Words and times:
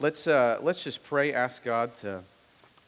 Let's, 0.00 0.28
uh, 0.28 0.60
let's 0.62 0.84
just 0.84 1.02
pray, 1.02 1.32
ask 1.32 1.64
God 1.64 1.92
to 1.96 2.22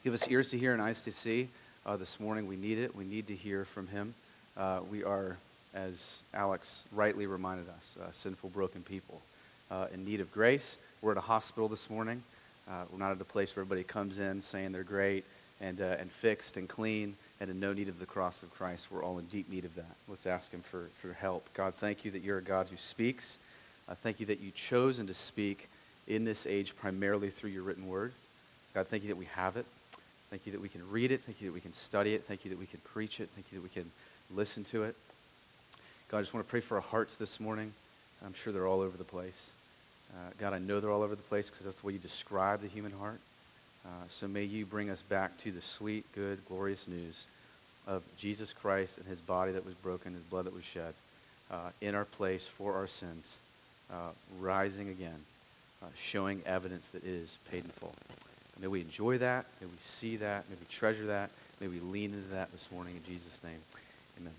give 0.05 0.13
us 0.13 0.29
ears 0.29 0.47
to 0.51 0.57
hear 0.57 0.71
and 0.71 0.81
eyes 0.81 1.01
to 1.01 1.11
see. 1.11 1.49
Uh, 1.85 1.97
this 1.97 2.21
morning, 2.21 2.47
we 2.47 2.55
need 2.55 2.77
it. 2.77 2.95
We 2.95 3.03
need 3.03 3.27
to 3.27 3.35
hear 3.35 3.65
from 3.65 3.87
Him. 3.87 4.13
Uh, 4.55 4.79
we 4.89 5.03
are, 5.03 5.35
as 5.75 6.23
Alex 6.33 6.85
rightly 6.93 7.27
reminded 7.27 7.67
us, 7.67 7.97
uh, 8.01 8.05
sinful, 8.13 8.51
broken 8.51 8.81
people 8.83 9.21
uh, 9.69 9.87
in 9.93 10.05
need 10.05 10.21
of 10.21 10.31
grace. 10.31 10.77
We're 11.01 11.11
at 11.11 11.17
a 11.17 11.21
hospital 11.21 11.67
this 11.67 11.89
morning. 11.89 12.23
Uh, 12.65 12.83
we're 12.89 12.99
not 12.99 13.11
at 13.11 13.19
a 13.19 13.25
place 13.25 13.53
where 13.57 13.63
everybody 13.63 13.83
comes 13.83 14.17
in 14.17 14.41
saying 14.41 14.71
they're 14.71 14.83
great 14.83 15.25
and, 15.59 15.81
and 15.81 16.09
fixed 16.09 16.55
and 16.55 16.69
clean 16.69 17.17
and 17.41 17.49
in 17.49 17.59
no 17.59 17.73
need 17.73 17.89
of 17.89 17.99
the 17.99 18.05
cross 18.05 18.41
of 18.41 18.53
Christ. 18.53 18.87
We're 18.89 19.03
all 19.03 19.19
in 19.19 19.25
deep 19.25 19.49
need 19.49 19.65
of 19.65 19.75
that. 19.75 19.97
Let's 20.07 20.27
ask 20.27 20.49
Him 20.49 20.61
for, 20.61 20.85
for 21.01 21.11
help. 21.11 21.49
God, 21.55 21.73
thank 21.73 22.05
you 22.05 22.11
that 22.11 22.23
you're 22.23 22.37
a 22.37 22.41
God 22.41 22.67
who 22.71 22.77
speaks. 22.77 23.37
Thank 23.95 24.21
you 24.21 24.27
that 24.27 24.39
you've 24.39 24.55
chosen 24.55 25.07
to 25.07 25.13
speak 25.13 25.67
in 26.11 26.25
this 26.25 26.45
age 26.45 26.75
primarily 26.75 27.29
through 27.29 27.51
your 27.51 27.63
written 27.63 27.87
word. 27.87 28.11
God, 28.73 28.87
thank 28.87 29.03
you 29.03 29.09
that 29.09 29.17
we 29.17 29.25
have 29.25 29.55
it. 29.55 29.65
Thank 30.29 30.45
you 30.45 30.51
that 30.51 30.61
we 30.61 30.69
can 30.69 30.89
read 30.89 31.11
it. 31.11 31.21
Thank 31.21 31.41
you 31.41 31.47
that 31.47 31.53
we 31.53 31.61
can 31.61 31.73
study 31.73 32.13
it. 32.13 32.23
Thank 32.23 32.45
you 32.45 32.51
that 32.51 32.59
we 32.59 32.65
can 32.65 32.79
preach 32.83 33.19
it. 33.19 33.29
Thank 33.35 33.47
you 33.51 33.59
that 33.59 33.63
we 33.63 33.69
can 33.69 33.91
listen 34.33 34.63
to 34.65 34.83
it. 34.83 34.95
God, 36.09 36.17
I 36.17 36.21
just 36.21 36.33
want 36.33 36.45
to 36.45 36.49
pray 36.49 36.59
for 36.59 36.75
our 36.75 36.81
hearts 36.81 37.15
this 37.15 37.39
morning. 37.39 37.73
I'm 38.25 38.33
sure 38.33 38.51
they're 38.51 38.67
all 38.67 38.81
over 38.81 38.97
the 38.97 39.03
place. 39.03 39.51
Uh, 40.13 40.31
God, 40.37 40.53
I 40.53 40.59
know 40.59 40.79
they're 40.79 40.91
all 40.91 41.03
over 41.03 41.15
the 41.15 41.21
place 41.21 41.49
because 41.49 41.65
that's 41.65 41.79
the 41.79 41.87
way 41.87 41.93
you 41.93 41.99
describe 41.99 42.61
the 42.61 42.67
human 42.67 42.91
heart. 42.91 43.19
Uh, 43.85 43.89
so 44.09 44.27
may 44.27 44.43
you 44.43 44.65
bring 44.65 44.89
us 44.89 45.01
back 45.01 45.37
to 45.39 45.51
the 45.51 45.61
sweet, 45.61 46.05
good, 46.13 46.39
glorious 46.47 46.87
news 46.87 47.27
of 47.87 48.03
Jesus 48.17 48.53
Christ 48.53 48.97
and 48.97 49.07
his 49.07 49.21
body 49.21 49.53
that 49.53 49.65
was 49.65 49.73
broken, 49.75 50.13
his 50.13 50.23
blood 50.23 50.45
that 50.45 50.53
was 50.53 50.65
shed 50.65 50.93
uh, 51.49 51.69
in 51.81 51.95
our 51.95 52.05
place 52.05 52.45
for 52.45 52.75
our 52.75 52.87
sins, 52.87 53.37
uh, 53.91 54.11
rising 54.39 54.89
again, 54.89 55.19
uh, 55.81 55.85
showing 55.95 56.41
evidence 56.45 56.89
that 56.91 57.03
is 57.03 57.37
paid 57.49 57.63
in 57.63 57.69
full. 57.71 57.93
May 58.59 58.67
we 58.67 58.81
enjoy 58.81 59.17
that. 59.17 59.45
May 59.59 59.67
we 59.67 59.77
see 59.79 60.17
that. 60.17 60.49
May 60.49 60.55
we 60.59 60.65
treasure 60.69 61.07
that. 61.07 61.31
May 61.59 61.67
we 61.67 61.79
lean 61.79 62.13
into 62.13 62.29
that 62.29 62.51
this 62.51 62.71
morning 62.71 62.95
in 62.95 63.03
Jesus' 63.03 63.39
name. 63.43 63.59
Amen. 64.19 64.33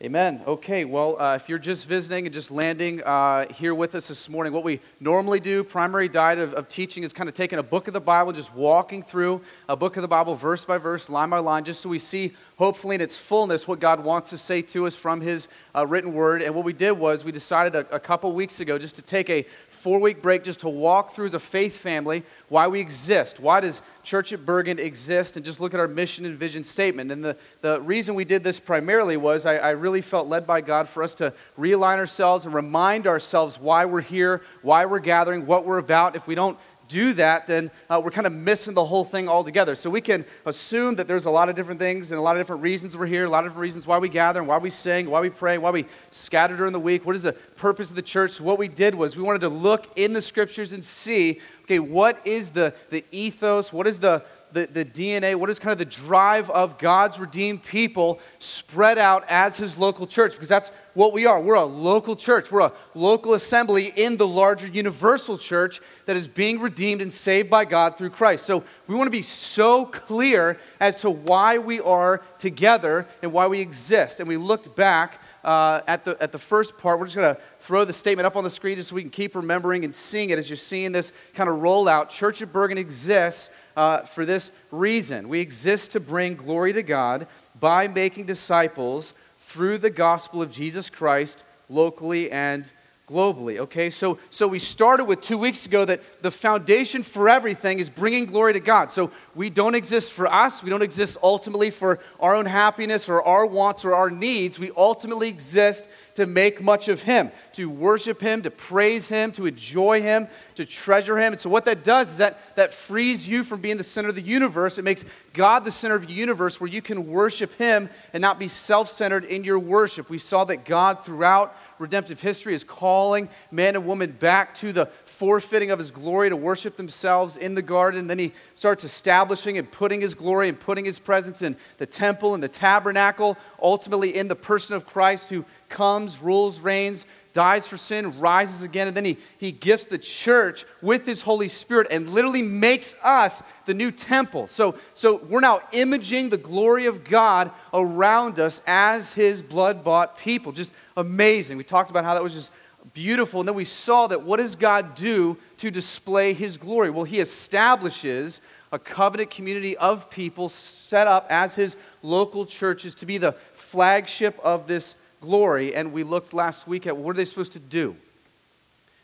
Amen. 0.00 0.42
Okay, 0.46 0.84
well, 0.84 1.20
uh, 1.20 1.34
if 1.34 1.48
you're 1.48 1.58
just 1.58 1.88
visiting 1.88 2.24
and 2.26 2.32
just 2.32 2.52
landing 2.52 3.02
uh, 3.02 3.52
here 3.52 3.74
with 3.74 3.96
us 3.96 4.06
this 4.06 4.28
morning, 4.28 4.52
what 4.52 4.62
we 4.62 4.80
normally 5.00 5.40
do, 5.40 5.64
primary 5.64 6.08
diet 6.08 6.38
of, 6.38 6.54
of, 6.54 6.68
teaching, 6.68 7.02
is 7.02 7.12
kind 7.12 7.28
of 7.28 7.34
taking 7.34 7.58
a 7.58 7.64
book 7.64 7.88
of 7.88 7.94
the 7.94 8.00
Bible, 8.00 8.30
just 8.30 8.54
walking 8.54 9.02
through 9.02 9.40
a 9.68 9.76
book 9.76 9.96
of 9.96 10.02
the 10.02 10.08
Bible 10.08 10.36
verse 10.36 10.64
by 10.64 10.78
verse, 10.78 11.10
line 11.10 11.30
by 11.30 11.38
line, 11.38 11.64
just 11.64 11.80
so 11.80 11.88
we 11.88 11.98
see, 11.98 12.32
hopefully, 12.58 12.94
in 12.94 13.00
its 13.00 13.16
fullness, 13.16 13.66
what 13.66 13.80
God 13.80 14.04
wants 14.04 14.30
to 14.30 14.38
say 14.38 14.62
to 14.62 14.86
us 14.86 14.94
from 14.94 15.20
His 15.20 15.48
uh, 15.74 15.84
written 15.84 16.12
word. 16.12 16.42
And 16.42 16.54
what 16.54 16.64
we 16.64 16.72
did 16.72 16.92
was 16.92 17.24
we 17.24 17.32
decided 17.32 17.74
a, 17.74 17.96
a 17.96 17.98
couple 17.98 18.32
weeks 18.32 18.60
ago 18.60 18.78
just 18.78 18.94
to 18.96 19.02
take 19.02 19.28
a 19.28 19.46
four 19.78 20.00
week 20.00 20.20
break 20.20 20.42
just 20.42 20.60
to 20.60 20.68
walk 20.68 21.12
through 21.12 21.26
as 21.26 21.34
a 21.34 21.40
faith 21.40 21.76
family 21.76 22.24
why 22.48 22.68
we 22.68 22.80
exist. 22.80 23.38
Why 23.38 23.60
does 23.60 23.80
Church 24.02 24.32
at 24.32 24.44
Bergen 24.44 24.78
exist? 24.78 25.36
And 25.36 25.46
just 25.46 25.60
look 25.60 25.72
at 25.72 25.80
our 25.80 25.88
mission 25.88 26.24
and 26.24 26.36
vision 26.36 26.64
statement. 26.64 27.12
And 27.12 27.24
the, 27.24 27.36
the 27.60 27.80
reason 27.80 28.14
we 28.14 28.24
did 28.24 28.42
this 28.42 28.58
primarily 28.58 29.16
was 29.16 29.46
I, 29.46 29.56
I 29.56 29.70
really 29.70 30.00
felt 30.00 30.26
led 30.26 30.46
by 30.46 30.60
God 30.60 30.88
for 30.88 31.02
us 31.02 31.14
to 31.16 31.32
realign 31.58 31.98
ourselves 31.98 32.44
and 32.44 32.54
remind 32.54 33.06
ourselves 33.06 33.58
why 33.58 33.84
we're 33.84 34.00
here, 34.00 34.42
why 34.62 34.84
we're 34.84 34.98
gathering, 34.98 35.46
what 35.46 35.64
we're 35.64 35.78
about. 35.78 36.16
If 36.16 36.26
we 36.26 36.34
don't 36.34 36.58
do 36.88 37.12
that, 37.14 37.46
then 37.46 37.70
uh, 37.88 38.00
we're 38.02 38.10
kind 38.10 38.26
of 38.26 38.32
missing 38.32 38.74
the 38.74 38.84
whole 38.84 39.04
thing 39.04 39.28
altogether. 39.28 39.74
So 39.74 39.90
we 39.90 40.00
can 40.00 40.24
assume 40.46 40.96
that 40.96 41.06
there's 41.06 41.26
a 41.26 41.30
lot 41.30 41.48
of 41.48 41.54
different 41.54 41.78
things 41.78 42.10
and 42.10 42.18
a 42.18 42.22
lot 42.22 42.36
of 42.36 42.40
different 42.40 42.62
reasons 42.62 42.96
we're 42.96 43.06
here, 43.06 43.24
a 43.24 43.28
lot 43.28 43.44
of 43.44 43.50
different 43.50 43.62
reasons 43.62 43.86
why 43.86 43.98
we 43.98 44.08
gather 44.08 44.40
and 44.40 44.48
why 44.48 44.58
we 44.58 44.70
sing, 44.70 45.08
why 45.10 45.20
we 45.20 45.30
pray, 45.30 45.58
why 45.58 45.70
we 45.70 45.86
scatter 46.10 46.56
during 46.56 46.72
the 46.72 46.80
week. 46.80 47.06
What 47.06 47.14
is 47.14 47.22
the 47.22 47.32
purpose 47.32 47.90
of 47.90 47.96
the 47.96 48.02
church? 48.02 48.32
So 48.32 48.44
what 48.44 48.58
we 48.58 48.68
did 48.68 48.94
was 48.94 49.16
we 49.16 49.22
wanted 49.22 49.42
to 49.42 49.48
look 49.48 49.86
in 49.96 50.12
the 50.12 50.22
scriptures 50.22 50.72
and 50.72 50.84
see, 50.84 51.40
okay, 51.64 51.78
what 51.78 52.26
is 52.26 52.50
the, 52.50 52.74
the 52.90 53.04
ethos? 53.12 53.72
What 53.72 53.86
is 53.86 54.00
the, 54.00 54.24
the, 54.52 54.66
the 54.66 54.84
DNA, 54.84 55.34
what 55.34 55.50
is 55.50 55.58
kind 55.58 55.72
of 55.72 55.78
the 55.78 55.84
drive 55.84 56.50
of 56.50 56.78
God's 56.78 57.18
redeemed 57.18 57.62
people 57.62 58.20
spread 58.38 58.98
out 58.98 59.24
as 59.28 59.56
his 59.56 59.76
local 59.76 60.06
church? 60.06 60.32
Because 60.32 60.48
that's 60.48 60.70
what 60.94 61.12
we 61.12 61.26
are. 61.26 61.40
We're 61.40 61.54
a 61.54 61.64
local 61.64 62.16
church, 62.16 62.50
we're 62.50 62.60
a 62.60 62.72
local 62.94 63.34
assembly 63.34 63.92
in 63.94 64.16
the 64.16 64.26
larger 64.26 64.66
universal 64.66 65.38
church 65.38 65.80
that 66.06 66.16
is 66.16 66.26
being 66.26 66.60
redeemed 66.60 67.00
and 67.00 67.12
saved 67.12 67.48
by 67.48 67.64
God 67.64 67.96
through 67.96 68.10
Christ. 68.10 68.46
So 68.46 68.64
we 68.86 68.94
want 68.94 69.06
to 69.06 69.12
be 69.12 69.22
so 69.22 69.84
clear 69.84 70.58
as 70.80 70.96
to 71.02 71.10
why 71.10 71.58
we 71.58 71.78
are 71.80 72.22
together 72.38 73.06
and 73.22 73.32
why 73.32 73.46
we 73.46 73.60
exist. 73.60 74.18
And 74.18 74.28
we 74.28 74.36
looked 74.36 74.74
back 74.74 75.20
uh, 75.44 75.82
at, 75.86 76.04
the, 76.04 76.16
at 76.20 76.32
the 76.32 76.38
first 76.38 76.76
part. 76.78 76.98
We're 76.98 77.06
just 77.06 77.16
going 77.16 77.34
to 77.34 77.40
throw 77.58 77.84
the 77.84 77.92
statement 77.92 78.26
up 78.26 78.36
on 78.36 78.44
the 78.44 78.50
screen 78.50 78.76
just 78.76 78.90
so 78.90 78.96
we 78.96 79.02
can 79.02 79.10
keep 79.10 79.36
remembering 79.36 79.84
and 79.84 79.94
seeing 79.94 80.30
it 80.30 80.38
as 80.38 80.50
you're 80.50 80.56
seeing 80.56 80.92
this 80.92 81.12
kind 81.34 81.48
of 81.48 81.62
roll 81.62 81.88
out. 81.88 82.10
Church 82.10 82.42
of 82.42 82.52
Bergen 82.52 82.76
exists 82.76 83.50
uh, 83.78 84.00
for 84.00 84.26
this 84.26 84.50
reason. 84.72 85.28
We 85.28 85.38
exist 85.38 85.92
to 85.92 86.00
bring 86.00 86.34
glory 86.34 86.72
to 86.72 86.82
God 86.82 87.28
by 87.60 87.86
making 87.86 88.26
disciples 88.26 89.14
through 89.38 89.78
the 89.78 89.88
gospel 89.88 90.42
of 90.42 90.50
Jesus 90.50 90.90
Christ 90.90 91.44
locally 91.68 92.28
and 92.28 92.70
globally. 93.08 93.58
Okay, 93.58 93.88
so, 93.88 94.18
so 94.30 94.48
we 94.48 94.58
started 94.58 95.04
with 95.04 95.20
two 95.20 95.38
weeks 95.38 95.64
ago 95.64 95.84
that 95.84 96.22
the 96.22 96.30
foundation 96.30 97.04
for 97.04 97.28
everything 97.28 97.78
is 97.78 97.88
bringing 97.88 98.26
glory 98.26 98.52
to 98.52 98.60
God. 98.60 98.90
So 98.90 99.12
we 99.36 99.48
don't 99.48 99.76
exist 99.76 100.12
for 100.12 100.26
us, 100.26 100.60
we 100.60 100.70
don't 100.70 100.82
exist 100.82 101.16
ultimately 101.22 101.70
for 101.70 102.00
our 102.18 102.34
own 102.34 102.46
happiness 102.46 103.08
or 103.08 103.22
our 103.22 103.46
wants 103.46 103.84
or 103.84 103.94
our 103.94 104.10
needs. 104.10 104.58
We 104.58 104.72
ultimately 104.76 105.28
exist 105.28 105.88
to 106.18 106.26
make 106.26 106.60
much 106.60 106.88
of 106.88 107.02
Him, 107.02 107.30
to 107.52 107.70
worship 107.70 108.20
Him, 108.20 108.42
to 108.42 108.50
praise 108.50 109.08
Him, 109.08 109.30
to 109.32 109.46
enjoy 109.46 110.02
Him, 110.02 110.26
to 110.56 110.66
treasure 110.66 111.16
Him. 111.16 111.32
And 111.32 111.40
so, 111.40 111.48
what 111.48 111.64
that 111.66 111.84
does 111.84 112.10
is 112.10 112.16
that 112.16 112.56
that 112.56 112.74
frees 112.74 113.28
you 113.28 113.44
from 113.44 113.60
being 113.60 113.76
the 113.76 113.84
center 113.84 114.08
of 114.08 114.16
the 114.16 114.20
universe. 114.20 114.78
It 114.78 114.82
makes 114.82 115.04
God 115.32 115.64
the 115.64 115.70
center 115.70 115.94
of 115.94 116.08
the 116.08 116.12
universe 116.12 116.60
where 116.60 116.68
you 116.68 116.82
can 116.82 117.06
worship 117.06 117.54
Him 117.54 117.88
and 118.12 118.20
not 118.20 118.40
be 118.40 118.48
self 118.48 118.90
centered 118.90 119.24
in 119.24 119.44
your 119.44 119.60
worship. 119.60 120.10
We 120.10 120.18
saw 120.18 120.42
that 120.46 120.64
God, 120.64 121.04
throughout 121.04 121.56
redemptive 121.78 122.20
history, 122.20 122.52
is 122.52 122.64
calling 122.64 123.28
man 123.52 123.76
and 123.76 123.86
woman 123.86 124.10
back 124.10 124.54
to 124.54 124.72
the 124.72 124.86
forfeiting 125.18 125.72
of 125.72 125.80
his 125.80 125.90
glory 125.90 126.28
to 126.28 126.36
worship 126.36 126.76
themselves 126.76 127.36
in 127.36 127.56
the 127.56 127.62
garden. 127.62 128.06
Then 128.06 128.20
he 128.20 128.32
starts 128.54 128.84
establishing 128.84 129.58
and 129.58 129.68
putting 129.68 130.00
his 130.00 130.14
glory 130.14 130.48
and 130.48 130.58
putting 130.58 130.84
his 130.84 131.00
presence 131.00 131.42
in 131.42 131.56
the 131.78 131.86
temple 131.86 132.34
and 132.34 132.42
the 132.42 132.48
tabernacle, 132.48 133.36
ultimately 133.60 134.16
in 134.16 134.28
the 134.28 134.36
person 134.36 134.76
of 134.76 134.86
Christ 134.86 135.28
who 135.28 135.44
comes, 135.68 136.22
rules, 136.22 136.60
reigns, 136.60 137.04
dies 137.32 137.66
for 137.66 137.76
sin, 137.76 138.20
rises 138.20 138.62
again, 138.62 138.86
and 138.86 138.96
then 138.96 139.04
he, 139.04 139.18
he 139.38 139.50
gifts 139.50 139.86
the 139.86 139.98
church 139.98 140.64
with 140.80 141.04
his 141.04 141.22
Holy 141.22 141.48
Spirit 141.48 141.88
and 141.90 142.10
literally 142.10 142.42
makes 142.42 142.94
us 143.02 143.42
the 143.66 143.74
new 143.74 143.90
temple. 143.90 144.46
So, 144.46 144.76
so 144.94 145.16
we're 145.16 145.40
now 145.40 145.62
imaging 145.72 146.28
the 146.28 146.36
glory 146.36 146.86
of 146.86 147.02
God 147.02 147.50
around 147.74 148.38
us 148.38 148.62
as 148.68 149.12
his 149.12 149.42
blood 149.42 149.82
bought 149.82 150.16
people. 150.16 150.52
Just 150.52 150.72
amazing. 150.96 151.56
We 151.56 151.64
talked 151.64 151.90
about 151.90 152.04
how 152.04 152.14
that 152.14 152.22
was 152.22 152.34
just 152.34 152.52
beautiful. 152.94 153.40
And 153.40 153.48
then 153.48 153.56
we 153.56 153.64
saw 153.64 154.06
that 154.06 154.22
what 154.22 154.38
does 154.38 154.54
God 154.56 154.94
do 154.94 155.36
to 155.58 155.70
display 155.70 156.32
his 156.32 156.56
glory? 156.56 156.90
Well, 156.90 157.04
he 157.04 157.20
establishes 157.20 158.40
a 158.72 158.78
covenant 158.78 159.30
community 159.30 159.76
of 159.76 160.10
people 160.10 160.48
set 160.48 161.06
up 161.06 161.26
as 161.30 161.54
his 161.54 161.76
local 162.02 162.46
churches 162.46 162.94
to 162.96 163.06
be 163.06 163.18
the 163.18 163.32
flagship 163.54 164.38
of 164.42 164.66
this 164.66 164.94
glory. 165.20 165.74
And 165.74 165.92
we 165.92 166.02
looked 166.02 166.34
last 166.34 166.66
week 166.66 166.86
at 166.86 166.96
what 166.96 167.12
are 167.12 167.14
they 167.14 167.24
supposed 167.24 167.52
to 167.52 167.58
do? 167.58 167.96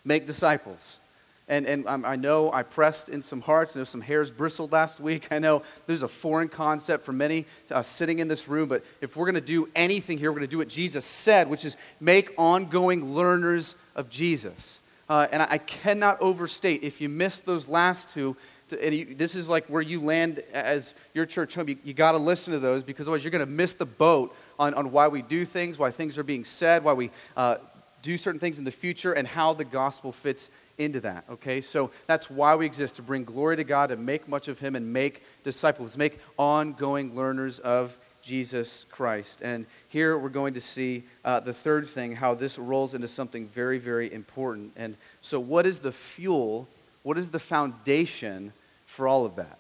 Make 0.05 0.27
disciples. 0.27 0.99
And, 1.47 1.67
and 1.67 1.87
I 1.87 2.17
know 2.17 2.51
I 2.51 2.63
pressed 2.63 3.11
in 3.11 3.21
some 3.21 3.43
hearts. 3.43 3.77
I 3.77 3.81
know 3.81 3.85
some 3.85 4.01
hairs 4.01 4.31
bristled 4.31 4.73
last 4.73 4.99
week. 4.99 5.29
I 5.31 5.39
know 5.39 5.63
there's 5.87 6.03
a 6.03 6.09
foreign 6.09 6.49
concept 6.49 7.05
for 7.05 7.13
many 7.13 7.45
uh, 7.71 7.83
sitting 7.83 8.19
in 8.19 8.29
this 8.29 8.49
room. 8.49 8.69
But 8.69 8.83
if 9.03 9.15
we're 9.15 9.27
going 9.27 9.35
to 9.35 9.43
do 9.43 9.69
anything 9.77 10.17
here, 10.17 10.31
we're 10.31 10.39
going 10.39 10.49
to 10.49 10.51
do 10.51 10.59
what 10.59 10.69
Jesus 10.69 11.05
said, 11.05 11.51
which 11.51 11.67
is 11.67 11.77
make 12.01 12.33
ongoing 12.39 13.15
learners 13.15 13.77
of 13.95 14.09
Jesus. 14.09 14.81
Uh, 15.07 15.27
and 15.31 15.43
I, 15.43 15.49
I, 15.51 15.59
cannot 15.59 16.19
overstate, 16.23 16.83
if 16.83 17.03
you 17.03 17.11
missed 17.11 17.45
those 17.45 17.69
last 17.69 18.09
two, 18.09 18.37
to, 18.69 18.83
and 18.83 18.95
you, 18.95 19.15
this 19.15 19.35
is 19.35 19.51
like 19.51 19.67
where 19.67 19.83
you 19.83 20.01
land 20.01 20.39
as 20.55 20.95
your 21.13 21.27
church 21.27 21.55
home, 21.55 21.69
you, 21.69 21.77
you 21.85 21.93
got 21.93 22.13
to 22.13 22.19
listen 22.19 22.55
to 22.55 22.59
those 22.59 22.83
because 22.83 23.05
otherwise 23.05 23.23
you're 23.23 23.31
going 23.31 23.45
to 23.45 23.53
miss 23.53 23.75
the 23.75 23.85
boat 23.85 24.35
on, 24.59 24.73
on 24.73 24.93
why 24.93 25.09
we 25.09 25.21
do 25.21 25.45
things, 25.45 25.79
why 25.79 25.91
things 25.91 26.17
are 26.17 26.23
being 26.23 26.43
said, 26.43 26.85
why 26.85 26.95
we 26.95 27.11
uh, 27.37 27.57
do 28.05 28.19
certain 28.19 28.39
things 28.39 28.59
in 28.59 28.65
the 28.65 28.71
future, 28.71 29.15
and 29.15 29.27
how 29.27 29.55
the 29.55 29.65
gospel 29.65 30.13
fits 30.13 30.51
into 30.77 31.01
that, 31.01 31.25
okay? 31.31 31.63
So 31.63 31.91
that's 32.07 32.29
why 32.29 32.55
we 32.55 32.67
exist 32.67 32.97
to 32.97 33.03
bring 33.03 33.25
glory 33.25 33.57
to 33.57 33.65
God, 33.65 33.89
to 33.89 33.97
make 33.97 34.29
much 34.29 34.47
of 34.47 34.59
Him, 34.59 34.77
and 34.77 34.93
make 34.93 35.23
disciples, 35.43 35.97
make 35.97 36.21
ongoing 36.37 37.17
learners 37.17 37.59
of 37.59 37.97
Jesus 38.23 38.85
Christ. 38.91 39.41
And 39.43 39.65
here 39.89 40.19
we're 40.19 40.29
going 40.29 40.55
to 40.55 40.61
see 40.61 41.05
uh, 41.25 41.41
the 41.41 41.55
third 41.55 41.87
thing, 41.87 42.15
how 42.15 42.35
this 42.35 42.59
rolls 42.59 42.93
into 42.93 43.09
something 43.09 43.49
very, 43.49 43.79
very 43.79 44.13
important. 44.13 44.73
And 44.77 44.97
so, 45.23 45.41
what 45.41 45.65
is 45.65 45.79
the 45.79 45.93
fuel? 45.93 46.69
What 47.05 47.17
is 47.17 47.31
the 47.31 47.39
foundation 47.39 48.53
for 48.87 49.09
all 49.09 49.25
of 49.25 49.37
that? 49.37 49.59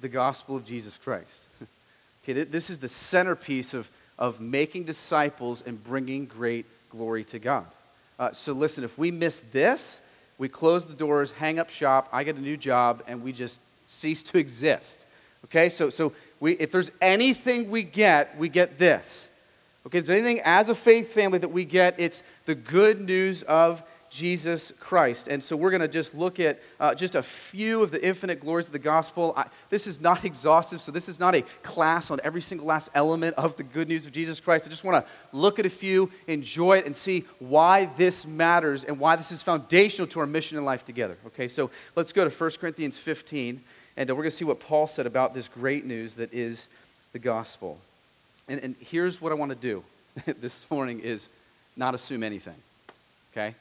The 0.00 0.08
gospel 0.08 0.56
of 0.56 0.64
Jesus 0.64 0.96
Christ. 0.96 1.42
okay, 2.24 2.44
this 2.44 2.70
is 2.70 2.78
the 2.78 2.88
centerpiece 2.88 3.74
of, 3.74 3.90
of 4.18 4.40
making 4.40 4.84
disciples 4.84 5.62
and 5.66 5.82
bringing 5.84 6.24
great 6.24 6.64
glory 6.90 7.24
to 7.24 7.38
God. 7.38 7.66
Uh, 8.18 8.32
so 8.32 8.52
listen, 8.52 8.84
if 8.84 8.96
we 8.96 9.10
miss 9.10 9.42
this, 9.52 10.00
We 10.38 10.48
close 10.48 10.84
the 10.84 10.94
doors, 10.94 11.32
hang 11.32 11.58
up 11.58 11.70
shop, 11.70 12.08
I 12.12 12.24
get 12.24 12.36
a 12.36 12.40
new 12.40 12.56
job, 12.56 13.02
and 13.06 13.22
we 13.22 13.32
just 13.32 13.60
cease 13.86 14.22
to 14.24 14.38
exist. 14.38 15.06
Okay, 15.46 15.68
so, 15.68 15.90
so 15.90 16.12
we, 16.40 16.52
if 16.52 16.70
there's 16.70 16.90
anything 17.00 17.70
we 17.70 17.82
get, 17.82 18.36
we 18.36 18.48
get 18.48 18.78
this. 18.78 19.28
Okay, 19.86 19.98
is 19.98 20.10
anything 20.10 20.40
as 20.44 20.68
a 20.68 20.74
faith 20.74 21.12
family 21.12 21.38
that 21.38 21.48
we 21.48 21.64
get? 21.64 21.98
It's 21.98 22.22
the 22.44 22.54
good 22.54 23.00
news 23.00 23.44
of 23.44 23.82
Jesus 24.16 24.72
Christ. 24.80 25.28
And 25.28 25.42
so 25.42 25.56
we're 25.56 25.70
going 25.70 25.82
to 25.82 25.88
just 25.88 26.14
look 26.14 26.40
at 26.40 26.58
uh, 26.80 26.94
just 26.94 27.14
a 27.14 27.22
few 27.22 27.82
of 27.82 27.90
the 27.90 28.02
infinite 28.02 28.40
glories 28.40 28.66
of 28.66 28.72
the 28.72 28.78
gospel. 28.78 29.34
I, 29.36 29.44
this 29.68 29.86
is 29.86 30.00
not 30.00 30.24
exhaustive, 30.30 30.80
so 30.80 30.90
this 30.90 31.06
is 31.06 31.20
not 31.20 31.34
a 31.34 31.42
class 31.62 32.10
on 32.10 32.18
every 32.24 32.40
single 32.40 32.66
last 32.66 32.88
element 32.94 33.36
of 33.36 33.56
the 33.56 33.62
good 33.62 33.88
news 33.88 34.06
of 34.06 34.12
Jesus 34.12 34.40
Christ. 34.40 34.66
I 34.66 34.70
just 34.70 34.84
want 34.84 35.04
to 35.04 35.10
look 35.36 35.58
at 35.58 35.66
a 35.66 35.70
few, 35.70 36.10
enjoy 36.26 36.78
it, 36.78 36.86
and 36.86 36.96
see 36.96 37.24
why 37.40 37.90
this 37.98 38.24
matters 38.24 38.84
and 38.84 38.98
why 38.98 39.16
this 39.16 39.30
is 39.30 39.42
foundational 39.42 40.06
to 40.08 40.20
our 40.20 40.26
mission 40.26 40.56
in 40.56 40.64
life 40.64 40.82
together. 40.82 41.18
Okay, 41.26 41.46
so 41.46 41.70
let's 41.94 42.14
go 42.14 42.26
to 42.26 42.30
1 42.30 42.50
Corinthians 42.58 42.96
15, 42.96 43.60
and 43.98 44.10
uh, 44.10 44.14
we're 44.14 44.22
going 44.22 44.30
to 44.30 44.36
see 44.36 44.46
what 44.46 44.60
Paul 44.60 44.86
said 44.86 45.04
about 45.04 45.34
this 45.34 45.46
great 45.46 45.84
news 45.84 46.14
that 46.14 46.32
is 46.32 46.68
the 47.12 47.18
gospel. 47.18 47.78
And, 48.48 48.60
and 48.60 48.76
here's 48.80 49.20
what 49.20 49.30
I 49.30 49.34
want 49.34 49.50
to 49.50 49.56
do 49.56 49.84
this 50.40 50.70
morning 50.70 51.00
is 51.00 51.28
not 51.76 51.94
assume 51.94 52.22
anything. 52.22 52.56
Okay? 53.32 53.54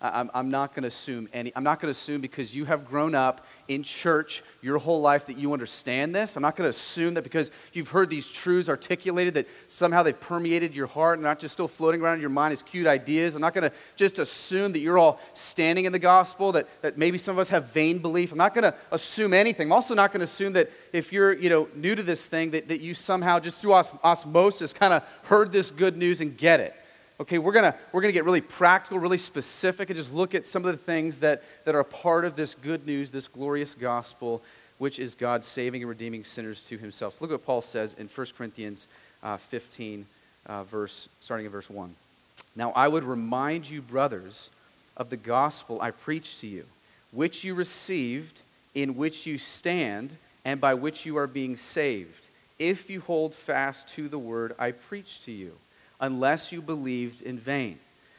I'm, 0.00 0.30
I'm 0.32 0.48
not 0.48 0.74
going 0.74 0.82
to 0.82 0.88
assume 0.88 1.28
any. 1.32 1.50
I'm 1.56 1.64
not 1.64 1.80
going 1.80 1.88
to 1.88 1.98
assume 1.98 2.20
because 2.20 2.54
you 2.54 2.64
have 2.66 2.86
grown 2.86 3.16
up 3.16 3.44
in 3.66 3.82
church 3.82 4.44
your 4.62 4.78
whole 4.78 5.00
life 5.00 5.26
that 5.26 5.38
you 5.38 5.52
understand 5.52 6.14
this. 6.14 6.36
I'm 6.36 6.42
not 6.42 6.54
going 6.54 6.66
to 6.66 6.70
assume 6.70 7.14
that 7.14 7.22
because 7.22 7.50
you've 7.72 7.88
heard 7.88 8.08
these 8.08 8.30
truths 8.30 8.68
articulated 8.68 9.34
that 9.34 9.48
somehow 9.66 10.04
they've 10.04 10.18
permeated 10.18 10.76
your 10.76 10.86
heart 10.86 11.18
and 11.18 11.24
not 11.24 11.40
just 11.40 11.54
still 11.54 11.66
floating 11.66 12.00
around 12.00 12.14
in 12.14 12.20
your 12.20 12.30
mind 12.30 12.52
as 12.52 12.62
cute 12.62 12.86
ideas. 12.86 13.34
I'm 13.34 13.40
not 13.40 13.54
going 13.54 13.68
to 13.68 13.76
just 13.96 14.20
assume 14.20 14.70
that 14.72 14.78
you're 14.78 14.98
all 14.98 15.20
standing 15.34 15.84
in 15.84 15.90
the 15.90 15.98
gospel, 15.98 16.52
that, 16.52 16.68
that 16.82 16.96
maybe 16.96 17.18
some 17.18 17.34
of 17.34 17.40
us 17.40 17.48
have 17.48 17.72
vain 17.72 17.98
belief. 17.98 18.30
I'm 18.30 18.38
not 18.38 18.54
going 18.54 18.70
to 18.70 18.74
assume 18.92 19.34
anything. 19.34 19.66
I'm 19.66 19.72
also 19.72 19.94
not 19.94 20.12
going 20.12 20.20
to 20.20 20.24
assume 20.24 20.52
that 20.52 20.70
if 20.92 21.12
you're 21.12 21.32
you 21.32 21.50
know, 21.50 21.68
new 21.74 21.96
to 21.96 22.04
this 22.04 22.26
thing, 22.26 22.52
that, 22.52 22.68
that 22.68 22.80
you 22.80 22.94
somehow 22.94 23.40
just 23.40 23.56
through 23.56 23.72
os- 23.72 23.92
osmosis 24.04 24.72
kind 24.72 24.94
of 24.94 25.02
heard 25.24 25.50
this 25.50 25.72
good 25.72 25.96
news 25.96 26.20
and 26.20 26.36
get 26.36 26.60
it 26.60 26.76
okay, 27.20 27.38
we're 27.38 27.52
going 27.52 27.72
to 27.72 27.78
we're 27.92 28.00
gonna 28.00 28.12
get 28.12 28.24
really 28.24 28.40
practical, 28.40 28.98
really 28.98 29.18
specific, 29.18 29.90
and 29.90 29.96
just 29.96 30.12
look 30.12 30.34
at 30.34 30.46
some 30.46 30.64
of 30.64 30.72
the 30.72 30.78
things 30.78 31.20
that, 31.20 31.42
that 31.64 31.74
are 31.74 31.84
part 31.84 32.24
of 32.24 32.36
this 32.36 32.54
good 32.54 32.86
news, 32.86 33.10
this 33.10 33.26
glorious 33.26 33.74
gospel, 33.74 34.42
which 34.78 34.98
is 34.98 35.14
God 35.14 35.44
saving 35.44 35.82
and 35.82 35.88
redeeming 35.88 36.24
sinners 36.24 36.62
to 36.64 36.78
himself. 36.78 37.14
So 37.14 37.24
look 37.24 37.30
at 37.30 37.40
what 37.40 37.46
Paul 37.46 37.62
says 37.62 37.94
in 37.94 38.06
1 38.06 38.26
Corinthians 38.36 38.88
uh, 39.22 39.36
15, 39.36 40.06
uh, 40.46 40.62
verse, 40.64 41.08
starting 41.20 41.46
in 41.46 41.52
verse 41.52 41.68
1. 41.68 41.94
Now 42.54 42.72
I 42.72 42.88
would 42.88 43.04
remind 43.04 43.68
you, 43.68 43.82
brothers, 43.82 44.50
of 44.96 45.10
the 45.10 45.16
gospel 45.16 45.80
I 45.80 45.90
preached 45.90 46.40
to 46.40 46.46
you, 46.46 46.64
which 47.12 47.44
you 47.44 47.54
received, 47.54 48.42
in 48.74 48.96
which 48.96 49.26
you 49.26 49.38
stand, 49.38 50.16
and 50.44 50.60
by 50.60 50.74
which 50.74 51.04
you 51.04 51.16
are 51.16 51.26
being 51.26 51.56
saved, 51.56 52.28
if 52.58 52.90
you 52.90 53.00
hold 53.00 53.34
fast 53.34 53.88
to 53.88 54.08
the 54.08 54.18
word 54.18 54.54
I 54.58 54.72
preached 54.72 55.24
to 55.24 55.32
you 55.32 55.52
unless 56.00 56.52
you 56.52 56.62
believed 56.62 57.22
in 57.22 57.38
vain. 57.38 57.78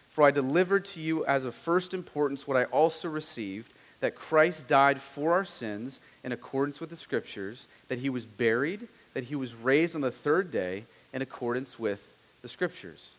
For 0.09 0.23
I 0.23 0.31
delivered 0.31 0.85
to 0.85 0.99
you 0.99 1.25
as 1.25 1.45
of 1.45 1.55
first 1.55 1.93
importance 1.93 2.47
what 2.47 2.57
I 2.57 2.65
also 2.65 3.07
received 3.07 3.71
that 4.01 4.15
Christ 4.15 4.67
died 4.67 5.01
for 5.01 5.33
our 5.33 5.45
sins 5.45 5.99
in 6.23 6.31
accordance 6.31 6.79
with 6.79 6.89
the 6.89 6.95
Scriptures, 6.95 7.67
that 7.89 7.99
he 7.99 8.09
was 8.09 8.25
buried, 8.25 8.87
that 9.13 9.25
he 9.25 9.35
was 9.35 9.53
raised 9.53 9.95
on 9.95 10.01
the 10.01 10.11
third 10.11 10.51
day 10.51 10.85
in 11.13 11.21
accordance 11.21 11.77
with 11.77 12.13
the 12.41 12.47
Scriptures. 12.47 13.11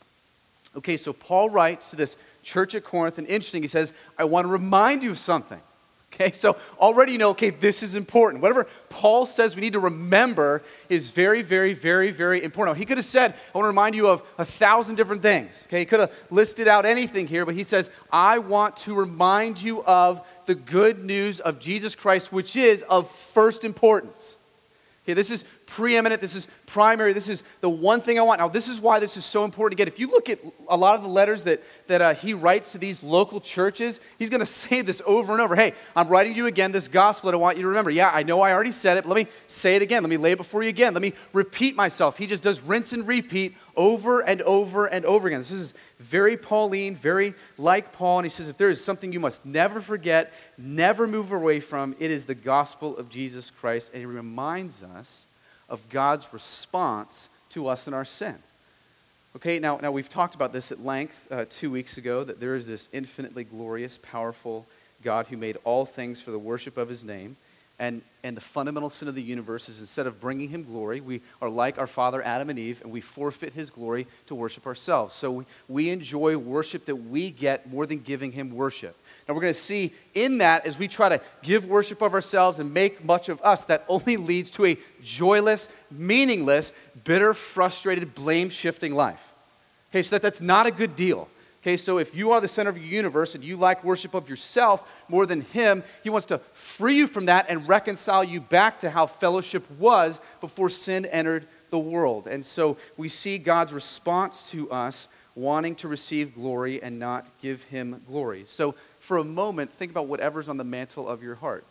Okay, 0.77 0.97
so 0.97 1.13
Paul 1.13 1.51
writes 1.51 1.91
to 1.91 1.97
this 1.97 2.17
church 2.43 2.75
at 2.75 2.85
Corinth, 2.85 3.19
and 3.19 3.27
interesting, 3.27 3.63
he 3.63 3.69
says, 3.69 3.93
I 4.19 4.25
want 4.25 4.45
to 4.45 4.49
remind 4.49 5.03
you 5.03 5.11
of 5.11 5.19
something. 5.19 5.61
Okay, 6.13 6.33
so 6.33 6.57
already 6.79 7.13
you 7.13 7.19
know, 7.19 7.31
okay, 7.31 7.51
this 7.51 7.83
is 7.83 7.95
important. 7.95 8.43
Whatever 8.43 8.67
Paul 8.89 9.27
says 9.27 9.55
we 9.55 9.63
need 9.63 9.75
to 9.75 9.81
remember 9.81 10.63
is 10.89 11.11
very, 11.11 11.41
very, 11.41 11.73
very, 11.73 12.11
very 12.11 12.43
important. 12.43 12.77
Now, 12.77 12.79
he 12.79 12.85
could 12.85 12.99
have 12.99 13.05
said, 13.05 13.35
I 13.55 13.59
want 13.59 13.65
to 13.65 13.69
remind 13.69 13.95
you 13.95 14.09
of 14.09 14.23
a 14.37 14.45
thousand 14.45 14.97
different 14.97 15.23
things. 15.23 15.65
Okay, 15.69 15.79
he 15.79 15.85
could 15.85 16.01
have 16.01 16.13
listed 16.31 16.67
out 16.67 16.85
anything 16.85 17.27
here, 17.27 17.47
but 17.47 17.55
he 17.55 17.63
says, 17.63 17.91
I 18.13 18.39
want 18.39 18.77
to 18.79 18.95
remind 18.95 19.63
you 19.63 19.85
of 19.85 20.27
the 20.47 20.55
good 20.57 21.05
news 21.05 21.39
of 21.41 21.61
Jesus 21.61 21.95
Christ, 21.95 22.33
which 22.33 22.57
is 22.57 22.83
of 22.83 23.09
first 23.11 23.65
importance. 23.65 24.37
Okay, 25.05 25.15
this 25.15 25.31
is 25.31 25.45
preeminent. 25.71 26.21
This 26.21 26.35
is 26.35 26.49
primary. 26.67 27.13
This 27.13 27.29
is 27.29 27.43
the 27.61 27.71
one 27.71 28.01
thing 28.01 28.19
I 28.19 28.23
want. 28.23 28.41
Now, 28.41 28.49
this 28.49 28.69
is 28.69 28.81
why 28.81 28.99
this 28.99 29.17
is 29.17 29.25
so 29.25 29.45
important 29.45 29.79
to 29.79 29.85
get. 29.85 29.89
If 29.89 30.01
you 30.01 30.09
look 30.09 30.29
at 30.29 30.41
a 30.69 30.77
lot 30.77 30.97
of 30.97 31.03
the 31.03 31.09
letters 31.09 31.45
that, 31.45 31.63
that 31.87 32.03
uh, 32.03 32.15
he 32.15 32.35
writes 32.35 32.73
to 32.73 32.79
these 32.79 33.03
local 33.03 33.41
churches, 33.41 34.01
he's 34.19 34.31
going 34.31 34.41
to 34.47 34.47
say 34.47 34.83
this 34.83 35.01
over 35.07 35.33
and 35.33 35.41
over. 35.41 35.55
Hey, 35.55 35.75
I'm 35.95 36.09
writing 36.09 36.35
you 36.35 36.47
again 36.47 36.73
this 36.73 36.89
gospel 36.89 37.31
that 37.31 37.37
I 37.37 37.39
want 37.39 37.57
you 37.57 37.63
to 37.63 37.69
remember. 37.69 37.91
Yeah, 37.91 38.11
I 38.13 38.25
know 38.25 38.41
I 38.41 38.53
already 38.53 38.73
said 38.73 38.97
it, 38.97 39.05
but 39.05 39.11
let 39.11 39.27
me 39.27 39.31
say 39.47 39.77
it 39.77 39.83
again. 39.83 40.03
Let 40.03 40.11
me 40.11 40.17
lay 40.17 40.33
it 40.33 40.39
before 40.39 40.63
you 40.63 40.69
again. 40.69 40.93
Let 40.93 41.03
me 41.03 41.13
repeat 41.33 41.77
myself. 41.77 42.19
He 42.19 42.27
just 42.27 42.43
does 42.43 42.61
rinse 42.61 42.93
and 42.93 43.07
repeat 43.07 43.57
over 43.77 44.21
and 44.21 44.43
over 44.43 44.87
and 44.87 45.05
over 45.05 45.29
again. 45.29 45.41
This 45.41 45.53
is 45.53 45.75
very 45.99 46.37
Pauline, 46.37 46.97
very 46.97 47.35
like 47.57 47.93
Paul. 47.93 48.19
And 48.19 48.27
he 48.27 48.31
says, 48.31 48.49
if 48.49 48.57
there 48.57 48.71
is 48.71 48.85
something 48.85 49.13
you 49.13 49.21
must 49.21 49.47
never 49.47 49.81
forget, 49.81 50.33
never 50.59 51.07
move 51.07 51.33
away 51.33 51.61
from, 51.61 51.95
it 51.99 52.11
is 52.11 52.25
the 52.25 52.35
gospel 52.35 52.97
of 52.97 53.09
Jesus 53.09 53.51
Christ. 53.51 53.93
And 53.93 54.01
he 54.01 54.07
reminds 54.07 54.83
us 54.83 55.27
of 55.71 55.89
God's 55.89 56.33
response 56.33 57.29
to 57.51 57.69
us 57.69 57.89
in 57.89 57.95
our 57.95 58.05
sin. 58.05 58.37
Okay, 59.37 59.61
now, 59.61 59.79
now 59.79 59.93
we've 59.93 60.09
talked 60.09 60.35
about 60.35 60.53
this 60.53 60.73
at 60.73 60.85
length 60.85 61.29
uh, 61.31 61.45
two 61.49 61.71
weeks 61.71 61.97
ago 61.97 62.25
that 62.25 62.41
there 62.41 62.57
is 62.57 62.67
this 62.67 62.89
infinitely 62.93 63.45
glorious, 63.45 63.97
powerful 63.97 64.67
God 65.03 65.29
who 65.29 65.37
made 65.37 65.57
all 65.65 65.87
things 65.87 66.21
for 66.21 66.33
the 66.33 66.39
worship 66.39 66.77
of 66.77 66.89
his 66.89 67.05
name. 67.05 67.37
And, 67.81 68.03
and 68.23 68.37
the 68.37 68.43
fundamental 68.43 68.91
sin 68.91 69.09
of 69.09 69.15
the 69.15 69.23
universe 69.23 69.71
is 69.71 69.81
instead 69.81 70.07
of 70.07 70.21
bringing 70.21 70.51
him 70.51 70.65
glory, 70.65 71.01
we 71.01 71.23
are 71.41 71.49
like 71.49 71.79
our 71.79 71.87
father 71.87 72.23
Adam 72.23 72.51
and 72.51 72.59
Eve, 72.59 72.83
and 72.83 72.93
we 72.93 73.01
forfeit 73.01 73.55
his 73.55 73.71
glory 73.71 74.07
to 74.27 74.35
worship 74.35 74.67
ourselves. 74.67 75.17
So 75.17 75.31
we, 75.31 75.45
we 75.67 75.89
enjoy 75.89 76.37
worship 76.37 76.85
that 76.85 76.97
we 76.97 77.31
get 77.31 77.73
more 77.73 77.87
than 77.87 78.01
giving 78.01 78.33
him 78.33 78.51
worship. 78.55 78.95
Now 79.27 79.33
we're 79.33 79.41
going 79.41 79.55
to 79.55 79.59
see 79.59 79.95
in 80.13 80.39
that 80.39 80.67
as 80.67 80.79
we 80.79 80.89
try 80.89 81.09
to 81.09 81.23
give 81.43 81.65
worship 81.65 82.03
of 82.03 82.13
ourselves 82.13 82.59
and 82.59 82.75
make 82.75 83.03
much 83.03 83.31
of 83.31 83.41
us, 83.41 83.65
that 83.65 83.87
only 83.89 84.19
leads 84.19 84.51
to 84.53 84.67
a 84.67 84.77
joyless, 85.03 85.71
meaningless, 85.91 86.73
bitter, 87.05 87.33
frustrated, 87.33 88.15
blame 88.15 88.51
shifting 88.51 88.95
life. 88.95 89.33
Okay, 89.91 90.03
so 90.03 90.17
that, 90.17 90.23
that's 90.23 90.43
not 90.43 90.67
a 90.67 90.71
good 90.71 90.95
deal. 90.95 91.29
Okay, 91.63 91.77
so 91.77 91.99
if 91.99 92.15
you 92.15 92.33
are 92.33 92.41
the 92.41 92.49
center 92.49 92.71
of 92.71 92.79
your 92.79 92.87
universe 92.87 93.35
and 93.35 93.45
you 93.45 93.57
like 93.57 93.85
worship 93.85 94.15
of 94.15 94.31
yourself 94.31 94.89
more 95.09 95.27
than 95.27 95.43
Him, 95.43 95.83
He 96.03 96.09
wants 96.09 96.27
to 96.27 96.39
free 96.55 96.97
you 96.97 97.07
from 97.07 97.27
that 97.27 97.47
and 97.51 97.69
reconcile 97.69 98.25
you 98.25 98.41
back 98.41 98.79
to 98.79 98.91
how 98.91 99.07
fellowship 99.07 99.71
was 99.73 100.21
before 100.41 100.71
sin 100.71 101.05
entered 101.07 101.47
the 101.69 101.79
world. 101.79 102.27
And 102.27 102.47
so 102.47 102.79
we 102.97 103.11
see 103.11 103.37
God's 103.37 103.75
response 103.75 104.51
to 104.51 104.71
us 104.71 105.07
wanting 105.35 105.75
to 105.77 105.89
receive 105.89 106.35
glory 106.35 106.83
and 106.83 106.99
not 106.99 107.27
give 107.43 107.63
Him 107.65 108.01
glory. 108.09 108.45
So 108.47 108.75
for 108.99 109.19
a 109.19 109.25
moment, 109.25 109.71
think 109.71 109.91
about 109.91 110.07
whatever's 110.07 110.49
on 110.49 110.57
the 110.57 110.65
mantle 110.65 111.07
of 111.07 111.23
your 111.23 111.35
heart. 111.35 111.65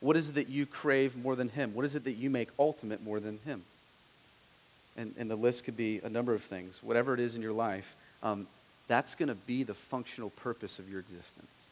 What 0.00 0.16
is 0.16 0.28
it 0.28 0.34
that 0.34 0.48
you 0.48 0.66
crave 0.66 1.16
more 1.16 1.36
than 1.36 1.48
Him? 1.48 1.74
What 1.74 1.86
is 1.86 1.94
it 1.94 2.04
that 2.04 2.12
you 2.12 2.28
make 2.28 2.50
ultimate 2.58 3.02
more 3.02 3.18
than 3.18 3.38
Him? 3.46 3.62
And, 4.94 5.14
and 5.18 5.30
the 5.30 5.36
list 5.36 5.64
could 5.64 5.76
be 5.76 6.00
a 6.04 6.10
number 6.10 6.34
of 6.34 6.42
things. 6.42 6.82
Whatever 6.82 7.14
it 7.14 7.20
is 7.20 7.34
in 7.34 7.40
your 7.40 7.52
life, 7.52 7.96
um, 8.22 8.46
that's 8.88 9.14
going 9.14 9.28
to 9.28 9.34
be 9.34 9.62
the 9.62 9.74
functional 9.74 10.30
purpose 10.30 10.78
of 10.78 10.90
your 10.90 11.00
existence. 11.00 11.66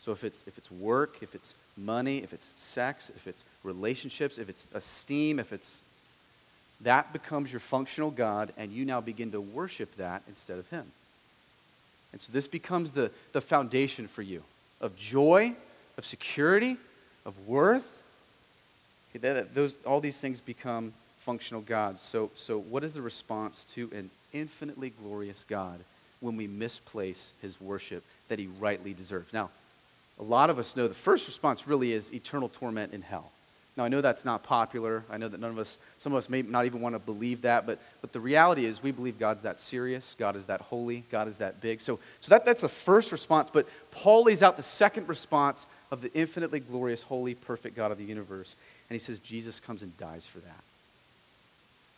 So 0.00 0.12
if 0.12 0.22
it's, 0.22 0.44
if 0.46 0.56
it's 0.58 0.70
work, 0.70 1.16
if 1.22 1.34
it's 1.34 1.54
money, 1.76 2.18
if 2.18 2.32
it's 2.32 2.52
sex, 2.56 3.10
if 3.16 3.26
it's 3.26 3.44
relationships, 3.64 4.38
if 4.38 4.48
it's 4.48 4.66
esteem, 4.72 5.40
if 5.40 5.52
it's 5.52 5.80
that 6.82 7.12
becomes 7.12 7.50
your 7.50 7.60
functional 7.60 8.10
God, 8.10 8.52
and 8.58 8.70
you 8.70 8.84
now 8.84 9.00
begin 9.00 9.32
to 9.32 9.40
worship 9.40 9.96
that 9.96 10.22
instead 10.28 10.58
of 10.58 10.68
Him. 10.68 10.84
And 12.12 12.20
so 12.20 12.32
this 12.32 12.46
becomes 12.46 12.92
the, 12.92 13.10
the 13.32 13.40
foundation 13.40 14.06
for 14.06 14.22
you 14.22 14.42
of 14.80 14.94
joy, 14.94 15.54
of 15.96 16.04
security, 16.04 16.76
of 17.24 17.48
worth. 17.48 18.02
Okay, 19.10 19.18
that, 19.20 19.54
those, 19.54 19.78
all 19.86 20.00
these 20.00 20.20
things 20.20 20.40
become 20.40 20.92
functional 21.18 21.62
gods. 21.62 22.02
So, 22.02 22.30
so, 22.36 22.58
what 22.58 22.84
is 22.84 22.92
the 22.92 23.02
response 23.02 23.64
to 23.74 23.90
an 23.94 24.10
infinitely 24.34 24.90
glorious 25.02 25.44
God 25.48 25.80
when 26.20 26.36
we 26.36 26.46
misplace 26.46 27.32
his 27.42 27.60
worship 27.60 28.02
that 28.28 28.38
he 28.38 28.48
rightly 28.58 28.94
deserves. 28.94 29.32
Now, 29.32 29.50
a 30.18 30.22
lot 30.22 30.50
of 30.50 30.58
us 30.58 30.76
know 30.76 30.88
the 30.88 30.94
first 30.94 31.26
response 31.26 31.66
really 31.66 31.92
is 31.92 32.12
eternal 32.12 32.48
torment 32.48 32.92
in 32.92 33.02
hell. 33.02 33.30
Now, 33.76 33.84
I 33.84 33.88
know 33.88 34.00
that's 34.00 34.24
not 34.24 34.42
popular. 34.42 35.04
I 35.10 35.18
know 35.18 35.28
that 35.28 35.38
none 35.38 35.50
of 35.50 35.58
us, 35.58 35.76
some 35.98 36.14
of 36.14 36.18
us 36.18 36.30
may 36.30 36.40
not 36.40 36.64
even 36.64 36.80
want 36.80 36.94
to 36.94 36.98
believe 36.98 37.42
that, 37.42 37.66
but, 37.66 37.78
but 38.00 38.12
the 38.12 38.20
reality 38.20 38.64
is 38.64 38.82
we 38.82 38.90
believe 38.90 39.18
God's 39.18 39.42
that 39.42 39.60
serious, 39.60 40.16
God 40.18 40.34
is 40.34 40.46
that 40.46 40.62
holy, 40.62 41.04
God 41.10 41.28
is 41.28 41.36
that 41.38 41.60
big. 41.60 41.82
So, 41.82 41.98
so 42.22 42.30
that, 42.30 42.46
that's 42.46 42.62
the 42.62 42.70
first 42.70 43.12
response, 43.12 43.50
but 43.50 43.68
Paul 43.90 44.24
lays 44.24 44.42
out 44.42 44.56
the 44.56 44.62
second 44.62 45.08
response 45.08 45.66
of 45.90 46.00
the 46.00 46.10
infinitely 46.14 46.60
glorious, 46.60 47.02
holy, 47.02 47.34
perfect 47.34 47.76
God 47.76 47.92
of 47.92 47.98
the 47.98 48.04
universe. 48.04 48.56
And 48.88 48.94
he 48.94 48.98
says 48.98 49.18
Jesus 49.18 49.60
comes 49.60 49.82
and 49.82 49.94
dies 49.98 50.26
for 50.26 50.38
that. 50.38 50.64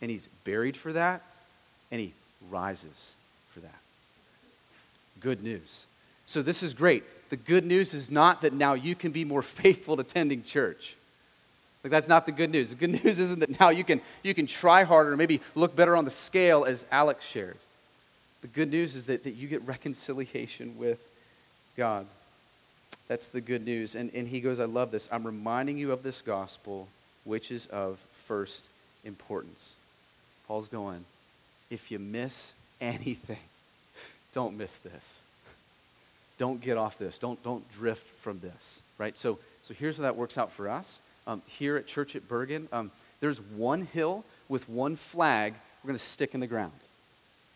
And 0.01 0.11
he's 0.11 0.27
buried 0.43 0.75
for 0.75 0.91
that, 0.91 1.21
and 1.91 2.01
he 2.01 2.13
rises 2.49 3.13
for 3.53 3.61
that 3.61 3.79
good 5.19 5.43
news. 5.43 5.85
So 6.25 6.41
this 6.41 6.63
is 6.63 6.73
great. 6.73 7.03
the 7.29 7.35
good 7.35 7.65
news 7.65 7.93
is 7.93 8.09
not 8.09 8.41
that 8.41 8.53
now 8.53 8.73
you 8.73 8.95
can 8.95 9.11
be 9.11 9.23
more 9.23 9.41
faithful 9.61 9.95
at 9.95 9.99
attending 9.99 10.43
church. 10.43 10.95
Like 11.83 11.91
that's 11.91 12.09
not 12.09 12.25
the 12.25 12.31
good 12.31 12.51
news. 12.51 12.69
The 12.69 12.75
good 12.75 13.03
news 13.03 13.19
isn't 13.19 13.39
that 13.39 13.59
now 13.59 13.69
you 13.69 13.83
can 13.83 14.01
you 14.23 14.33
can 14.33 14.47
try 14.47 14.83
harder, 14.83 15.15
maybe 15.15 15.41
look 15.55 15.75
better 15.75 15.95
on 15.95 16.05
the 16.05 16.11
scale 16.11 16.65
as 16.65 16.85
Alex 16.91 17.25
shared. 17.25 17.57
The 18.41 18.47
good 18.47 18.69
news 18.69 18.95
is 18.95 19.05
that, 19.07 19.23
that 19.23 19.31
you 19.31 19.47
get 19.47 19.61
reconciliation 19.67 20.77
with 20.77 20.99
God. 21.75 22.05
That's 23.07 23.29
the 23.29 23.41
good 23.41 23.65
news. 23.65 23.95
And, 23.95 24.11
and 24.13 24.27
he 24.27 24.39
goes, 24.39 24.59
I 24.59 24.65
love 24.65 24.91
this. 24.91 25.09
I'm 25.11 25.25
reminding 25.25 25.77
you 25.77 25.91
of 25.91 26.03
this 26.03 26.21
gospel, 26.21 26.87
which 27.23 27.51
is 27.51 27.65
of 27.67 27.97
first 28.25 28.69
importance. 29.03 29.75
Paul's 30.47 30.67
going, 30.67 31.05
if 31.69 31.91
you 31.91 31.97
miss 31.97 32.53
anything, 32.79 33.37
don't 34.33 34.57
miss 34.57 34.79
this. 34.79 35.21
Don't 36.37 36.61
get 36.61 36.77
off 36.77 36.97
this. 36.97 37.17
Don't, 37.17 37.41
don't 37.43 37.69
drift 37.71 38.07
from 38.19 38.39
this, 38.39 38.81
right? 38.97 39.17
So, 39.17 39.39
so 39.61 39.73
here's 39.73 39.97
how 39.97 40.03
that 40.03 40.15
works 40.15 40.37
out 40.37 40.51
for 40.51 40.69
us. 40.69 40.99
Um, 41.27 41.41
here 41.45 41.77
at 41.77 41.85
Church 41.85 42.15
at 42.15 42.27
Bergen, 42.27 42.67
um, 42.71 42.91
there's 43.19 43.41
one 43.41 43.81
hill 43.81 44.23
with 44.47 44.67
one 44.69 44.95
flag 44.95 45.53
we're 45.83 45.89
going 45.89 45.99
to 45.99 46.05
stick 46.05 46.33
in 46.33 46.39
the 46.39 46.47
ground. 46.47 46.71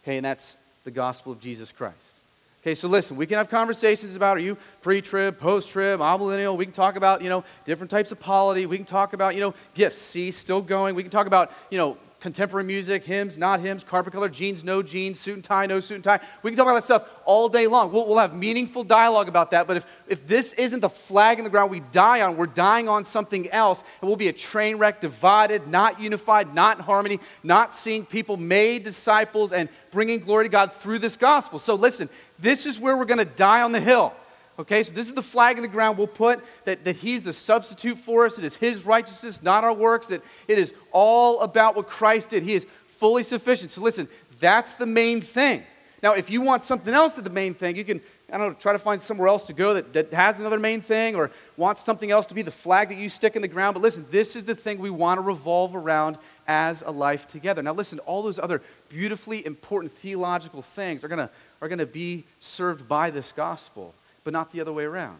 Okay, 0.04 0.18
and 0.18 0.26
that's 0.26 0.58
the 0.84 0.92
gospel 0.92 1.32
of 1.32 1.40
Jesus 1.40 1.72
Christ. 1.72 2.18
Okay, 2.62 2.76
so 2.76 2.88
listen, 2.88 3.18
we 3.18 3.26
can 3.26 3.38
have 3.38 3.50
conversations 3.50 4.16
about 4.16 4.38
are 4.38 4.42
you 4.42 4.58
pre-trib, 4.82 5.38
post-trib, 5.38 6.00
amillennial. 6.00 6.56
We 6.58 6.66
can 6.66 6.74
talk 6.74 6.96
about, 6.96 7.22
you 7.22 7.28
know, 7.28 7.44
different 7.66 7.92
types 7.92 8.14
of 8.14 8.22
polity. 8.22 8.66
We 8.66 8.78
can 8.78 8.86
talk 8.86 9.12
about, 9.12 9.36
you 9.36 9.42
know, 9.42 9.54
gifts. 9.74 9.98
See, 9.98 10.32
still 10.32 10.62
going. 10.62 10.96
We 10.96 11.04
can 11.04 11.12
talk 11.12 11.28
about, 11.28 11.52
you 11.70 11.78
know, 11.78 11.98
contemporary 12.24 12.64
music, 12.64 13.04
hymns, 13.04 13.38
not 13.38 13.60
hymns, 13.60 13.84
carpet 13.84 14.14
color, 14.14 14.30
jeans, 14.30 14.64
no 14.64 14.82
jeans, 14.82 15.20
suit 15.20 15.34
and 15.34 15.44
tie, 15.44 15.66
no 15.66 15.82
suit 15.82 15.96
and 15.96 16.04
tie. 16.06 16.22
We 16.42 16.50
can 16.50 16.58
talk 16.58 16.66
about 16.66 16.76
that 16.76 16.86
stuff 16.86 17.10
all 17.26 17.50
day 17.50 17.68
long. 17.68 17.92
We'll, 17.92 18.08
we'll 18.08 18.18
have 18.18 18.34
meaningful 18.34 18.86
dialogue 18.86 19.28
about 19.28 19.52
that. 19.52 19.68
But 19.68 19.76
if, 19.76 19.86
if 20.08 20.26
this 20.26 20.54
isn't 20.54 20.80
the 20.80 20.88
flag 20.88 21.38
in 21.38 21.44
the 21.44 21.50
ground 21.50 21.70
we 21.70 21.82
die 21.92 22.22
on, 22.22 22.38
we're 22.38 22.48
dying 22.48 22.88
on 22.88 23.04
something 23.04 23.50
else. 23.52 23.84
And 24.00 24.08
we'll 24.08 24.16
be 24.16 24.30
a 24.30 24.34
train 24.34 24.78
wreck, 24.78 25.02
divided, 25.02 25.68
not 25.68 26.00
unified, 26.00 26.56
not 26.56 26.78
in 26.78 26.84
harmony, 26.86 27.20
not 27.44 27.76
seeing 27.76 28.06
people 28.06 28.38
made 28.38 28.84
disciples 28.84 29.52
and 29.52 29.68
bringing 29.92 30.22
glory 30.22 30.46
to 30.46 30.50
God 30.50 30.72
through 30.72 31.00
this 31.00 31.18
gospel. 31.18 31.60
So 31.60 31.76
listen, 31.76 32.08
this 32.40 32.66
is 32.66 32.80
where 32.80 32.96
we're 32.96 33.04
going 33.04 33.18
to 33.18 33.26
die 33.26 33.64
on 33.64 33.74
the 33.74 33.82
hill. 33.82 34.14
Okay, 34.60 34.84
so 34.84 34.94
this 34.94 35.08
is 35.08 35.14
the 35.14 35.24
flag 35.24 35.58
in 35.58 35.64
the 35.64 35.68
ground 35.68 35.98
we'll 35.98 36.08
put 36.08 36.40
that, 36.66 36.84
that 36.84 36.96
He's 36.96 37.24
the 37.24 37.34
substitute 37.34 37.98
for 37.98 38.26
us. 38.26 38.38
It 38.38 38.46
is 38.46 38.56
His 38.56 38.86
righteousness, 38.86 39.42
not 39.42 39.64
our 39.64 39.74
works. 39.74 40.08
That 40.08 40.22
it 40.48 40.60
is 40.60 40.74
all 40.92 41.42
about 41.42 41.76
what 41.76 41.88
Christ 41.88 42.30
did. 42.30 42.44
He 42.44 42.54
is 42.54 42.68
fully 42.86 43.24
sufficient. 43.24 43.72
So 43.72 43.82
listen, 43.82 44.08
that's 44.40 44.74
the 44.74 44.86
main 44.86 45.22
thing. 45.22 45.64
Now, 46.04 46.14
if 46.14 46.30
you 46.30 46.42
want 46.42 46.64
something 46.64 46.94
else 46.94 47.16
to 47.16 47.22
the 47.22 47.30
main 47.30 47.54
thing, 47.54 47.78
you 47.78 47.86
can, 47.86 48.02
I 48.32 48.38
don't 48.38 48.50
know, 48.50 48.54
try 48.54 48.74
to 48.74 48.80
find 48.80 49.02
somewhere 49.02 49.30
else 49.30 49.48
to 49.48 49.54
go 49.54 49.74
that, 49.74 49.94
that 49.94 50.14
has 50.14 50.40
another 50.40 50.60
main 50.60 50.82
thing 50.82 51.16
or 51.16 51.32
wants 51.56 51.84
something 51.84 52.12
else 52.12 52.26
to 52.28 52.36
be 52.36 52.42
the 52.42 52.52
flag 52.52 52.90
that 52.90 52.98
you 52.98 53.08
stick 53.08 53.36
in 53.36 53.42
the 53.42 53.48
ground. 53.48 53.74
But 53.74 53.82
listen, 53.82 54.06
this 54.12 54.36
is 54.36 54.46
the 54.46 54.54
thing 54.54 54.80
we 54.80 54.90
want 54.90 55.18
to 55.18 55.22
revolve 55.22 55.76
around 55.76 56.18
as 56.46 56.84
a 56.86 56.92
life 56.92 57.26
together. 57.26 57.64
Now, 57.64 57.74
listen, 57.74 58.00
all 58.00 58.22
those 58.22 58.38
other 58.38 58.62
beautifully 58.90 59.46
important 59.46 59.94
theological 59.94 60.62
things 60.62 61.04
are 61.04 61.08
going 61.08 61.26
to 61.26 61.30
are 61.62 61.70
going 61.70 61.80
to 61.80 61.86
be 61.86 62.26
served 62.42 62.90
by 62.90 63.10
this 63.10 63.32
gospel 63.32 63.96
but 64.24 64.34
not 64.34 64.52
the 64.52 64.62
other 64.62 64.74
way 64.74 64.84
around. 64.84 65.20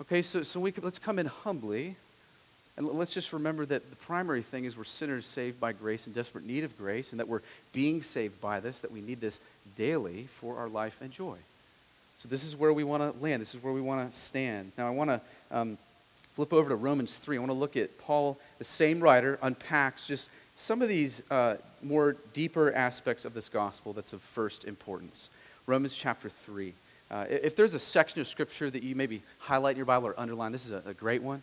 Okay, 0.00 0.22
so, 0.22 0.42
so 0.42 0.60
we 0.60 0.72
could, 0.72 0.84
let's 0.84 0.98
come 0.98 1.18
in 1.18 1.26
humbly, 1.26 1.96
and 2.76 2.86
let's 2.88 3.14
just 3.14 3.32
remember 3.32 3.64
that 3.66 3.88
the 3.90 3.96
primary 3.96 4.42
thing 4.42 4.64
is 4.64 4.76
we're 4.76 4.84
sinners 4.84 5.26
saved 5.26 5.60
by 5.60 5.72
grace 5.72 6.06
in 6.06 6.12
desperate 6.12 6.44
need 6.44 6.64
of 6.64 6.76
grace, 6.76 7.12
and 7.12 7.20
that 7.20 7.28
we're 7.28 7.42
being 7.72 8.02
saved 8.02 8.40
by 8.40 8.60
this, 8.60 8.80
that 8.80 8.90
we 8.90 9.00
need 9.00 9.20
this 9.20 9.38
daily 9.76 10.24
for 10.24 10.56
our 10.56 10.68
life 10.68 11.00
and 11.00 11.12
joy. 11.12 11.36
So 12.16 12.28
this 12.28 12.44
is 12.44 12.56
where 12.56 12.72
we 12.72 12.84
want 12.84 13.02
to 13.02 13.22
land. 13.22 13.40
This 13.40 13.54
is 13.54 13.62
where 13.62 13.72
we 13.72 13.80
want 13.80 14.10
to 14.10 14.16
stand. 14.16 14.72
Now 14.78 14.86
I 14.86 14.90
want 14.90 15.10
to 15.10 15.20
um, 15.50 15.78
flip 16.34 16.52
over 16.52 16.68
to 16.68 16.76
Romans 16.76 17.18
3. 17.18 17.36
I 17.36 17.40
want 17.40 17.50
to 17.50 17.58
look 17.58 17.76
at 17.76 17.98
Paul, 17.98 18.38
the 18.58 18.64
same 18.64 19.00
writer, 19.00 19.38
unpacks 19.42 20.06
just 20.06 20.28
some 20.56 20.82
of 20.82 20.88
these 20.88 21.22
uh, 21.30 21.56
more 21.82 22.16
deeper 22.32 22.72
aspects 22.72 23.24
of 23.24 23.34
this 23.34 23.48
gospel 23.48 23.92
that's 23.92 24.12
of 24.12 24.22
first 24.22 24.64
importance. 24.64 25.30
Romans 25.66 25.96
chapter 25.96 26.28
3. 26.28 26.72
Uh, 27.10 27.26
if 27.28 27.54
there's 27.54 27.74
a 27.74 27.78
section 27.78 28.20
of 28.20 28.26
scripture 28.26 28.70
that 28.70 28.82
you 28.82 28.94
maybe 28.94 29.22
highlight 29.38 29.72
in 29.72 29.76
your 29.76 29.86
Bible 29.86 30.08
or 30.08 30.18
underline, 30.18 30.52
this 30.52 30.64
is 30.64 30.72
a, 30.72 30.82
a 30.86 30.94
great 30.94 31.22
one. 31.22 31.42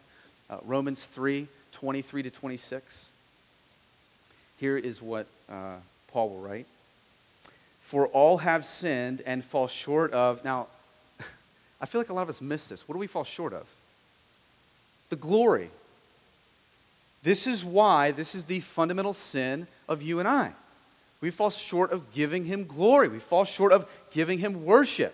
Uh, 0.49 0.57
Romans 0.65 1.05
3 1.07 1.47
23 1.71 2.23
to 2.23 2.29
26. 2.29 3.09
Here 4.57 4.77
is 4.77 5.01
what 5.01 5.27
uh, 5.49 5.75
Paul 6.11 6.29
will 6.29 6.39
write 6.39 6.65
For 7.81 8.07
all 8.07 8.39
have 8.39 8.65
sinned 8.65 9.21
and 9.25 9.43
fall 9.43 9.67
short 9.67 10.11
of. 10.11 10.43
Now, 10.43 10.67
I 11.81 11.85
feel 11.85 12.01
like 12.01 12.09
a 12.09 12.13
lot 12.13 12.23
of 12.23 12.29
us 12.29 12.41
miss 12.41 12.67
this. 12.69 12.87
What 12.87 12.93
do 12.93 12.99
we 12.99 13.07
fall 13.07 13.23
short 13.23 13.53
of? 13.53 13.65
The 15.09 15.15
glory. 15.15 15.69
This 17.23 17.47
is 17.47 17.63
why 17.63 18.11
this 18.11 18.35
is 18.35 18.45
the 18.45 18.59
fundamental 18.59 19.13
sin 19.13 19.67
of 19.87 20.01
you 20.01 20.19
and 20.19 20.27
I. 20.27 20.53
We 21.21 21.29
fall 21.29 21.51
short 21.51 21.91
of 21.91 22.11
giving 22.13 22.45
him 22.45 22.65
glory. 22.65 23.07
We 23.07 23.19
fall 23.19 23.45
short 23.45 23.71
of 23.71 23.89
giving 24.11 24.39
him 24.39 24.65
worship. 24.65 25.13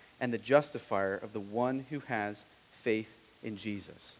and 0.21 0.31
the 0.31 0.37
justifier 0.37 1.15
of 1.15 1.33
the 1.33 1.39
one 1.39 1.85
who 1.89 1.99
has 2.01 2.45
faith 2.71 3.17
in 3.43 3.57
Jesus. 3.57 4.17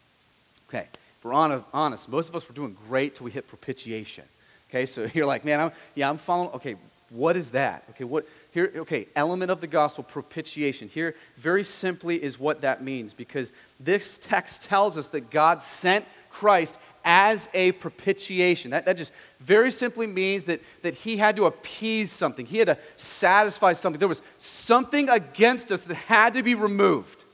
Okay, 0.68 0.88
if 0.92 1.24
we're 1.24 1.34
honest, 1.34 2.10
most 2.10 2.28
of 2.28 2.36
us 2.36 2.50
were 2.50 2.56
doing 2.56 2.76
great 2.90 3.16
till 3.16 3.26
we 3.26 3.32
hit 3.32 3.48
propitiation. 3.48 4.26
Okay, 4.70 4.86
so 4.86 5.08
you're 5.14 5.26
like, 5.26 5.46
man, 5.46 5.60
I'm, 5.60 5.72
yeah, 5.96 6.10
I'm 6.10 6.18
following. 6.18 6.50
Okay, 6.56 6.76
what 7.10 7.38
is 7.38 7.52
that? 7.52 7.84
Okay, 7.92 8.04
what 8.04 8.26
here? 8.52 8.72
Okay, 8.76 9.08
element 9.16 9.52
of 9.52 9.62
the 9.62 9.68
gospel, 9.68 10.04
propitiation. 10.04 10.90
Here, 10.90 11.16
very 11.38 11.64
simply, 11.64 12.22
is 12.22 12.40
what 12.40 12.62
that 12.62 12.84
means 12.84 13.14
because 13.14 13.52
this 13.80 14.18
text 14.18 14.64
tells 14.64 14.98
us 14.98 15.08
that 15.10 15.30
God 15.30 15.62
sent 15.62 16.06
Christ 16.30 16.80
as 17.04 17.50
a 17.54 17.72
propitiation. 17.74 18.72
That, 18.72 18.86
that 18.86 18.98
just 18.98 19.14
very 19.40 19.72
simply 19.72 20.08
means 20.08 20.46
that, 20.46 20.62
that 20.82 20.94
he 20.94 21.18
had 21.18 21.36
to 21.38 21.46
appease 21.46 22.12
something, 22.12 22.46
he 22.46 22.58
had 22.58 22.68
to 22.68 22.78
satisfy 22.98 23.74
something. 23.74 24.00
There 24.00 24.08
was 24.08 24.22
something 24.38 25.10
against 25.10 25.72
us 25.72 25.86
that 25.86 25.96
had 25.96 26.34
to 26.34 26.44
be 26.44 26.56
removed. 26.56 27.26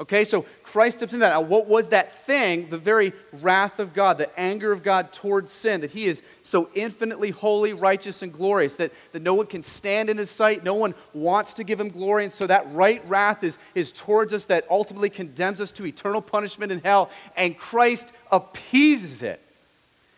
Okay, 0.00 0.24
so 0.24 0.44
Christ 0.64 0.98
steps 0.98 1.14
into 1.14 1.24
that. 1.24 1.34
Now, 1.34 1.40
what 1.40 1.68
was 1.68 1.88
that 1.88 2.12
thing? 2.26 2.68
The 2.68 2.76
very 2.76 3.12
wrath 3.32 3.78
of 3.78 3.94
God, 3.94 4.18
the 4.18 4.28
anger 4.38 4.72
of 4.72 4.82
God 4.82 5.12
towards 5.12 5.52
sin, 5.52 5.82
that 5.82 5.92
He 5.92 6.06
is 6.06 6.20
so 6.42 6.68
infinitely 6.74 7.30
holy, 7.30 7.74
righteous, 7.74 8.20
and 8.20 8.32
glorious 8.32 8.74
that, 8.74 8.92
that 9.12 9.22
no 9.22 9.34
one 9.34 9.46
can 9.46 9.62
stand 9.62 10.10
in 10.10 10.18
His 10.18 10.30
sight. 10.30 10.64
No 10.64 10.74
one 10.74 10.96
wants 11.12 11.54
to 11.54 11.64
give 11.64 11.78
Him 11.78 11.90
glory. 11.90 12.24
And 12.24 12.32
so 12.32 12.44
that 12.48 12.72
right 12.72 13.08
wrath 13.08 13.44
is, 13.44 13.56
is 13.76 13.92
towards 13.92 14.32
us 14.32 14.46
that 14.46 14.66
ultimately 14.68 15.10
condemns 15.10 15.60
us 15.60 15.70
to 15.72 15.86
eternal 15.86 16.20
punishment 16.20 16.72
in 16.72 16.80
hell. 16.80 17.08
And 17.36 17.56
Christ 17.56 18.12
appeases 18.34 19.22
it. 19.22 19.40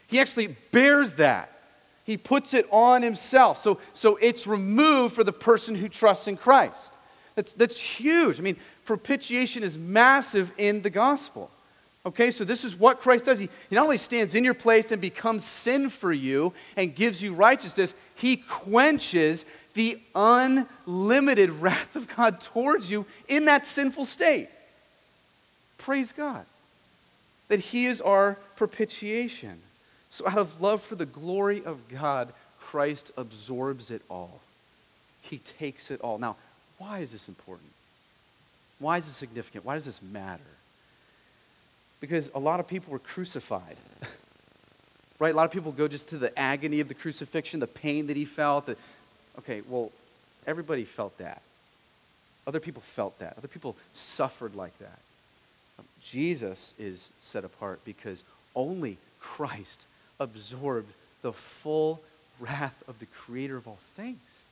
He 0.09 0.19
actually 0.19 0.49
bears 0.73 1.15
that. 1.15 1.53
He 2.05 2.17
puts 2.17 2.55
it 2.55 2.67
on 2.71 3.03
Himself. 3.03 3.59
So, 3.59 3.79
so 3.93 4.17
it's 4.17 4.47
removed 4.47 5.15
for 5.15 5.25
the 5.25 5.33
person 5.33 5.75
who 5.75 5.89
trusts 5.89 6.27
in 6.27 6.37
Christ. 6.37 6.95
That's, 7.35 7.53
that's 7.53 7.81
huge. 7.81 8.41
I 8.41 8.43
mean, 8.43 8.57
propitiation 8.85 9.63
is 9.63 9.77
massive 9.77 10.53
in 10.57 10.83
the 10.83 10.91
gospel. 10.91 11.51
Okay, 12.07 12.31
so 12.31 12.45
this 12.45 12.65
is 12.65 12.77
what 12.77 13.01
Christ 13.01 13.25
does. 13.25 13.41
He, 13.41 13.49
he 13.69 13.75
not 13.75 13.83
only 13.83 13.99
stands 13.99 14.37
in 14.37 14.45
your 14.45 14.55
place 14.55 14.93
and 14.93 15.03
becomes 15.03 15.45
sin 15.45 15.91
for 15.91 16.13
you 16.13 16.55
and 16.77 16.95
gives 16.95 17.21
you 17.21 17.35
righteousness, 17.35 17.95
he 18.15 18.37
quenches 18.37 19.45
the 19.75 20.01
unlimited 20.15 21.51
wrath 21.61 21.97
of 21.97 22.15
God 22.15 22.41
towards 22.41 22.91
you 22.91 23.05
in 23.29 23.47
that 23.47 23.67
sinful 23.67 24.05
state. 24.05 24.49
Praise 25.77 26.13
God 26.13 26.47
that 27.49 27.61
he 27.61 27.87
is 27.87 28.00
our 28.00 28.38
propitiation. 28.57 29.61
So, 30.11 30.26
out 30.26 30.38
of 30.38 30.61
love 30.61 30.83
for 30.83 30.95
the 30.95 31.07
glory 31.07 31.65
of 31.65 31.88
God, 31.88 32.33
Christ 32.61 33.12
absorbs 33.17 33.91
it 33.91 34.03
all. 34.11 34.41
He 35.23 35.38
takes 35.38 35.91
it 35.91 36.00
all. 36.00 36.19
Now, 36.19 36.37
why 36.79 37.00
is 37.00 37.12
this 37.12 37.29
important? 37.29 37.71
Why 38.79 38.99
is 38.99 39.07
this 39.07 39.17
significant? 39.17 39.65
Why 39.65 39.75
does 39.75 39.87
this 39.87 40.03
matter? 40.03 40.43
Because 42.00 42.31
a 42.35 42.38
lot 42.38 42.61
of 42.61 42.69
people 42.69 42.93
were 42.93 42.99
crucified. 42.99 43.76
right? 45.19 45.33
A 45.33 45.37
lot 45.37 45.45
of 45.45 45.50
people 45.50 45.73
go 45.73 45.88
just 45.88 46.11
to 46.11 46.19
the 46.19 46.37
agony 46.38 46.81
of 46.81 46.88
the 46.88 46.95
crucifixion, 46.95 47.61
the 47.61 47.67
pain 47.67 48.09
that 48.09 48.17
he 48.17 48.25
felt. 48.25 48.67
The, 48.67 48.76
okay, 49.38 49.62
well, 49.69 49.91
everybody 50.47 50.85
felt 50.85 51.17
that. 51.19 51.41
Other 52.47 52.61
people 52.61 52.83
felt 52.83 53.19
that. 53.19 53.35
Other 53.38 53.49
people 53.49 53.76
suffered 53.93 54.55
like 54.55 54.79
that. 54.79 54.99
Jesus 56.03 56.75
is 56.79 57.11
set 57.21 57.45
apart 57.45 57.81
because 57.85 58.23
only 58.55 58.99
Christ 59.21 59.87
absorbed 60.21 60.93
the 61.23 61.33
full 61.33 62.00
wrath 62.38 62.83
of 62.88 62.99
the 62.99 63.07
creator 63.07 63.57
of 63.57 63.67
all 63.67 63.79
things. 63.95 64.45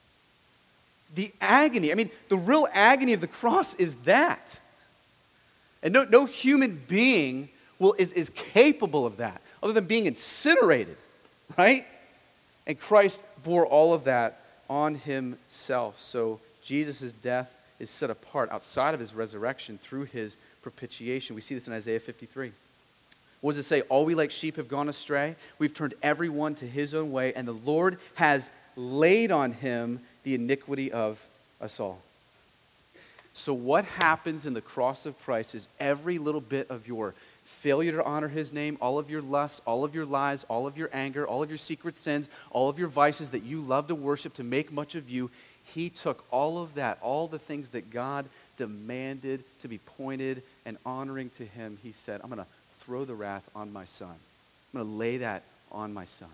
The 1.14 1.32
agony, 1.40 1.92
I 1.92 1.94
mean, 1.94 2.10
the 2.28 2.36
real 2.36 2.66
agony 2.72 3.12
of 3.12 3.20
the 3.20 3.26
cross 3.26 3.74
is 3.74 3.94
that. 4.06 4.58
And 5.82 5.92
no, 5.92 6.04
no 6.04 6.24
human 6.24 6.82
being 6.88 7.50
will, 7.78 7.94
is, 7.98 8.12
is 8.12 8.30
capable 8.30 9.06
of 9.06 9.18
that 9.18 9.40
other 9.62 9.72
than 9.72 9.84
being 9.84 10.06
incinerated, 10.06 10.96
right? 11.56 11.86
And 12.66 12.78
Christ 12.78 13.20
bore 13.42 13.66
all 13.66 13.94
of 13.94 14.04
that 14.04 14.40
on 14.68 14.94
himself. 14.94 16.02
So 16.02 16.40
Jesus' 16.62 17.12
death 17.12 17.54
is 17.78 17.90
set 17.90 18.10
apart 18.10 18.50
outside 18.50 18.94
of 18.94 19.00
his 19.00 19.14
resurrection 19.14 19.78
through 19.78 20.04
his 20.04 20.36
propitiation. 20.64 21.36
We 21.36 21.42
see 21.42 21.54
this 21.54 21.68
in 21.68 21.74
Isaiah 21.74 22.00
53. 22.00 22.50
What 23.42 23.52
does 23.52 23.58
it 23.58 23.64
say? 23.64 23.82
All 23.82 24.06
we 24.06 24.14
like 24.14 24.30
sheep 24.30 24.56
have 24.56 24.68
gone 24.68 24.88
astray. 24.88 25.36
We've 25.58 25.74
turned 25.74 25.92
everyone 26.02 26.54
to 26.56 26.66
his 26.66 26.94
own 26.94 27.12
way, 27.12 27.34
and 27.34 27.46
the 27.46 27.52
Lord 27.52 27.98
has 28.14 28.48
laid 28.74 29.30
on 29.30 29.52
him 29.52 30.00
the 30.22 30.34
iniquity 30.34 30.90
of 30.90 31.22
us 31.60 31.78
all. 31.78 32.00
So, 33.34 33.52
what 33.52 33.84
happens 33.84 34.46
in 34.46 34.54
the 34.54 34.62
cross 34.62 35.04
of 35.04 35.18
Christ 35.20 35.54
is 35.54 35.68
every 35.78 36.18
little 36.18 36.40
bit 36.40 36.70
of 36.70 36.88
your 36.88 37.14
failure 37.44 37.92
to 37.92 38.04
honor 38.04 38.28
his 38.28 38.50
name, 38.50 38.78
all 38.80 38.98
of 38.98 39.10
your 39.10 39.20
lusts, 39.20 39.60
all 39.66 39.84
of 39.84 39.94
your 39.94 40.06
lies, 40.06 40.44
all 40.44 40.66
of 40.66 40.78
your 40.78 40.88
anger, 40.94 41.26
all 41.26 41.42
of 41.42 41.50
your 41.50 41.58
secret 41.58 41.98
sins, 41.98 42.30
all 42.50 42.70
of 42.70 42.78
your 42.78 42.88
vices 42.88 43.30
that 43.30 43.42
you 43.42 43.60
love 43.60 43.88
to 43.88 43.94
worship 43.94 44.32
to 44.34 44.44
make 44.44 44.72
much 44.72 44.94
of 44.94 45.10
you, 45.10 45.30
he 45.74 45.90
took 45.90 46.24
all 46.30 46.62
of 46.62 46.74
that, 46.74 46.98
all 47.02 47.26
the 47.26 47.38
things 47.38 47.70
that 47.70 47.90
God 47.90 48.26
demanded 48.56 49.42
to 49.60 49.68
be 49.68 49.78
pointed 49.78 50.42
and 50.64 50.76
honoring 50.84 51.30
to 51.30 51.44
him. 51.44 51.78
He 51.82 51.92
said, 51.92 52.20
I'm 52.22 52.30
going 52.30 52.42
to 52.42 52.50
throw 52.80 53.04
the 53.04 53.14
wrath 53.14 53.48
on 53.54 53.72
my 53.72 53.84
son. 53.84 54.14
I'm 54.72 54.80
going 54.80 54.90
to 54.90 54.96
lay 54.96 55.18
that 55.18 55.42
on 55.72 55.92
my 55.94 56.04
son. 56.04 56.28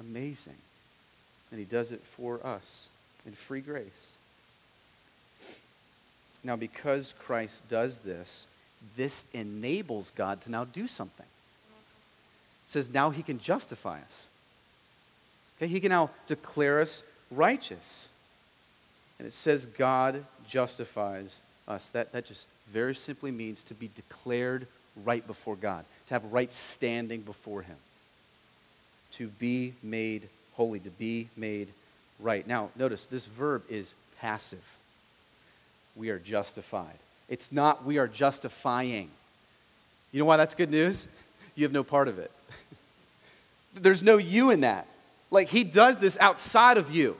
Amazing. 0.00 0.56
And 1.50 1.58
he 1.58 1.64
does 1.64 1.92
it 1.92 2.00
for 2.02 2.44
us 2.44 2.88
in 3.26 3.32
free 3.32 3.60
grace. 3.60 4.16
Now, 6.44 6.56
because 6.56 7.14
Christ 7.18 7.68
does 7.68 7.98
this, 7.98 8.46
this 8.96 9.24
enables 9.32 10.10
God 10.10 10.40
to 10.42 10.50
now 10.50 10.64
do 10.64 10.86
something. 10.86 11.26
It 11.26 12.70
says 12.70 12.92
now 12.92 13.10
he 13.10 13.22
can 13.22 13.38
justify 13.38 14.00
us. 14.00 14.28
Okay, 15.56 15.66
he 15.66 15.80
can 15.80 15.90
now 15.90 16.10
declare 16.26 16.80
us 16.80 17.02
righteous. 17.30 18.08
And 19.18 19.26
it 19.26 19.32
says 19.32 19.64
God 19.64 20.24
justifies 20.46 21.40
us. 21.66 21.88
That, 21.90 22.12
that 22.12 22.26
just 22.26 22.46
very 22.70 22.94
simply 22.94 23.30
means 23.30 23.62
to 23.64 23.74
be 23.74 23.90
declared 23.94 24.66
right 25.04 25.26
before 25.26 25.56
God, 25.56 25.84
to 26.08 26.14
have 26.14 26.32
right 26.32 26.52
standing 26.52 27.20
before 27.20 27.62
him, 27.62 27.76
to 29.12 29.28
be 29.28 29.74
made 29.82 30.28
holy, 30.54 30.80
to 30.80 30.90
be 30.90 31.28
made 31.36 31.68
right. 32.18 32.46
Now, 32.46 32.70
notice 32.76 33.06
this 33.06 33.26
verb 33.26 33.62
is 33.68 33.94
passive. 34.20 34.64
We 35.94 36.10
are 36.10 36.18
justified. 36.18 36.98
It's 37.28 37.52
not 37.52 37.84
we 37.84 37.98
are 37.98 38.08
justifying. 38.08 39.10
You 40.12 40.20
know 40.20 40.26
why 40.26 40.36
that's 40.36 40.54
good 40.54 40.70
news? 40.70 41.06
You 41.54 41.64
have 41.64 41.72
no 41.72 41.84
part 41.84 42.08
of 42.08 42.18
it. 42.18 42.30
There's 43.74 44.02
no 44.02 44.16
you 44.16 44.50
in 44.50 44.60
that. 44.60 44.86
Like 45.30 45.48
he 45.48 45.64
does 45.64 45.98
this 45.98 46.16
outside 46.20 46.78
of 46.78 46.90
you. 46.90 47.16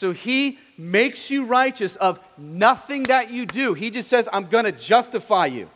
So 0.00 0.12
he 0.12 0.58
makes 0.78 1.30
you 1.30 1.44
righteous 1.44 1.96
of 1.96 2.20
nothing 2.38 3.02
that 3.02 3.30
you 3.30 3.44
do. 3.44 3.74
He 3.74 3.90
just 3.90 4.08
says, 4.08 4.30
I'm 4.32 4.46
going 4.46 4.64
to 4.64 4.72
justify 4.72 5.44
you 5.44 5.68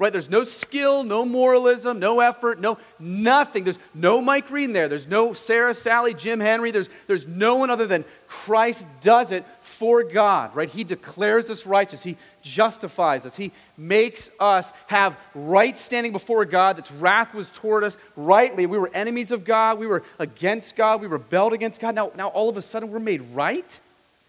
right? 0.00 0.12
There's 0.12 0.30
no 0.30 0.44
skill, 0.44 1.04
no 1.04 1.26
moralism, 1.26 1.98
no 1.98 2.20
effort, 2.20 2.58
no 2.58 2.78
nothing. 2.98 3.64
There's 3.64 3.78
no 3.94 4.22
Mike 4.22 4.48
Green 4.48 4.72
there. 4.72 4.88
There's 4.88 5.06
no 5.06 5.34
Sarah, 5.34 5.74
Sally, 5.74 6.14
Jim 6.14 6.40
Henry. 6.40 6.70
There's, 6.70 6.88
there's 7.06 7.28
no 7.28 7.56
one 7.56 7.68
other 7.68 7.86
than 7.86 8.06
Christ 8.26 8.86
does 9.02 9.30
it 9.30 9.44
for 9.60 10.02
God, 10.02 10.56
right? 10.56 10.70
He 10.70 10.84
declares 10.84 11.50
us 11.50 11.66
righteous. 11.66 12.02
He 12.02 12.16
justifies 12.40 13.26
us. 13.26 13.36
He 13.36 13.52
makes 13.76 14.30
us 14.40 14.72
have 14.86 15.18
right 15.34 15.76
standing 15.76 16.12
before 16.12 16.46
God 16.46 16.78
that's 16.78 16.90
wrath 16.90 17.34
was 17.34 17.52
toward 17.52 17.84
us 17.84 17.98
rightly. 18.16 18.64
We 18.64 18.78
were 18.78 18.90
enemies 18.94 19.30
of 19.30 19.44
God. 19.44 19.78
We 19.78 19.86
were 19.86 20.02
against 20.18 20.76
God. 20.76 21.02
We 21.02 21.08
rebelled 21.08 21.52
against 21.52 21.78
God. 21.78 21.94
Now, 21.94 22.10
now 22.16 22.28
all 22.28 22.48
of 22.48 22.56
a 22.56 22.62
sudden 22.62 22.90
we're 22.90 23.00
made 23.00 23.20
right. 23.34 23.78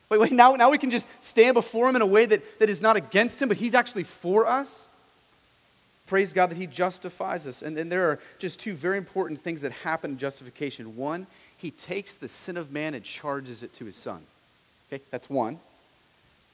Wait, 0.09 0.19
wait, 0.19 0.33
now, 0.33 0.51
now 0.57 0.69
we 0.69 0.77
can 0.77 0.91
just 0.91 1.07
stand 1.21 1.53
before 1.53 1.87
Him 1.87 1.95
in 1.95 2.01
a 2.01 2.05
way 2.05 2.25
that, 2.25 2.59
that 2.59 2.69
is 2.69 2.81
not 2.81 2.97
against 2.97 3.41
Him, 3.41 3.47
but 3.47 3.55
He's 3.55 3.73
actually 3.73 4.03
for 4.03 4.45
us. 4.45 4.89
Praise 6.11 6.33
God 6.33 6.47
that 6.47 6.57
He 6.57 6.67
justifies 6.67 7.47
us. 7.47 7.61
And, 7.61 7.77
and 7.77 7.89
there 7.89 8.09
are 8.09 8.19
just 8.37 8.59
two 8.59 8.73
very 8.73 8.97
important 8.97 9.39
things 9.39 9.61
that 9.61 9.71
happen 9.71 10.11
in 10.11 10.17
justification. 10.17 10.97
One, 10.97 11.25
He 11.55 11.71
takes 11.71 12.15
the 12.15 12.27
sin 12.27 12.57
of 12.57 12.69
man 12.69 12.93
and 12.93 13.01
charges 13.01 13.63
it 13.63 13.71
to 13.75 13.85
His 13.85 13.95
Son. 13.95 14.19
Okay, 14.91 15.01
that's 15.09 15.29
one. 15.29 15.59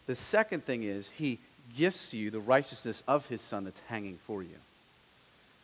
The 0.05 0.15
second 0.15 0.63
thing 0.63 0.83
is 0.83 1.07
He 1.07 1.39
gifts 1.75 2.13
you 2.13 2.29
the 2.29 2.39
righteousness 2.39 3.01
of 3.07 3.25
His 3.29 3.41
Son 3.41 3.63
that's 3.63 3.79
hanging 3.87 4.19
for 4.27 4.43
you. 4.43 4.57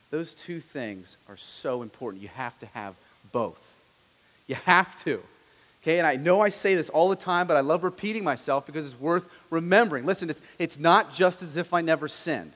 Those 0.10 0.34
two 0.34 0.60
things 0.60 1.18
are 1.30 1.38
so 1.38 1.84
important. 1.84 2.24
You 2.24 2.30
have 2.30 2.58
to 2.62 2.66
have 2.74 2.96
both. 3.32 3.80
You 4.48 4.56
have 4.66 4.98
to. 5.04 5.22
Okay, 5.84 6.00
and 6.00 6.08
I 6.08 6.16
know 6.16 6.42
I 6.42 6.50
say 6.50 6.74
this 6.74 6.90
all 6.90 7.10
the 7.10 7.16
time, 7.16 7.46
but 7.46 7.58
I 7.58 7.60
love 7.60 7.84
repeating 7.84 8.24
myself 8.24 8.66
because 8.66 8.88
it's 8.88 9.00
worth 9.00 9.30
remembering. 9.52 10.08
Listen, 10.08 10.32
it's, 10.32 10.42
it's 10.58 10.80
not 10.80 11.14
just 11.14 11.44
as 11.44 11.58
if 11.58 11.76
I 11.76 11.82
never 11.82 12.08
sinned. 12.08 12.54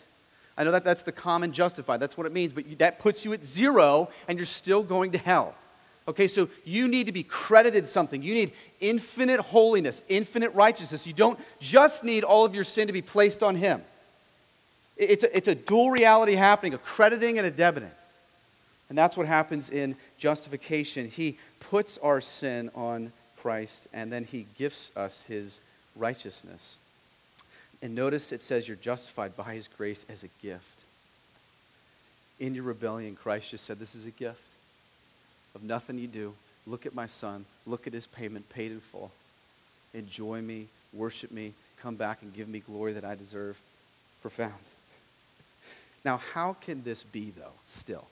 I 0.57 0.63
know 0.63 0.71
that 0.71 0.83
that's 0.83 1.03
the 1.03 1.11
common 1.11 1.51
justified. 1.51 1.99
That's 1.99 2.17
what 2.17 2.25
it 2.25 2.33
means, 2.33 2.51
but 2.51 2.65
that 2.79 2.97
puts 2.99 3.23
you 3.23 3.33
at 3.33 3.45
zero 3.45 4.09
and 4.27 4.37
you're 4.37 4.45
still 4.45 4.81
going 4.81 5.11
to 5.11 5.17
hell. 5.17 5.53
Okay, 6.07 6.27
so 6.27 6.47
you 6.63 6.87
need 6.87 7.05
to 7.07 7.11
be 7.11 7.23
credited 7.23 7.87
something. 7.87 8.23
You 8.23 8.33
need 8.33 8.53
infinite 8.79 9.41
holiness, 9.41 10.01
infinite 10.07 10.53
righteousness. 10.53 11.05
You 11.05 11.13
don't 11.13 11.37
just 11.59 12.03
need 12.03 12.23
all 12.23 12.45
of 12.45 12.55
your 12.55 12.63
sin 12.63 12.87
to 12.87 12.93
be 12.93 13.01
placed 13.01 13.43
on 13.43 13.55
Him. 13.55 13.81
It's 14.95 15.23
a, 15.23 15.37
it's 15.37 15.47
a 15.47 15.55
dual 15.55 15.91
reality 15.91 16.33
happening, 16.33 16.73
a 16.73 16.77
crediting 16.77 17.37
and 17.37 17.45
a 17.45 17.51
debiting. 17.51 17.91
And 18.89 18.97
that's 18.97 19.17
what 19.17 19.27
happens 19.27 19.69
in 19.69 19.95
justification. 20.17 21.09
He 21.09 21.37
puts 21.59 21.97
our 21.97 22.21
sin 22.21 22.71
on 22.73 23.11
Christ, 23.35 23.87
and 23.93 24.11
then 24.11 24.23
He 24.23 24.47
gifts 24.57 24.95
us 24.95 25.23
His 25.23 25.59
righteousness. 25.95 26.79
And 27.81 27.93
notice 27.93 28.31
it 28.31 28.41
says 28.41 28.67
you're 28.67 28.77
justified 28.77 29.35
by 29.35 29.53
his 29.53 29.67
grace 29.67 30.05
as 30.09 30.23
a 30.23 30.29
gift. 30.41 30.83
In 32.39 32.55
your 32.55 32.63
rebellion, 32.63 33.15
Christ 33.15 33.51
just 33.51 33.65
said, 33.65 33.79
This 33.79 33.95
is 33.95 34.05
a 34.05 34.11
gift 34.11 34.41
of 35.55 35.63
nothing 35.63 35.97
you 35.97 36.07
do. 36.07 36.33
Look 36.65 36.85
at 36.85 36.93
my 36.93 37.07
son. 37.07 37.45
Look 37.65 37.87
at 37.87 37.93
his 37.93 38.07
payment 38.07 38.49
paid 38.49 38.71
in 38.71 38.79
full. 38.79 39.11
Enjoy 39.93 40.41
me, 40.41 40.67
worship 40.93 41.31
me, 41.31 41.53
come 41.81 41.95
back 41.95 42.21
and 42.21 42.33
give 42.33 42.47
me 42.47 42.59
glory 42.59 42.93
that 42.93 43.05
I 43.05 43.15
deserve. 43.15 43.59
Profound. 44.21 44.53
Now, 46.03 46.17
how 46.17 46.53
can 46.53 46.83
this 46.83 47.03
be, 47.03 47.31
though, 47.37 47.53
still? 47.65 48.05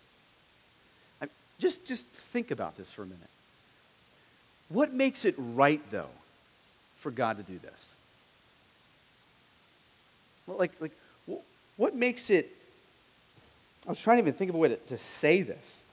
I, 1.22 1.28
just, 1.60 1.86
just 1.86 2.08
think 2.08 2.52
about 2.52 2.78
this 2.78 2.92
for 2.92 3.04
a 3.04 3.06
minute. 3.06 3.30
What 4.70 4.94
makes 4.94 5.26
it 5.26 5.36
right, 5.38 5.82
though, 5.92 6.10
for 6.98 7.12
God 7.12 7.38
to 7.38 7.44
do 7.44 7.60
this? 7.60 7.94
Like, 10.48 10.72
like 10.80 10.92
what 11.78 11.96
makes 11.96 12.30
it? 12.30 12.52
I 13.86 13.90
was 13.90 14.02
trying 14.02 14.18
to 14.18 14.24
even 14.24 14.34
think 14.34 14.50
of 14.50 14.56
a 14.56 14.58
way 14.58 14.70
to, 14.70 14.78
to 14.78 14.98
say 14.98 15.42
this. 15.42 15.84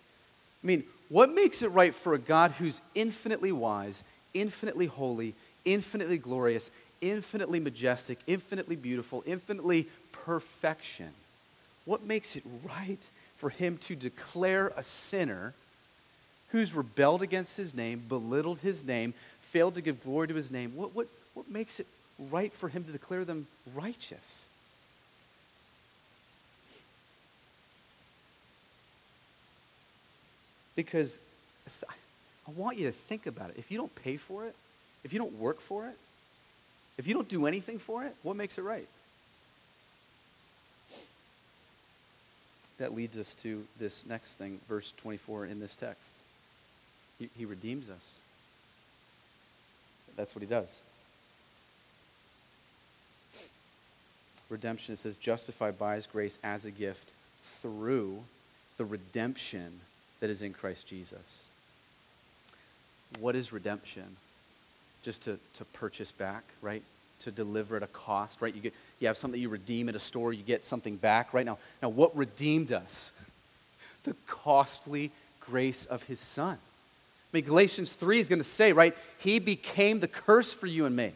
I 0.62 0.66
mean, 0.66 0.84
what 1.08 1.32
makes 1.32 1.62
it 1.62 1.68
right 1.68 1.94
for 1.94 2.14
a 2.14 2.18
God 2.18 2.52
who's 2.52 2.80
infinitely 2.94 3.52
wise, 3.52 4.04
infinitely 4.32 4.86
holy, 4.86 5.34
infinitely 5.64 6.18
glorious, 6.18 6.70
infinitely 7.00 7.60
majestic, 7.60 8.18
infinitely 8.26 8.76
beautiful, 8.76 9.22
infinitely 9.26 9.88
perfection? 10.12 11.10
What 11.84 12.04
makes 12.04 12.36
it 12.36 12.44
right 12.64 13.08
for 13.36 13.50
him 13.50 13.76
to 13.78 13.96
declare 13.96 14.72
a 14.76 14.82
sinner 14.82 15.52
who's 16.48 16.74
rebelled 16.74 17.22
against 17.22 17.56
his 17.56 17.74
name, 17.74 18.02
belittled 18.08 18.58
his 18.58 18.84
name, 18.84 19.14
failed 19.40 19.74
to 19.74 19.82
give 19.82 20.02
glory 20.04 20.28
to 20.28 20.34
his 20.34 20.50
name? 20.50 20.76
What, 20.76 20.94
what, 20.94 21.08
what 21.34 21.50
makes 21.50 21.80
it 21.80 21.86
right 22.18 22.53
for 22.53 22.68
him 22.68 22.85
to 22.85 22.92
declare 22.92 23.25
them 23.25 23.46
righteous. 23.75 24.44
Because 30.75 31.18
I 31.88 32.51
want 32.57 32.79
you 32.79 32.87
to 32.87 32.92
think 32.92 33.27
about 33.27 33.51
it. 33.51 33.57
If 33.59 33.70
you 33.70 33.79
don't 33.79 33.94
pay 33.94 34.16
for 34.16 34.46
it, 34.46 34.55
if 35.05 35.12
you 35.12 35.18
don't 35.18 35.38
work 35.38 35.61
for 35.61 35.87
it, 35.87 35.96
if 36.98 37.07
you 37.07 37.14
don't 37.14 37.29
do 37.29 37.46
anything 37.46 37.79
for 37.79 38.05
it, 38.05 38.14
what 38.22 38.37
makes 38.37 38.59
it 38.59 38.62
right? 38.62 38.87
That 42.79 42.94
leads 42.94 43.16
us 43.16 43.35
to 43.37 43.64
this 43.79 44.05
next 44.07 44.37
thing, 44.37 44.61
verse 44.68 44.92
24 44.98 45.46
in 45.46 45.61
this 45.61 45.77
text. 45.77 46.16
He, 47.18 47.29
he 47.37 47.44
redeems 47.44 47.88
us. 47.88 48.14
That's 50.16 50.35
what 50.35 50.42
he 50.42 50.48
does. 50.48 50.83
Redemption, 54.52 54.92
it 54.92 54.98
says, 54.98 55.16
justified 55.16 55.78
by 55.78 55.96
his 55.96 56.06
grace 56.06 56.38
as 56.44 56.64
a 56.64 56.70
gift 56.70 57.10
through 57.60 58.22
the 58.76 58.84
redemption 58.84 59.80
that 60.20 60.30
is 60.30 60.42
in 60.42 60.52
Christ 60.52 60.86
Jesus. 60.86 61.44
What 63.18 63.34
is 63.34 63.52
redemption? 63.52 64.16
Just 65.02 65.22
to, 65.22 65.38
to 65.54 65.64
purchase 65.66 66.12
back, 66.12 66.44
right? 66.60 66.82
To 67.22 67.30
deliver 67.30 67.76
at 67.76 67.82
a 67.82 67.88
cost, 67.88 68.40
right? 68.40 68.54
You, 68.54 68.60
get, 68.60 68.74
you 69.00 69.06
have 69.08 69.16
something 69.16 69.40
you 69.40 69.48
redeem 69.48 69.88
at 69.88 69.96
a 69.96 70.00
store, 70.00 70.32
you 70.32 70.42
get 70.42 70.64
something 70.64 70.96
back, 70.96 71.34
right? 71.34 71.46
Now, 71.46 71.58
now 71.82 71.88
what 71.88 72.16
redeemed 72.16 72.72
us? 72.72 73.12
The 74.04 74.16
costly 74.26 75.12
grace 75.38 75.84
of 75.84 76.02
his 76.02 76.18
son. 76.18 76.54
I 76.54 77.36
mean, 77.36 77.44
Galatians 77.44 77.92
3 77.92 78.18
is 78.18 78.28
going 78.28 78.40
to 78.40 78.44
say, 78.44 78.72
right? 78.72 78.96
He 79.18 79.38
became 79.38 80.00
the 80.00 80.08
curse 80.08 80.52
for 80.52 80.66
you 80.66 80.86
and 80.86 80.96
me. 80.96 81.12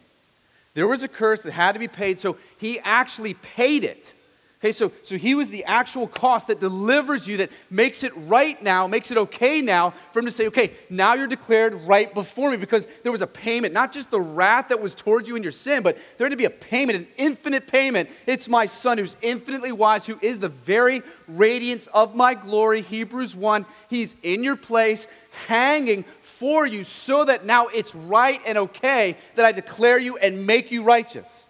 There 0.77 0.87
was 0.87 1.01
a 1.01 1.07
curse 1.07 1.41
that 1.41 1.53
had 1.53 1.71
to 1.71 1.79
be 1.79 1.87
paid, 1.87 2.19
so 2.19 2.37
he 2.59 2.77
actually 2.81 3.33
paid 3.33 3.83
it. 3.83 4.13
Okay, 4.59 4.71
so, 4.71 4.91
so 5.01 5.17
he 5.17 5.33
was 5.33 5.49
the 5.49 5.63
actual 5.63 6.07
cost 6.07 6.49
that 6.49 6.59
delivers 6.59 7.27
you, 7.27 7.37
that 7.37 7.49
makes 7.71 8.03
it 8.03 8.11
right 8.15 8.61
now, 8.61 8.85
makes 8.85 9.09
it 9.09 9.17
okay 9.17 9.59
now 9.59 9.95
for 10.11 10.19
him 10.19 10.25
to 10.25 10.31
say, 10.31 10.45
okay, 10.45 10.73
now 10.91 11.15
you're 11.15 11.25
declared 11.25 11.73
right 11.87 12.13
before 12.13 12.51
me 12.51 12.57
because 12.57 12.85
there 13.01 13.11
was 13.11 13.23
a 13.23 13.27
payment, 13.27 13.73
not 13.73 13.91
just 13.91 14.11
the 14.11 14.21
wrath 14.21 14.67
that 14.67 14.79
was 14.79 14.93
towards 14.93 15.27
you 15.27 15.35
in 15.35 15.41
your 15.41 15.51
sin, 15.51 15.81
but 15.81 15.97
there 16.17 16.25
had 16.25 16.31
to 16.31 16.37
be 16.37 16.45
a 16.45 16.49
payment, 16.51 16.99
an 16.99 17.07
infinite 17.17 17.65
payment. 17.65 18.07
It's 18.27 18.47
my 18.47 18.67
son 18.67 18.99
who's 18.99 19.17
infinitely 19.23 19.71
wise, 19.71 20.05
who 20.05 20.19
is 20.21 20.39
the 20.39 20.49
very 20.49 21.01
radiance 21.27 21.87
of 21.87 22.15
my 22.15 22.35
glory. 22.35 22.81
Hebrews 22.81 23.35
1. 23.35 23.65
He's 23.89 24.15
in 24.21 24.43
your 24.43 24.55
place, 24.55 25.07
hanging 25.47 26.05
for 26.39 26.65
you, 26.65 26.83
so 26.83 27.25
that 27.25 27.45
now 27.45 27.67
it's 27.67 27.95
right 27.95 28.39
and 28.45 28.57
okay 28.57 29.17
that 29.35 29.45
I 29.45 29.51
declare 29.51 29.99
you 29.99 30.17
and 30.17 30.45
make 30.45 30.71
you 30.71 30.83
righteous. 30.83 31.45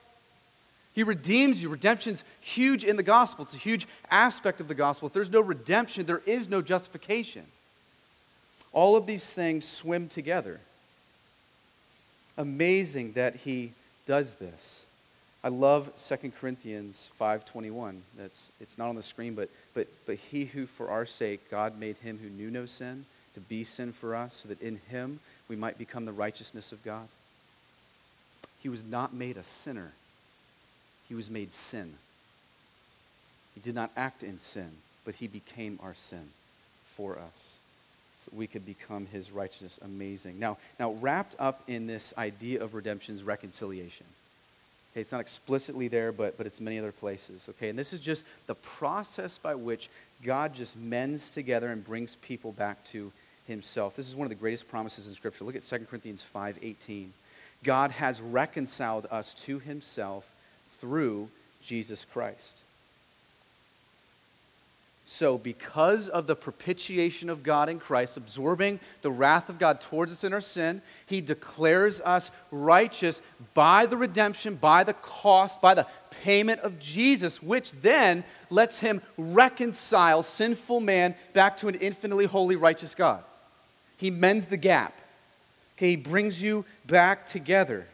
He 0.93 1.03
redeems 1.03 1.61
you. 1.61 1.69
Redemption's 1.69 2.23
huge 2.41 2.83
in 2.83 2.95
the 2.95 3.03
gospel. 3.03 3.43
It's 3.43 3.53
a 3.53 3.57
huge 3.57 3.87
aspect 4.09 4.61
of 4.61 4.67
the 4.67 4.75
gospel. 4.75 5.07
If 5.07 5.13
there's 5.13 5.31
no 5.31 5.41
redemption, 5.41 6.05
there 6.05 6.23
is 6.25 6.49
no 6.49 6.61
justification. 6.61 7.43
All 8.73 8.95
of 8.95 9.05
these 9.05 9.33
things 9.33 9.67
swim 9.67 10.07
together. 10.07 10.59
Amazing 12.37 13.13
that 13.13 13.35
he 13.35 13.73
does 14.05 14.35
this. 14.35 14.85
I 15.43 15.49
love 15.49 15.91
2 15.97 16.33
Corinthians 16.39 17.09
5:21. 17.19 18.01
That's 18.17 18.51
it's 18.59 18.77
not 18.77 18.89
on 18.89 18.95
the 18.95 19.03
screen, 19.03 19.35
but 19.35 19.49
but 19.73 19.87
but 20.05 20.15
he 20.15 20.45
who 20.45 20.65
for 20.65 20.89
our 20.89 21.05
sake 21.05 21.49
God 21.51 21.79
made 21.79 21.97
him 21.97 22.19
who 22.21 22.29
knew 22.29 22.49
no 22.49 22.65
sin 22.65 23.05
to 23.37 23.41
be 23.41 23.63
sin 23.63 23.93
for 23.93 24.15
us, 24.15 24.35
so 24.35 24.49
that 24.49 24.61
in 24.61 24.79
him 24.89 25.19
we 25.47 25.55
might 25.55 25.77
become 25.77 26.05
the 26.05 26.11
righteousness 26.11 26.71
of 26.71 26.83
God. 26.83 27.07
He 28.61 28.69
was 28.69 28.83
not 28.83 29.13
made 29.13 29.37
a 29.37 29.43
sinner 29.43 29.91
he 31.07 31.15
was 31.15 31.29
made 31.29 31.53
sin. 31.53 31.93
He 33.55 33.61
did 33.61 33.75
not 33.75 33.91
act 33.95 34.23
in 34.23 34.39
sin, 34.39 34.69
but 35.05 35.15
he 35.15 35.27
became 35.27 35.79
our 35.81 35.93
sin 35.93 36.29
for 36.83 37.17
us 37.17 37.57
so 38.19 38.31
that 38.31 38.37
we 38.37 38.47
could 38.47 38.65
become 38.65 39.07
his 39.07 39.31
righteousness. 39.31 39.79
Amazing. 39.83 40.39
Now, 40.39 40.57
now 40.79 40.91
wrapped 40.93 41.35
up 41.39 41.63
in 41.67 41.87
this 41.87 42.13
idea 42.17 42.61
of 42.61 42.73
redemption's 42.73 43.23
reconciliation. 43.23 44.05
Okay, 44.91 45.01
it's 45.01 45.11
not 45.11 45.21
explicitly 45.21 45.87
there, 45.87 46.11
but, 46.11 46.37
but 46.37 46.45
it's 46.45 46.59
many 46.59 46.77
other 46.79 46.91
places. 46.91 47.47
Okay, 47.49 47.69
and 47.69 47.77
this 47.77 47.93
is 47.93 47.99
just 47.99 48.25
the 48.47 48.55
process 48.55 49.37
by 49.37 49.55
which 49.55 49.89
God 50.23 50.53
just 50.53 50.75
mends 50.75 51.31
together 51.31 51.69
and 51.69 51.85
brings 51.85 52.15
people 52.15 52.51
back 52.51 52.83
to 52.85 53.11
himself. 53.47 53.95
This 53.95 54.07
is 54.07 54.15
one 54.15 54.25
of 54.25 54.29
the 54.29 54.35
greatest 54.35 54.69
promises 54.69 55.07
in 55.07 55.13
Scripture. 55.13 55.43
Look 55.43 55.55
at 55.55 55.63
2 55.63 55.87
Corinthians 55.87 56.21
5:18. 56.21 57.13
God 57.63 57.91
has 57.91 58.21
reconciled 58.21 59.07
us 59.09 59.33
to 59.45 59.59
himself 59.59 60.31
through 60.79 61.29
Jesus 61.61 62.05
Christ. 62.05 62.59
So, 65.09 65.37
because 65.37 66.09
of 66.09 66.27
the 66.27 66.35
propitiation 66.35 67.29
of 67.29 67.41
God 67.41 67.69
in 67.69 67.79
Christ, 67.79 68.17
absorbing 68.17 68.81
the 69.01 69.09
wrath 69.09 69.47
of 69.47 69.57
God 69.57 69.79
towards 69.79 70.11
us 70.11 70.25
in 70.25 70.33
our 70.33 70.41
sin, 70.41 70.81
He 71.05 71.21
declares 71.21 72.01
us 72.01 72.29
righteous 72.51 73.21
by 73.53 73.85
the 73.85 73.95
redemption, 73.95 74.55
by 74.55 74.83
the 74.83 74.91
cost, 74.93 75.61
by 75.61 75.75
the 75.75 75.87
payment 76.23 76.59
of 76.59 76.77
Jesus, 76.77 77.41
which 77.41 77.71
then 77.71 78.25
lets 78.49 78.79
Him 78.79 79.01
reconcile 79.17 80.23
sinful 80.23 80.81
man 80.81 81.15
back 81.31 81.55
to 81.57 81.69
an 81.69 81.75
infinitely 81.75 82.25
holy, 82.25 82.57
righteous 82.57 82.93
God. 82.93 83.23
He 83.97 84.11
mends 84.11 84.45
the 84.45 84.57
gap. 84.57 84.93
Okay, 85.75 85.91
he 85.91 85.95
brings 85.95 86.41
you 86.41 86.65
back 86.85 87.25
together. 87.27 87.85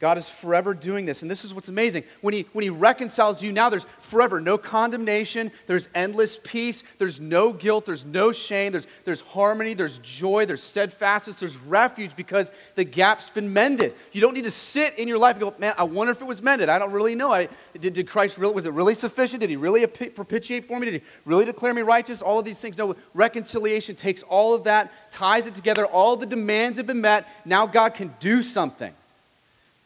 God 0.00 0.16
is 0.16 0.30
forever 0.30 0.72
doing 0.72 1.04
this. 1.04 1.20
And 1.20 1.30
this 1.30 1.44
is 1.44 1.52
what's 1.52 1.68
amazing. 1.68 2.04
When 2.22 2.32
he, 2.32 2.46
when 2.54 2.62
he 2.62 2.70
reconciles 2.70 3.42
you 3.42 3.52
now, 3.52 3.68
there's 3.68 3.84
forever 3.98 4.40
no 4.40 4.56
condemnation, 4.56 5.52
there's 5.66 5.90
endless 5.94 6.40
peace, 6.42 6.82
there's 6.96 7.20
no 7.20 7.52
guilt, 7.52 7.84
there's 7.84 8.06
no 8.06 8.32
shame, 8.32 8.72
there's, 8.72 8.86
there's 9.04 9.20
harmony, 9.20 9.74
there's 9.74 9.98
joy, 9.98 10.46
there's 10.46 10.62
steadfastness, 10.62 11.38
there's 11.38 11.58
refuge 11.58 12.16
because 12.16 12.50
the 12.76 12.84
gap's 12.84 13.28
been 13.28 13.52
mended. 13.52 13.94
You 14.12 14.22
don't 14.22 14.32
need 14.32 14.44
to 14.44 14.50
sit 14.50 14.98
in 14.98 15.06
your 15.06 15.18
life 15.18 15.36
and 15.36 15.42
go, 15.42 15.54
man, 15.58 15.74
I 15.76 15.84
wonder 15.84 16.12
if 16.12 16.22
it 16.22 16.26
was 16.26 16.40
mended. 16.40 16.70
I 16.70 16.78
don't 16.78 16.92
really 16.92 17.14
know. 17.14 17.30
I, 17.30 17.50
did, 17.78 17.92
did 17.92 18.08
Christ 18.08 18.38
really, 18.38 18.54
was 18.54 18.64
it 18.64 18.72
really 18.72 18.94
sufficient? 18.94 19.40
Did 19.40 19.50
he 19.50 19.56
really 19.56 19.86
propitiate 19.86 20.66
for 20.66 20.80
me? 20.80 20.86
Did 20.86 21.02
he 21.02 21.06
really 21.26 21.44
declare 21.44 21.74
me 21.74 21.82
righteous? 21.82 22.22
All 22.22 22.38
of 22.38 22.46
these 22.46 22.58
things. 22.58 22.78
No, 22.78 22.96
reconciliation 23.12 23.96
takes 23.96 24.22
all 24.22 24.54
of 24.54 24.64
that, 24.64 24.90
ties 25.10 25.46
it 25.46 25.54
together. 25.54 25.84
All 25.84 26.16
the 26.16 26.24
demands 26.24 26.78
have 26.78 26.86
been 26.86 27.02
met. 27.02 27.28
Now 27.44 27.66
God 27.66 27.92
can 27.92 28.14
do 28.18 28.42
something. 28.42 28.94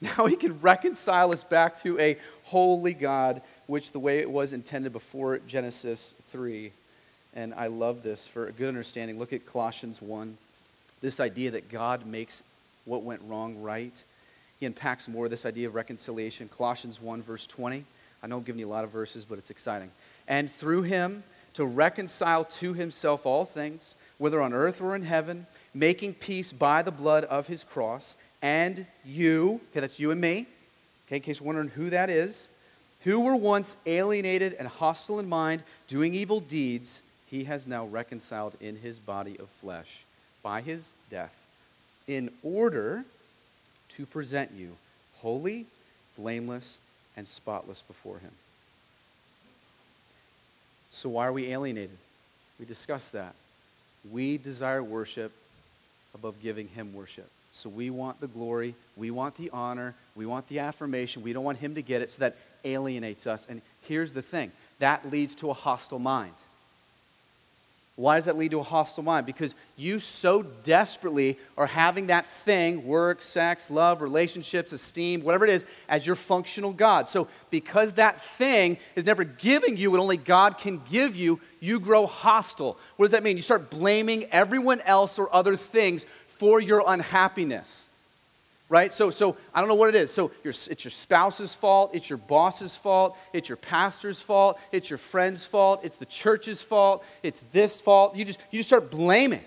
Now 0.18 0.26
he 0.26 0.36
can 0.36 0.60
reconcile 0.60 1.32
us 1.32 1.42
back 1.42 1.80
to 1.80 1.98
a 1.98 2.18
holy 2.44 2.92
God, 2.92 3.40
which 3.66 3.92
the 3.92 3.98
way 3.98 4.18
it 4.18 4.30
was 4.30 4.52
intended 4.52 4.92
before 4.92 5.38
Genesis 5.38 6.14
3. 6.28 6.72
And 7.34 7.54
I 7.54 7.68
love 7.68 8.02
this 8.02 8.26
for 8.26 8.46
a 8.46 8.52
good 8.52 8.68
understanding. 8.68 9.18
Look 9.18 9.32
at 9.32 9.46
Colossians 9.46 10.02
1. 10.02 10.36
This 11.00 11.20
idea 11.20 11.52
that 11.52 11.70
God 11.70 12.04
makes 12.04 12.42
what 12.84 13.02
went 13.02 13.22
wrong 13.26 13.62
right. 13.62 14.02
He 14.60 14.66
unpacks 14.66 15.08
more 15.08 15.28
this 15.28 15.46
idea 15.46 15.68
of 15.68 15.74
reconciliation. 15.74 16.50
Colossians 16.54 17.00
1, 17.00 17.22
verse 17.22 17.46
20. 17.46 17.84
I 18.22 18.26
know 18.26 18.36
I'm 18.36 18.42
giving 18.42 18.60
you 18.60 18.68
a 18.68 18.68
lot 18.68 18.84
of 18.84 18.90
verses, 18.90 19.24
but 19.24 19.38
it's 19.38 19.50
exciting. 19.50 19.90
And 20.28 20.50
through 20.50 20.82
him 20.82 21.22
to 21.54 21.64
reconcile 21.64 22.44
to 22.44 22.74
himself 22.74 23.24
all 23.24 23.46
things, 23.46 23.94
whether 24.18 24.42
on 24.42 24.52
earth 24.52 24.82
or 24.82 24.94
in 24.94 25.04
heaven, 25.04 25.46
making 25.72 26.14
peace 26.14 26.52
by 26.52 26.82
the 26.82 26.90
blood 26.90 27.24
of 27.24 27.46
his 27.46 27.64
cross 27.64 28.16
and 28.44 28.84
you, 29.06 29.58
okay, 29.70 29.80
that's 29.80 29.98
you 29.98 30.10
and 30.10 30.20
me, 30.20 30.46
okay, 31.06 31.16
in 31.16 31.22
case 31.22 31.40
you're 31.40 31.46
wondering 31.46 31.70
who 31.70 31.88
that 31.88 32.10
is, 32.10 32.50
who 33.04 33.20
were 33.20 33.34
once 33.34 33.74
alienated 33.86 34.52
and 34.58 34.68
hostile 34.68 35.18
in 35.18 35.26
mind, 35.26 35.62
doing 35.88 36.12
evil 36.12 36.40
deeds, 36.40 37.00
he 37.30 37.44
has 37.44 37.66
now 37.66 37.86
reconciled 37.86 38.54
in 38.60 38.76
his 38.76 38.98
body 38.98 39.38
of 39.38 39.48
flesh 39.48 40.04
by 40.42 40.60
his 40.60 40.92
death, 41.10 41.34
in 42.06 42.30
order 42.42 43.06
to 43.88 44.04
present 44.04 44.50
you 44.54 44.76
holy, 45.22 45.64
blameless, 46.18 46.76
and 47.16 47.26
spotless 47.26 47.80
before 47.80 48.18
him. 48.18 48.32
So, 50.92 51.08
why 51.08 51.26
are 51.26 51.32
we 51.32 51.46
alienated? 51.46 51.96
We 52.60 52.66
discussed 52.66 53.12
that. 53.12 53.34
We 54.12 54.36
desire 54.36 54.82
worship 54.82 55.32
above 56.14 56.42
giving 56.42 56.68
him 56.68 56.92
worship. 56.92 57.30
So 57.54 57.68
we 57.68 57.88
want 57.88 58.20
the 58.20 58.26
glory, 58.26 58.74
we 58.96 59.12
want 59.12 59.36
the 59.36 59.48
honor, 59.50 59.94
we 60.16 60.26
want 60.26 60.48
the 60.48 60.58
affirmation. 60.58 61.22
We 61.22 61.32
don't 61.32 61.44
want 61.44 61.58
him 61.58 61.76
to 61.76 61.82
get 61.82 62.02
it, 62.02 62.10
so 62.10 62.18
that 62.18 62.36
alienates 62.64 63.28
us. 63.28 63.46
And 63.48 63.62
here's 63.82 64.12
the 64.12 64.22
thing 64.22 64.50
that 64.80 65.08
leads 65.08 65.36
to 65.36 65.50
a 65.50 65.54
hostile 65.54 66.00
mind. 66.00 66.34
Why 67.96 68.16
does 68.16 68.24
that 68.24 68.36
lead 68.36 68.50
to 68.50 68.58
a 68.58 68.64
hostile 68.64 69.04
mind? 69.04 69.24
Because 69.24 69.54
you 69.76 70.00
so 70.00 70.42
desperately 70.42 71.38
are 71.56 71.66
having 71.66 72.08
that 72.08 72.26
thing 72.26 72.84
work, 72.84 73.22
sex, 73.22 73.70
love, 73.70 74.02
relationships, 74.02 74.72
esteem, 74.72 75.22
whatever 75.22 75.44
it 75.46 75.50
is 75.50 75.64
as 75.88 76.04
your 76.04 76.16
functional 76.16 76.72
God. 76.72 77.08
So, 77.08 77.28
because 77.50 77.92
that 77.92 78.20
thing 78.36 78.78
is 78.96 79.06
never 79.06 79.22
giving 79.22 79.76
you 79.76 79.92
what 79.92 80.00
only 80.00 80.16
God 80.16 80.58
can 80.58 80.80
give 80.90 81.14
you, 81.14 81.38
you 81.60 81.78
grow 81.78 82.08
hostile. 82.08 82.76
What 82.96 83.04
does 83.04 83.12
that 83.12 83.22
mean? 83.22 83.36
You 83.36 83.44
start 83.44 83.70
blaming 83.70 84.24
everyone 84.32 84.80
else 84.80 85.16
or 85.20 85.32
other 85.32 85.54
things 85.54 86.04
for 86.44 86.60
your 86.60 86.84
unhappiness. 86.86 87.88
Right? 88.68 88.92
So, 88.92 89.10
so 89.10 89.34
I 89.54 89.60
don't 89.60 89.68
know 89.70 89.76
what 89.76 89.88
it 89.88 89.94
is. 89.94 90.12
So 90.12 90.30
your, 90.42 90.52
it's 90.52 90.84
your 90.84 90.90
spouse's 90.90 91.54
fault, 91.54 91.92
it's 91.94 92.10
your 92.10 92.18
boss's 92.18 92.76
fault, 92.76 93.16
it's 93.32 93.48
your 93.48 93.56
pastor's 93.56 94.20
fault, 94.20 94.60
it's 94.70 94.90
your 94.90 94.98
friend's 94.98 95.46
fault, 95.46 95.80
it's 95.84 95.96
the 95.96 96.04
church's 96.04 96.60
fault, 96.60 97.02
it's 97.22 97.40
this 97.52 97.80
fault. 97.80 98.14
You 98.14 98.26
just, 98.26 98.38
you 98.50 98.58
just 98.58 98.68
start 98.68 98.90
blaming. 98.90 99.40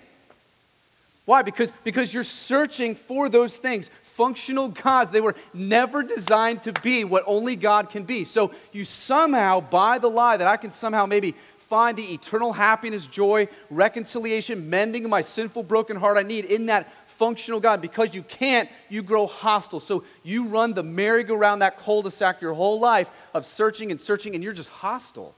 Why? 1.26 1.44
Because, 1.44 1.72
because 1.84 2.12
you're 2.16 2.24
searching 2.24 2.96
for 2.96 3.30
those 3.30 3.58
things. 3.58 3.92
Functional 4.02 4.70
gods, 4.70 5.12
they 5.12 5.22
were 5.22 5.36
never 5.54 6.02
designed 6.02 6.64
to 6.64 6.74
be 6.74 7.04
what 7.04 7.24
only 7.28 7.56
God 7.56 7.92
can 7.92 8.06
be. 8.06 8.24
So 8.24 8.52
you 8.72 8.84
somehow 8.86 9.60
buy 9.60 10.00
the 10.00 10.10
lie 10.10 10.38
that 10.38 10.48
I 10.48 10.58
can 10.58 10.72
somehow 10.72 11.06
maybe 11.06 11.36
find 11.70 11.98
the 11.98 12.14
eternal 12.14 12.54
happiness, 12.54 13.08
joy, 13.08 13.48
reconciliation, 13.70 14.70
mending 14.70 15.10
my 15.10 15.22
sinful, 15.22 15.64
broken 15.64 15.98
heart 15.98 16.18
I 16.18 16.24
need 16.24 16.46
in 16.46 16.68
that 16.68 16.92
functional 17.08 17.60
God. 17.60 17.82
Because 17.82 18.16
you 18.16 18.24
can't, 18.24 18.70
you 18.90 19.02
grow 19.02 19.28
hostile. 19.28 19.80
So 19.80 20.04
you 20.24 20.48
run 20.48 20.74
the 20.74 20.84
merry-go-round, 20.84 21.62
that 21.62 21.78
cul-de-sac 21.78 22.42
your 22.42 22.54
whole 22.54 22.80
life 22.80 23.10
of 23.34 23.46
searching 23.46 23.92
and 23.92 24.00
searching, 24.00 24.34
and 24.34 24.44
you're 24.44 24.54
just 24.54 24.70
hostile. 24.70 25.36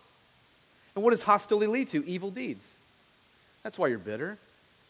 And 0.95 1.03
what 1.03 1.11
does 1.11 1.23
hostility 1.23 1.67
lead 1.67 1.87
to? 1.89 2.05
Evil 2.05 2.31
deeds. 2.31 2.73
That's 3.63 3.79
why 3.79 3.87
you're 3.87 3.97
bitter. 3.99 4.37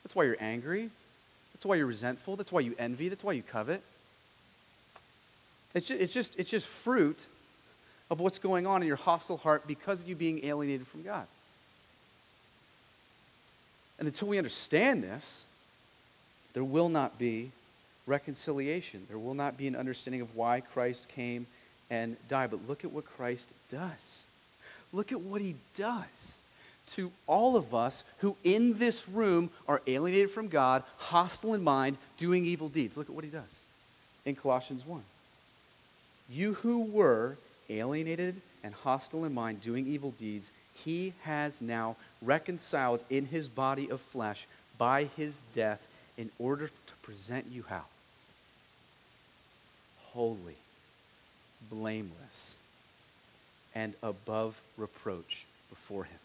That's 0.04 0.16
why 0.16 0.24
you're 0.24 0.38
angry. 0.40 0.90
That's 1.54 1.66
why 1.66 1.76
you're 1.76 1.86
resentful. 1.86 2.36
That's 2.36 2.52
why 2.52 2.62
you 2.62 2.76
envy. 2.80 3.10
That's 3.10 3.24
why 3.24 3.34
you 3.34 3.44
covet. 3.44 3.82
It's 5.74 5.88
just, 5.88 6.02
it's 6.02 6.14
just, 6.14 6.40
it's 6.40 6.50
just 6.50 6.68
fruit 6.68 7.28
of 8.10 8.20
what's 8.20 8.40
going 8.40 8.66
on 8.66 8.82
in 8.82 8.88
your 8.88 8.98
hostile 8.98 9.38
heart 9.38 9.68
because 9.68 10.02
of 10.02 10.10
you 10.10 10.16
being 10.16 10.44
alienated 10.46 10.88
from 10.88 11.04
God. 11.04 11.28
And 14.00 14.08
until 14.08 14.28
we 14.28 14.38
understand 14.38 15.04
this, 15.04 15.46
there 16.54 16.64
will 16.64 16.90
not 16.90 17.20
be 17.20 17.52
reconciliation. 18.08 19.06
There 19.08 19.20
will 19.20 19.34
not 19.34 19.58
be 19.58 19.68
an 19.68 19.76
understanding 19.76 20.22
of 20.22 20.36
why 20.36 20.62
Christ 20.62 21.10
came 21.10 21.46
and 21.90 22.18
died. 22.28 22.52
But 22.52 22.68
look 22.68 22.84
at 22.84 22.92
what 22.92 23.06
Christ 23.06 23.54
does. 23.70 24.24
Look 24.92 25.12
at 25.12 25.22
what 25.22 25.42
he 25.42 25.56
does 25.76 26.36
to 26.94 27.12
all 27.28 27.56
of 27.56 27.76
us 27.76 28.04
who 28.20 28.36
in 28.44 28.80
this 28.80 29.08
room 29.08 29.52
are 29.68 29.82
alienated 29.86 30.32
from 30.32 30.48
God, 30.48 30.84
hostile 30.98 31.54
in 31.54 31.64
mind, 31.64 31.98
doing 32.18 32.46
evil 32.46 32.68
deeds. 32.68 32.98
Look 32.98 33.10
at 33.10 33.16
what 33.16 33.24
he 33.24 33.30
does 33.30 33.64
in 34.26 34.36
Colossians 34.36 34.86
1. 34.86 35.04
You 36.32 36.56
who 36.56 36.82
were 36.82 37.38
alienated 37.70 38.36
and 38.64 38.74
hostile 38.74 39.26
in 39.26 39.34
mind, 39.34 39.62
doing 39.62 39.88
evil 39.88 40.12
deeds, 40.12 40.52
he 40.74 41.14
has 41.24 41.62
now 41.62 41.96
reconciled 42.22 43.04
in 43.10 43.26
his 43.26 43.48
body 43.48 43.90
of 43.90 44.02
flesh 44.02 44.48
by 44.78 45.06
his 45.16 45.42
death 45.54 45.88
in 46.18 46.30
order 46.40 46.68
to 46.68 46.94
present 47.02 47.46
you 47.52 47.64
how? 47.70 47.84
Holy, 50.14 50.56
blameless, 51.70 52.58
and 53.76 53.94
above 54.02 54.62
reproach 54.78 55.46
before 55.70 56.06
him. 56.06 56.20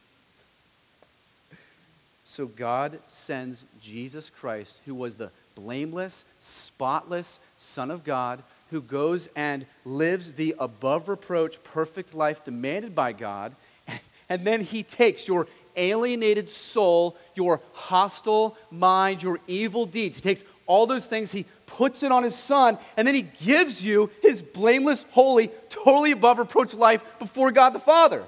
So 2.24 2.46
God 2.46 2.98
sends 3.07 3.64
Jesus 3.83 4.30
Christ, 4.30 4.80
who 4.87 4.94
was 4.94 5.16
the 5.16 5.30
blameless, 5.54 6.24
spotless 6.40 7.38
Son 7.57 7.90
of 7.90 8.02
God, 8.02 8.42
who 8.70 8.81
goes 8.81 9.29
and 9.37 9.66
lives 9.85 10.35
the 10.35 10.55
above 10.59 11.09
reproach, 11.09 11.62
perfect 11.62 12.14
life 12.14 12.44
demanded 12.44 12.94
by 12.94 13.12
God. 13.12 13.55
And 14.27 14.46
then 14.46 14.62
he 14.62 14.83
takes 14.83 15.29
your 15.29 15.46
alienated 15.77 16.48
soul, 16.48 17.14
your 17.35 17.61
hostile 17.74 18.57
mind, 18.70 19.22
your 19.22 19.38
evil 19.46 19.85
deeds. 19.85 20.16
He 20.16 20.22
takes 20.22 20.44
all 20.66 20.87
those 20.87 21.07
things, 21.07 21.31
he 21.31 21.44
puts 21.66 22.03
it 22.03 22.11
on 22.11 22.22
his 22.22 22.35
son, 22.35 22.79
and 22.96 23.07
then 23.07 23.14
he 23.14 23.22
gives 23.22 23.85
you 23.85 24.11
his 24.22 24.40
blameless, 24.40 25.05
holy, 25.11 25.50
totally 25.68 26.12
above 26.12 26.38
reproach 26.38 26.72
life 26.72 27.05
before 27.18 27.50
God 27.53 27.74
the 27.74 27.79
Father. 27.79 28.24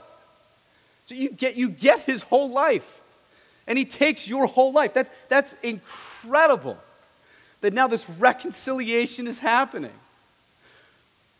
So 1.07 1.14
you 1.14 1.31
get, 1.31 1.57
you 1.57 1.70
get 1.70 2.01
his 2.01 2.22
whole 2.22 2.51
life. 2.51 3.01
And 3.66 3.79
he 3.79 3.85
takes 3.85 4.29
your 4.29 4.46
whole 4.46 4.72
life. 4.72 4.94
That, 4.94 5.11
that's 5.29 5.57
incredible 5.62 6.77
that 7.62 7.72
now 7.72 7.88
this 7.88 8.09
reconciliation 8.09 9.27
is 9.27 9.38
happening. 9.38 9.92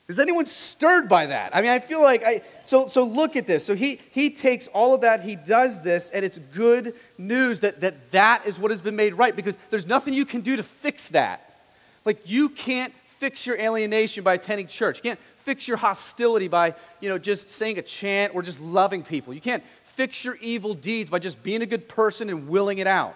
Is 0.09 0.21
anyone 0.21 0.47
stirred 0.47 1.09
by 1.09 1.27
that? 1.27 1.55
I 1.55 1.61
mean, 1.61 1.71
I 1.71 1.81
feel 1.81 2.01
like 2.01 2.23
I 2.25 2.43
so 2.63 2.87
so 2.87 3.05
look 3.05 3.35
at 3.35 3.47
this. 3.47 3.65
So 3.65 3.75
he 3.75 4.01
he 4.11 4.31
takes 4.31 4.69
all 4.69 4.95
of 4.95 5.01
that, 5.01 5.23
he 5.23 5.35
does 5.35 5.83
this, 5.83 6.11
and 6.11 6.25
it's 6.25 6.39
good 6.39 6.95
news 7.19 7.61
that 7.61 7.81
that 7.81 8.13
that 8.13 8.47
is 8.47 8.59
what 8.59 8.71
has 8.71 8.81
been 8.81 8.95
made 8.95 9.15
right 9.15 9.35
because 9.35 9.59
there's 9.71 9.87
nothing 9.87 10.15
you 10.15 10.25
can 10.25 10.43
do 10.43 10.57
to 10.57 10.63
fix 10.63 11.09
that. 11.09 11.57
Like 12.05 12.31
you 12.31 12.49
can't 12.49 12.95
fix 13.19 13.47
your 13.47 13.59
alienation 13.59 14.23
by 14.23 14.35
attending 14.35 14.69
church. 14.69 14.99
You 14.99 15.03
can't 15.03 15.21
fix 15.37 15.67
your 15.67 15.77
hostility 15.77 16.49
by, 16.49 16.75
you 17.01 17.09
know, 17.09 17.19
just 17.19 17.51
saying 17.51 17.79
a 17.79 17.83
chant 17.83 18.35
or 18.35 18.43
just 18.43 18.61
loving 18.61 19.03
people. 19.03 19.33
You 19.33 19.41
can't 19.41 19.65
fix 19.85 20.25
your 20.25 20.37
evil 20.37 20.75
deeds 20.75 21.09
by 21.09 21.19
just 21.19 21.43
being 21.43 21.63
a 21.63 21.67
good 21.67 21.89
person 21.89 22.29
and 22.29 22.49
willing 22.49 22.79
it 22.79 22.87
out. 22.87 23.15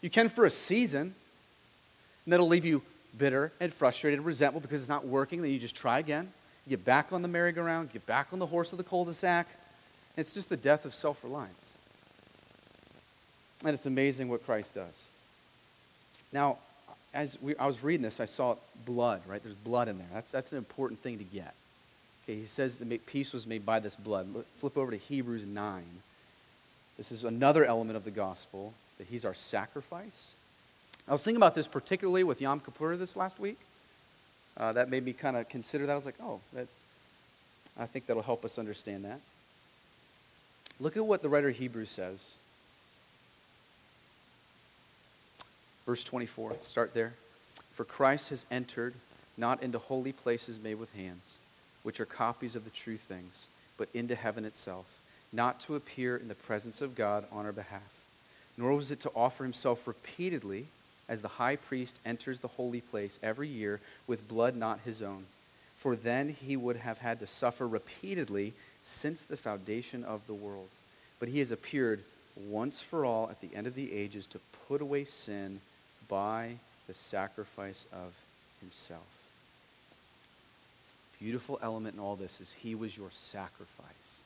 You 0.00 0.10
can 0.10 0.28
for 0.28 0.44
a 0.44 0.50
season, 0.50 1.14
and 2.24 2.32
that'll 2.32 2.48
leave 2.48 2.64
you 2.64 2.82
bitter 3.18 3.52
and 3.60 3.72
frustrated 3.72 4.18
and 4.18 4.26
resentful 4.26 4.60
because 4.60 4.82
it's 4.82 4.88
not 4.88 5.06
working, 5.06 5.42
then 5.42 5.50
you 5.50 5.58
just 5.58 5.76
try 5.76 5.98
again. 5.98 6.28
You 6.66 6.70
get 6.70 6.84
back 6.84 7.12
on 7.12 7.22
the 7.22 7.28
merry-go-round, 7.28 7.92
get 7.92 8.06
back 8.06 8.28
on 8.32 8.38
the 8.38 8.46
horse 8.46 8.72
of 8.72 8.78
the 8.78 8.84
cul-de-sac. 8.84 9.46
It's 10.16 10.34
just 10.34 10.48
the 10.48 10.56
death 10.56 10.84
of 10.84 10.94
self-reliance. 10.94 11.72
And 13.64 13.74
it's 13.74 13.86
amazing 13.86 14.28
what 14.28 14.44
Christ 14.44 14.74
does. 14.74 15.06
Now, 16.32 16.58
as 17.12 17.40
we, 17.40 17.56
I 17.56 17.66
was 17.66 17.82
reading 17.82 18.02
this, 18.02 18.20
I 18.20 18.24
saw 18.24 18.56
blood, 18.84 19.22
right? 19.26 19.42
There's 19.42 19.54
blood 19.54 19.88
in 19.88 19.98
there. 19.98 20.06
That's, 20.12 20.32
that's 20.32 20.52
an 20.52 20.58
important 20.58 21.00
thing 21.00 21.18
to 21.18 21.24
get. 21.24 21.54
Okay, 22.24 22.40
he 22.40 22.46
says 22.46 22.78
that 22.78 23.06
peace 23.06 23.32
was 23.32 23.46
made 23.46 23.64
by 23.64 23.80
this 23.80 23.94
blood. 23.94 24.26
Flip 24.58 24.76
over 24.76 24.90
to 24.90 24.96
Hebrews 24.96 25.46
9. 25.46 25.82
This 26.96 27.12
is 27.12 27.24
another 27.24 27.64
element 27.64 27.96
of 27.96 28.04
the 28.04 28.10
gospel 28.10 28.72
that 28.98 29.06
he's 29.08 29.24
our 29.24 29.34
sacrifice 29.34 30.32
I 31.06 31.12
was 31.12 31.22
thinking 31.22 31.36
about 31.36 31.54
this 31.54 31.66
particularly 31.66 32.24
with 32.24 32.40
Yom 32.40 32.60
Kippur 32.60 32.96
this 32.96 33.16
last 33.16 33.38
week. 33.38 33.58
Uh, 34.56 34.72
that 34.72 34.88
made 34.88 35.04
me 35.04 35.12
kind 35.12 35.36
of 35.36 35.48
consider 35.48 35.86
that. 35.86 35.92
I 35.92 35.96
was 35.96 36.06
like, 36.06 36.14
oh, 36.22 36.40
that, 36.54 36.66
I 37.78 37.86
think 37.86 38.06
that'll 38.06 38.22
help 38.22 38.44
us 38.44 38.58
understand 38.58 39.04
that. 39.04 39.20
Look 40.80 40.96
at 40.96 41.04
what 41.04 41.22
the 41.22 41.28
writer 41.28 41.48
of 41.48 41.56
Hebrews 41.56 41.90
says. 41.90 42.34
Verse 45.84 46.02
24, 46.04 46.56
start 46.62 46.94
there. 46.94 47.14
For 47.74 47.84
Christ 47.84 48.30
has 48.30 48.46
entered 48.50 48.94
not 49.36 49.62
into 49.62 49.78
holy 49.78 50.12
places 50.12 50.62
made 50.62 50.76
with 50.76 50.94
hands, 50.94 51.36
which 51.82 52.00
are 52.00 52.06
copies 52.06 52.56
of 52.56 52.64
the 52.64 52.70
true 52.70 52.96
things, 52.96 53.46
but 53.76 53.88
into 53.92 54.14
heaven 54.14 54.44
itself, 54.44 54.86
not 55.32 55.60
to 55.60 55.74
appear 55.74 56.16
in 56.16 56.28
the 56.28 56.34
presence 56.34 56.80
of 56.80 56.94
God 56.94 57.24
on 57.30 57.44
our 57.44 57.52
behalf, 57.52 57.82
nor 58.56 58.74
was 58.74 58.90
it 58.90 59.00
to 59.00 59.10
offer 59.14 59.42
himself 59.42 59.86
repeatedly 59.86 60.66
as 61.08 61.22
the 61.22 61.28
high 61.28 61.56
priest 61.56 61.98
enters 62.04 62.40
the 62.40 62.48
holy 62.48 62.80
place 62.80 63.18
every 63.22 63.48
year 63.48 63.80
with 64.06 64.28
blood 64.28 64.56
not 64.56 64.80
his 64.84 65.02
own. 65.02 65.24
For 65.78 65.96
then 65.96 66.30
he 66.30 66.56
would 66.56 66.76
have 66.76 66.98
had 66.98 67.20
to 67.20 67.26
suffer 67.26 67.68
repeatedly 67.68 68.54
since 68.82 69.24
the 69.24 69.36
foundation 69.36 70.04
of 70.04 70.26
the 70.26 70.34
world. 70.34 70.68
But 71.20 71.28
he 71.28 71.40
has 71.40 71.50
appeared 71.50 72.00
once 72.48 72.80
for 72.80 73.04
all 73.04 73.30
at 73.30 73.40
the 73.40 73.54
end 73.54 73.66
of 73.66 73.74
the 73.74 73.92
ages 73.92 74.26
to 74.26 74.40
put 74.66 74.80
away 74.80 75.04
sin 75.04 75.60
by 76.08 76.54
the 76.86 76.94
sacrifice 76.94 77.86
of 77.92 78.12
himself. 78.60 79.02
Beautiful 81.20 81.58
element 81.62 81.94
in 81.94 82.00
all 82.00 82.16
this 82.16 82.40
is 82.40 82.52
he 82.52 82.74
was 82.74 82.96
your 82.96 83.10
sacrifice. 83.10 84.20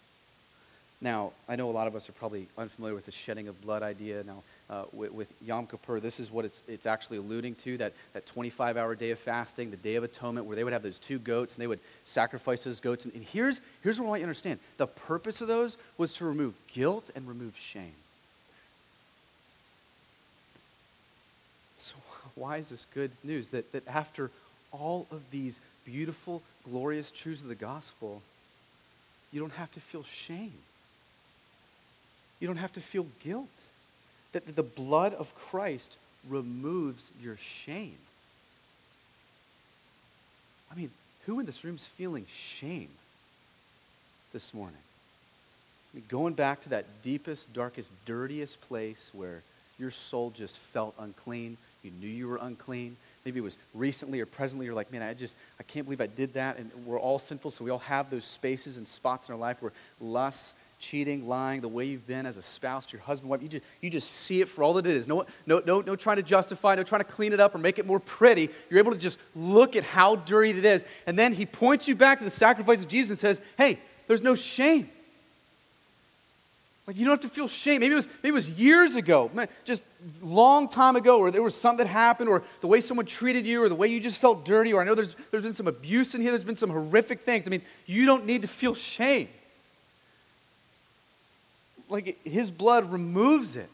Now, 1.00 1.32
I 1.48 1.56
know 1.56 1.70
a 1.70 1.72
lot 1.72 1.86
of 1.86 1.94
us 1.94 2.08
are 2.08 2.12
probably 2.12 2.48
unfamiliar 2.56 2.94
with 2.94 3.06
the 3.06 3.12
shedding 3.12 3.46
of 3.46 3.62
blood 3.62 3.82
idea. 3.82 4.24
Now, 4.24 4.42
uh, 4.70 4.84
with, 4.92 5.12
with, 5.12 5.32
Yom 5.42 5.66
Kippur, 5.66 5.98
this 5.98 6.20
is 6.20 6.30
what 6.30 6.44
it's, 6.44 6.62
it's 6.68 6.84
actually 6.84 7.16
alluding 7.16 7.54
to 7.54 7.78
that, 7.78 7.94
that 8.12 8.26
25 8.26 8.76
hour 8.76 8.94
day 8.94 9.10
of 9.10 9.18
fasting, 9.18 9.70
the 9.70 9.76
Day 9.76 9.94
of 9.96 10.04
Atonement, 10.04 10.46
where 10.46 10.56
they 10.56 10.64
would 10.64 10.72
have 10.72 10.82
those 10.82 10.98
two 10.98 11.18
goats 11.18 11.54
and 11.54 11.62
they 11.62 11.66
would 11.66 11.80
sacrifice 12.04 12.64
those 12.64 12.80
goats. 12.80 13.04
And, 13.04 13.14
and 13.14 13.24
here's, 13.24 13.60
here's 13.82 13.98
what 13.98 14.06
I 14.06 14.08
want 14.10 14.20
you 14.20 14.26
to 14.26 14.28
understand 14.28 14.60
the 14.76 14.86
purpose 14.86 15.40
of 15.40 15.48
those 15.48 15.78
was 15.96 16.14
to 16.16 16.26
remove 16.26 16.54
guilt 16.72 17.10
and 17.16 17.26
remove 17.26 17.56
shame. 17.56 17.94
So, 21.78 21.94
why 22.34 22.58
is 22.58 22.68
this 22.68 22.86
good 22.92 23.10
news? 23.24 23.50
That, 23.50 23.72
that 23.72 23.88
after 23.88 24.30
all 24.70 25.06
of 25.10 25.22
these 25.30 25.60
beautiful, 25.86 26.42
glorious 26.64 27.10
truths 27.10 27.40
of 27.40 27.48
the 27.48 27.54
gospel, 27.54 28.20
you 29.32 29.40
don't 29.40 29.52
have 29.52 29.72
to 29.72 29.80
feel 29.80 30.02
shame. 30.02 30.52
You 32.40 32.46
don't 32.46 32.56
have 32.56 32.72
to 32.74 32.80
feel 32.80 33.06
guilt. 33.24 33.48
That 34.32 34.56
the 34.56 34.62
blood 34.62 35.14
of 35.14 35.34
Christ 35.34 35.96
removes 36.28 37.10
your 37.22 37.36
shame. 37.36 37.96
I 40.70 40.74
mean, 40.74 40.90
who 41.26 41.40
in 41.40 41.46
this 41.46 41.64
room 41.64 41.76
is 41.76 41.86
feeling 41.86 42.26
shame 42.28 42.90
this 44.32 44.52
morning? 44.52 44.80
I 45.92 45.96
mean, 45.96 46.04
going 46.08 46.34
back 46.34 46.60
to 46.62 46.68
that 46.70 46.84
deepest, 47.02 47.52
darkest, 47.52 47.90
dirtiest 48.04 48.60
place 48.62 49.10
where 49.14 49.42
your 49.78 49.90
soul 49.90 50.30
just 50.30 50.58
felt 50.58 50.94
unclean, 50.98 51.56
you 51.82 51.90
knew 52.00 52.08
you 52.08 52.28
were 52.28 52.38
unclean. 52.42 52.96
Maybe 53.24 53.38
it 53.38 53.42
was 53.42 53.56
recently 53.74 54.20
or 54.20 54.26
presently, 54.26 54.66
you're 54.66 54.74
like, 54.74 54.92
man, 54.92 55.02
I 55.02 55.14
just, 55.14 55.34
I 55.58 55.62
can't 55.62 55.86
believe 55.86 56.00
I 56.00 56.06
did 56.06 56.34
that. 56.34 56.58
And 56.58 56.70
we're 56.84 57.00
all 57.00 57.18
sinful, 57.18 57.50
so 57.52 57.64
we 57.64 57.70
all 57.70 57.78
have 57.80 58.10
those 58.10 58.24
spaces 58.24 58.76
and 58.76 58.86
spots 58.86 59.28
in 59.28 59.34
our 59.34 59.38
life 59.38 59.62
where 59.62 59.72
lust 60.00 60.56
cheating, 60.78 61.26
lying, 61.28 61.60
the 61.60 61.68
way 61.68 61.84
you've 61.84 62.06
been 62.06 62.24
as 62.24 62.36
a 62.36 62.42
spouse 62.42 62.86
to 62.86 62.96
your 62.96 63.02
husband, 63.02 63.30
wife, 63.30 63.42
you 63.42 63.48
just, 63.48 63.64
you 63.80 63.90
just 63.90 64.10
see 64.10 64.40
it 64.40 64.48
for 64.48 64.62
all 64.62 64.74
that 64.74 64.86
it 64.86 64.94
is. 64.94 65.08
No, 65.08 65.26
no, 65.46 65.60
no, 65.64 65.80
no 65.80 65.96
trying 65.96 66.16
to 66.16 66.22
justify, 66.22 66.74
no 66.74 66.82
trying 66.84 67.00
to 67.00 67.08
clean 67.08 67.32
it 67.32 67.40
up 67.40 67.54
or 67.54 67.58
make 67.58 67.78
it 67.78 67.86
more 67.86 68.00
pretty. 68.00 68.48
You're 68.70 68.78
able 68.78 68.92
to 68.92 68.98
just 68.98 69.18
look 69.34 69.76
at 69.76 69.82
how 69.82 70.16
dirty 70.16 70.50
it 70.50 70.64
is. 70.64 70.84
And 71.06 71.18
then 71.18 71.32
he 71.32 71.46
points 71.46 71.88
you 71.88 71.96
back 71.96 72.18
to 72.18 72.24
the 72.24 72.30
sacrifice 72.30 72.80
of 72.80 72.88
Jesus 72.88 73.10
and 73.10 73.18
says, 73.18 73.40
hey, 73.56 73.78
there's 74.06 74.22
no 74.22 74.34
shame. 74.34 74.88
Like 76.86 76.96
you 76.96 77.04
don't 77.04 77.12
have 77.12 77.30
to 77.30 77.34
feel 77.34 77.48
shame. 77.48 77.80
Maybe 77.80 77.92
it 77.92 77.96
was, 77.96 78.08
maybe 78.22 78.28
it 78.28 78.32
was 78.32 78.50
years 78.52 78.94
ago, 78.94 79.30
just 79.66 79.82
long 80.22 80.68
time 80.68 80.96
ago, 80.96 81.18
or 81.18 81.30
there 81.30 81.42
was 81.42 81.54
something 81.54 81.84
that 81.84 81.90
happened, 81.90 82.30
or 82.30 82.42
the 82.62 82.66
way 82.66 82.80
someone 82.80 83.04
treated 83.04 83.46
you, 83.46 83.62
or 83.62 83.68
the 83.68 83.74
way 83.74 83.88
you 83.88 84.00
just 84.00 84.18
felt 84.18 84.46
dirty, 84.46 84.72
or 84.72 84.80
I 84.80 84.84
know 84.84 84.94
there's, 84.94 85.14
there's 85.30 85.44
been 85.44 85.52
some 85.52 85.68
abuse 85.68 86.14
in 86.14 86.22
here, 86.22 86.30
there's 86.30 86.44
been 86.44 86.56
some 86.56 86.70
horrific 86.70 87.20
things. 87.20 87.46
I 87.46 87.50
mean, 87.50 87.60
you 87.84 88.06
don't 88.06 88.24
need 88.24 88.40
to 88.40 88.48
feel 88.48 88.74
shame. 88.74 89.28
Like 91.88 92.22
his 92.24 92.50
blood 92.50 92.90
removes 92.92 93.56
it. 93.56 93.70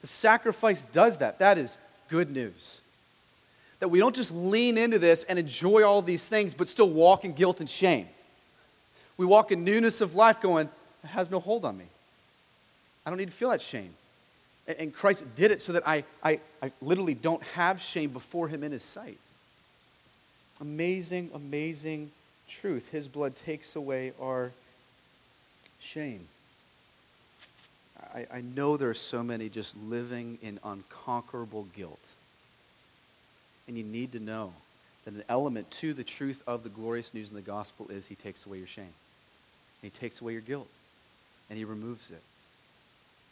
The 0.00 0.06
sacrifice 0.06 0.84
does 0.84 1.18
that. 1.18 1.38
That 1.38 1.58
is 1.58 1.78
good 2.08 2.30
news. 2.30 2.80
That 3.80 3.88
we 3.88 3.98
don't 3.98 4.14
just 4.14 4.32
lean 4.32 4.78
into 4.78 4.98
this 4.98 5.24
and 5.24 5.38
enjoy 5.38 5.82
all 5.82 6.02
these 6.02 6.26
things, 6.26 6.54
but 6.54 6.68
still 6.68 6.88
walk 6.88 7.24
in 7.24 7.32
guilt 7.32 7.60
and 7.60 7.68
shame. 7.68 8.06
We 9.16 9.26
walk 9.26 9.52
in 9.52 9.64
newness 9.64 10.00
of 10.00 10.14
life 10.14 10.40
going, 10.40 10.68
it 11.02 11.08
has 11.08 11.30
no 11.30 11.40
hold 11.40 11.64
on 11.64 11.76
me. 11.76 11.84
I 13.04 13.10
don't 13.10 13.18
need 13.18 13.28
to 13.28 13.32
feel 13.32 13.50
that 13.50 13.62
shame. 13.62 13.90
And 14.66 14.94
Christ 14.94 15.24
did 15.36 15.50
it 15.50 15.60
so 15.60 15.74
that 15.74 15.86
I, 15.86 16.04
I, 16.22 16.40
I 16.62 16.72
literally 16.80 17.14
don't 17.14 17.42
have 17.54 17.82
shame 17.82 18.10
before 18.10 18.48
Him 18.48 18.62
in 18.62 18.72
His 18.72 18.82
sight. 18.82 19.18
Amazing, 20.60 21.30
amazing 21.34 22.10
truth. 22.48 22.88
His 22.88 23.08
blood 23.08 23.36
takes 23.36 23.76
away 23.76 24.12
our 24.20 24.52
shame. 25.80 26.26
I, 28.14 28.26
I 28.32 28.40
know 28.40 28.76
there 28.76 28.90
are 28.90 28.94
so 28.94 29.22
many 29.22 29.48
just 29.48 29.76
living 29.76 30.38
in 30.42 30.58
unconquerable 30.64 31.66
guilt. 31.76 32.10
And 33.66 33.78
you 33.78 33.84
need 33.84 34.12
to 34.12 34.20
know 34.20 34.52
that 35.04 35.14
an 35.14 35.24
element 35.28 35.70
to 35.70 35.94
the 35.94 36.04
truth 36.04 36.42
of 36.46 36.62
the 36.62 36.68
glorious 36.68 37.14
news 37.14 37.28
in 37.30 37.34
the 37.34 37.42
gospel 37.42 37.88
is 37.88 38.06
He 38.06 38.14
takes 38.14 38.46
away 38.46 38.58
your 38.58 38.66
shame. 38.66 38.84
And 38.84 38.92
He 39.82 39.90
takes 39.90 40.20
away 40.20 40.32
your 40.32 40.42
guilt 40.42 40.68
and 41.48 41.58
he 41.58 41.64
removes 41.64 42.10
it. 42.10 42.22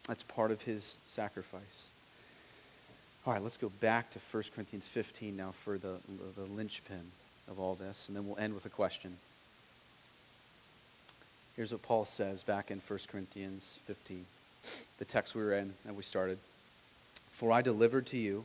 That's 0.07 0.22
part 0.22 0.51
of 0.51 0.62
his 0.62 0.98
sacrifice. 1.07 1.87
All 3.27 3.33
right, 3.33 3.42
let's 3.42 3.57
go 3.57 3.70
back 3.81 4.11
to 4.11 4.18
1 4.31 4.44
Corinthians 4.55 4.87
15 4.87 5.37
now 5.37 5.53
for 5.53 5.79
the, 5.79 5.96
the, 6.37 6.42
linchpin 6.42 7.12
of 7.48 7.61
all 7.61 7.75
this, 7.75 8.09
and 8.09 8.16
then 8.16 8.27
we'll 8.27 8.38
end 8.38 8.55
with 8.55 8.66
a 8.66 8.70
question. 8.70 9.16
Here's 11.57 11.70
what 11.70 11.83
Paul 11.83 12.05
says 12.05 12.42
back 12.42 12.70
in 12.70 12.81
1 12.81 12.98
Corinthians 13.09 13.79
15, 13.87 14.25
the 14.98 15.05
text 15.05 15.35
we 15.35 15.42
were 15.42 15.55
in 15.55 15.75
and 15.87 15.96
we 15.96 16.03
started. 16.03 16.38
For 17.33 17.53
I 17.53 17.62
delivered 17.62 18.07
to 18.07 18.16
you 18.16 18.44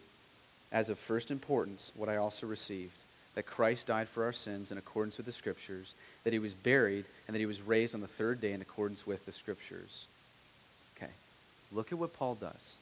as 0.71 0.89
of 0.89 0.97
first 0.97 1.32
importance 1.32 1.91
what 1.95 2.10
I 2.10 2.17
also 2.17 2.47
received 2.47 2.97
that 3.38 3.45
Christ 3.45 3.86
died 3.86 4.08
for 4.08 4.23
our 4.23 4.34
sins 4.34 4.71
in 4.71 4.80
accordance 4.80 5.17
with 5.17 5.27
the 5.27 5.32
Scriptures, 5.32 5.93
that 6.23 6.34
he 6.34 6.39
was 6.39 6.56
buried, 6.56 7.06
and 7.27 7.36
that 7.36 7.39
he 7.39 7.45
was 7.45 7.62
raised 7.62 7.93
on 7.93 8.01
the 8.01 8.08
third 8.08 8.41
day 8.41 8.51
in 8.51 8.62
accordance 8.62 9.06
with 9.06 9.27
the 9.27 9.32
Scriptures. 9.32 10.08
Okay, 10.97 11.12
look 11.71 11.91
at 11.91 11.99
what 11.99 12.15
Paul 12.15 12.34
does. 12.34 12.73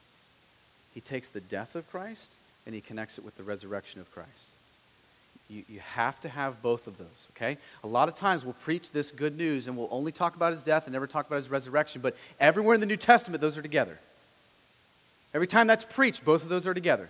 He 0.94 1.02
takes 1.02 1.28
the 1.28 1.42
death 1.42 1.74
of 1.74 1.90
Christ 1.90 2.36
and 2.64 2.74
he 2.74 2.80
connects 2.80 3.18
it 3.18 3.24
with 3.24 3.36
the 3.36 3.42
resurrection 3.42 4.00
of 4.00 4.10
Christ. 4.10 4.52
You, 5.48 5.62
you 5.68 5.80
have 5.80 6.20
to 6.22 6.28
have 6.28 6.60
both 6.60 6.86
of 6.86 6.98
those, 6.98 7.28
okay? 7.36 7.56
A 7.84 7.86
lot 7.86 8.08
of 8.08 8.14
times 8.16 8.44
we'll 8.44 8.54
preach 8.54 8.90
this 8.90 9.10
good 9.10 9.36
news 9.36 9.68
and 9.68 9.76
we'll 9.76 9.88
only 9.92 10.10
talk 10.10 10.34
about 10.34 10.52
his 10.52 10.64
death 10.64 10.86
and 10.86 10.92
never 10.92 11.06
talk 11.06 11.26
about 11.26 11.36
his 11.36 11.50
resurrection, 11.50 12.00
but 12.00 12.16
everywhere 12.40 12.74
in 12.74 12.80
the 12.80 12.86
New 12.86 12.96
Testament, 12.96 13.40
those 13.40 13.56
are 13.56 13.62
together. 13.62 13.98
Every 15.32 15.46
time 15.46 15.66
that's 15.66 15.84
preached, 15.84 16.24
both 16.24 16.42
of 16.42 16.48
those 16.48 16.66
are 16.66 16.74
together 16.74 17.08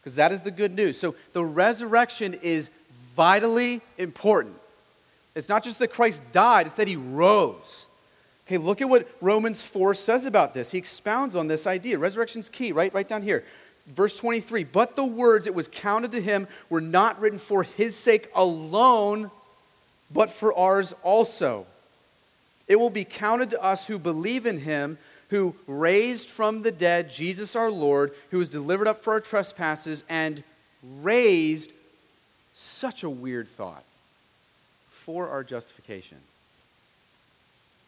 because 0.00 0.16
that 0.16 0.32
is 0.32 0.40
the 0.40 0.50
good 0.50 0.72
news. 0.74 0.98
So 0.98 1.16
the 1.32 1.44
resurrection 1.44 2.34
is 2.34 2.70
vitally 3.14 3.80
important. 3.98 4.54
It's 5.34 5.48
not 5.48 5.64
just 5.64 5.80
that 5.80 5.88
Christ 5.88 6.22
died, 6.32 6.66
it's 6.66 6.76
that 6.76 6.88
he 6.88 6.96
rose. 6.96 7.86
Okay, 8.46 8.58
look 8.58 8.80
at 8.80 8.88
what 8.88 9.08
Romans 9.20 9.62
4 9.62 9.94
says 9.94 10.24
about 10.24 10.54
this. 10.54 10.70
He 10.70 10.78
expounds 10.78 11.34
on 11.34 11.48
this 11.48 11.66
idea. 11.66 11.98
Resurrection's 11.98 12.48
key, 12.48 12.70
right? 12.70 12.94
Right 12.94 13.08
down 13.08 13.22
here. 13.22 13.44
Verse 13.86 14.18
23 14.18 14.64
But 14.64 14.96
the 14.96 15.04
words 15.04 15.46
it 15.46 15.54
was 15.54 15.68
counted 15.68 16.12
to 16.12 16.20
him 16.20 16.48
were 16.68 16.80
not 16.80 17.20
written 17.20 17.38
for 17.38 17.62
his 17.62 17.96
sake 17.96 18.30
alone, 18.34 19.30
but 20.12 20.30
for 20.30 20.52
ours 20.54 20.94
also. 21.02 21.66
It 22.68 22.76
will 22.76 22.90
be 22.90 23.04
counted 23.04 23.50
to 23.50 23.62
us 23.62 23.86
who 23.86 23.98
believe 23.98 24.44
in 24.44 24.58
him 24.58 24.98
who 25.30 25.54
raised 25.66 26.28
from 26.28 26.62
the 26.62 26.72
dead 26.72 27.10
Jesus 27.10 27.56
our 27.56 27.70
Lord, 27.70 28.12
who 28.30 28.38
was 28.38 28.48
delivered 28.48 28.86
up 28.86 29.02
for 29.02 29.14
our 29.14 29.20
trespasses 29.20 30.04
and 30.08 30.42
raised, 31.00 31.72
such 32.54 33.02
a 33.02 33.10
weird 33.10 33.48
thought, 33.48 33.82
for 34.88 35.28
our 35.28 35.42
justification. 35.42 36.18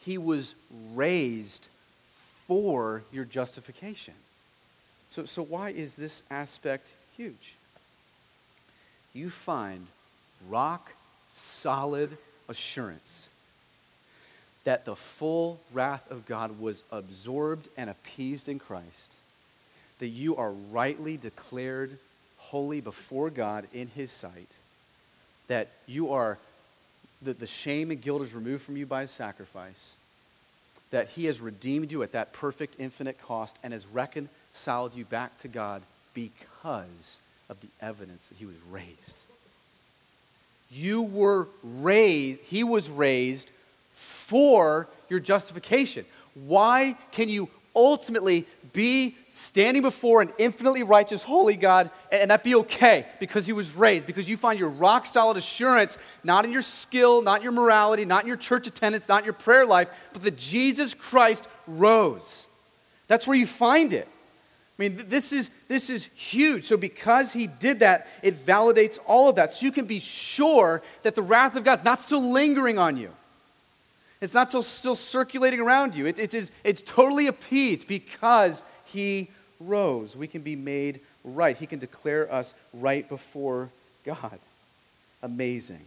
He 0.00 0.18
was 0.18 0.54
raised 0.94 1.68
for 2.46 3.02
your 3.12 3.24
justification. 3.24 4.14
So, 5.08 5.24
so 5.24 5.42
why 5.42 5.70
is 5.70 5.94
this 5.94 6.22
aspect 6.30 6.92
huge? 7.16 7.54
You 9.14 9.30
find 9.30 9.86
rock 10.48 10.92
solid 11.30 12.16
assurance 12.48 13.28
that 14.64 14.84
the 14.84 14.96
full 14.96 15.58
wrath 15.72 16.10
of 16.10 16.26
God 16.26 16.60
was 16.60 16.82
absorbed 16.92 17.68
and 17.76 17.88
appeased 17.88 18.50
in 18.50 18.58
Christ, 18.58 19.14
that 19.98 20.08
you 20.08 20.36
are 20.36 20.50
rightly 20.50 21.16
declared 21.16 21.96
holy 22.36 22.82
before 22.82 23.30
God 23.30 23.66
in 23.72 23.88
His 23.88 24.12
sight, 24.12 24.56
that 25.46 25.68
you 25.86 26.12
are, 26.12 26.36
that 27.22 27.40
the 27.40 27.46
shame 27.46 27.90
and 27.90 28.00
guilt 28.00 28.20
is 28.20 28.34
removed 28.34 28.62
from 28.62 28.76
you 28.76 28.84
by 28.84 29.02
His 29.02 29.10
sacrifice, 29.10 29.94
that 30.90 31.08
He 31.08 31.24
has 31.24 31.40
redeemed 31.40 31.90
you 31.90 32.02
at 32.02 32.12
that 32.12 32.34
perfect, 32.34 32.76
infinite 32.78 33.18
cost 33.22 33.56
and 33.62 33.72
has 33.72 33.86
reconciled 34.48 34.94
you 34.94 35.04
back 35.04 35.36
to 35.38 35.48
God 35.48 35.82
because 36.14 37.20
of 37.48 37.60
the 37.60 37.68
evidence 37.80 38.28
that 38.28 38.38
He 38.38 38.46
was 38.46 38.56
raised. 38.70 39.20
You 40.70 41.02
were 41.02 41.48
raised, 41.62 42.40
He 42.42 42.64
was 42.64 42.90
raised 42.90 43.50
for 43.90 44.88
your 45.08 45.20
justification. 45.20 46.04
Why 46.34 46.96
can 47.12 47.28
you 47.28 47.48
ultimately 47.74 48.46
be 48.72 49.14
standing 49.28 49.82
before 49.82 50.20
an 50.20 50.30
infinitely 50.38 50.82
righteous, 50.82 51.22
holy 51.22 51.56
God 51.56 51.90
and 52.12 52.30
that 52.30 52.44
be 52.44 52.54
okay? 52.56 53.06
Because 53.20 53.46
he 53.46 53.52
was 53.52 53.74
raised, 53.74 54.06
because 54.06 54.28
you 54.28 54.36
find 54.36 54.58
your 54.58 54.68
rock 54.68 55.06
solid 55.06 55.36
assurance 55.36 55.96
not 56.22 56.44
in 56.44 56.52
your 56.52 56.62
skill, 56.62 57.22
not 57.22 57.42
your 57.42 57.52
morality, 57.52 58.04
not 58.04 58.24
in 58.24 58.28
your 58.28 58.36
church 58.36 58.66
attendance, 58.66 59.08
not 59.08 59.24
your 59.24 59.32
prayer 59.32 59.64
life, 59.64 59.88
but 60.12 60.22
that 60.22 60.36
Jesus 60.36 60.94
Christ 60.94 61.48
rose. 61.66 62.46
That's 63.06 63.26
where 63.26 63.36
you 63.36 63.46
find 63.46 63.92
it. 63.92 64.08
I 64.78 64.82
mean, 64.82 65.04
this 65.08 65.32
is, 65.32 65.50
this 65.66 65.90
is 65.90 66.06
huge. 66.14 66.64
So, 66.64 66.76
because 66.76 67.32
he 67.32 67.48
did 67.48 67.80
that, 67.80 68.06
it 68.22 68.46
validates 68.46 68.98
all 69.06 69.28
of 69.28 69.36
that. 69.36 69.52
So, 69.52 69.66
you 69.66 69.72
can 69.72 69.86
be 69.86 69.98
sure 69.98 70.82
that 71.02 71.16
the 71.16 71.22
wrath 71.22 71.56
of 71.56 71.64
God's 71.64 71.84
not 71.84 72.00
still 72.00 72.30
lingering 72.30 72.78
on 72.78 72.96
you. 72.96 73.10
It's 74.20 74.34
not 74.34 74.50
still 74.50 74.62
still 74.62 74.96
circulating 74.96 75.60
around 75.60 75.94
you. 75.94 76.06
It, 76.06 76.18
it 76.18 76.34
is, 76.34 76.50
it's 76.64 76.82
totally 76.82 77.26
appeased 77.26 77.86
because 77.86 78.62
he 78.84 79.28
rose. 79.60 80.16
We 80.16 80.26
can 80.26 80.42
be 80.42 80.56
made 80.56 81.00
right. 81.24 81.56
He 81.56 81.66
can 81.66 81.78
declare 81.78 82.32
us 82.32 82.54
right 82.72 83.08
before 83.08 83.70
God. 84.04 84.38
Amazing. 85.22 85.84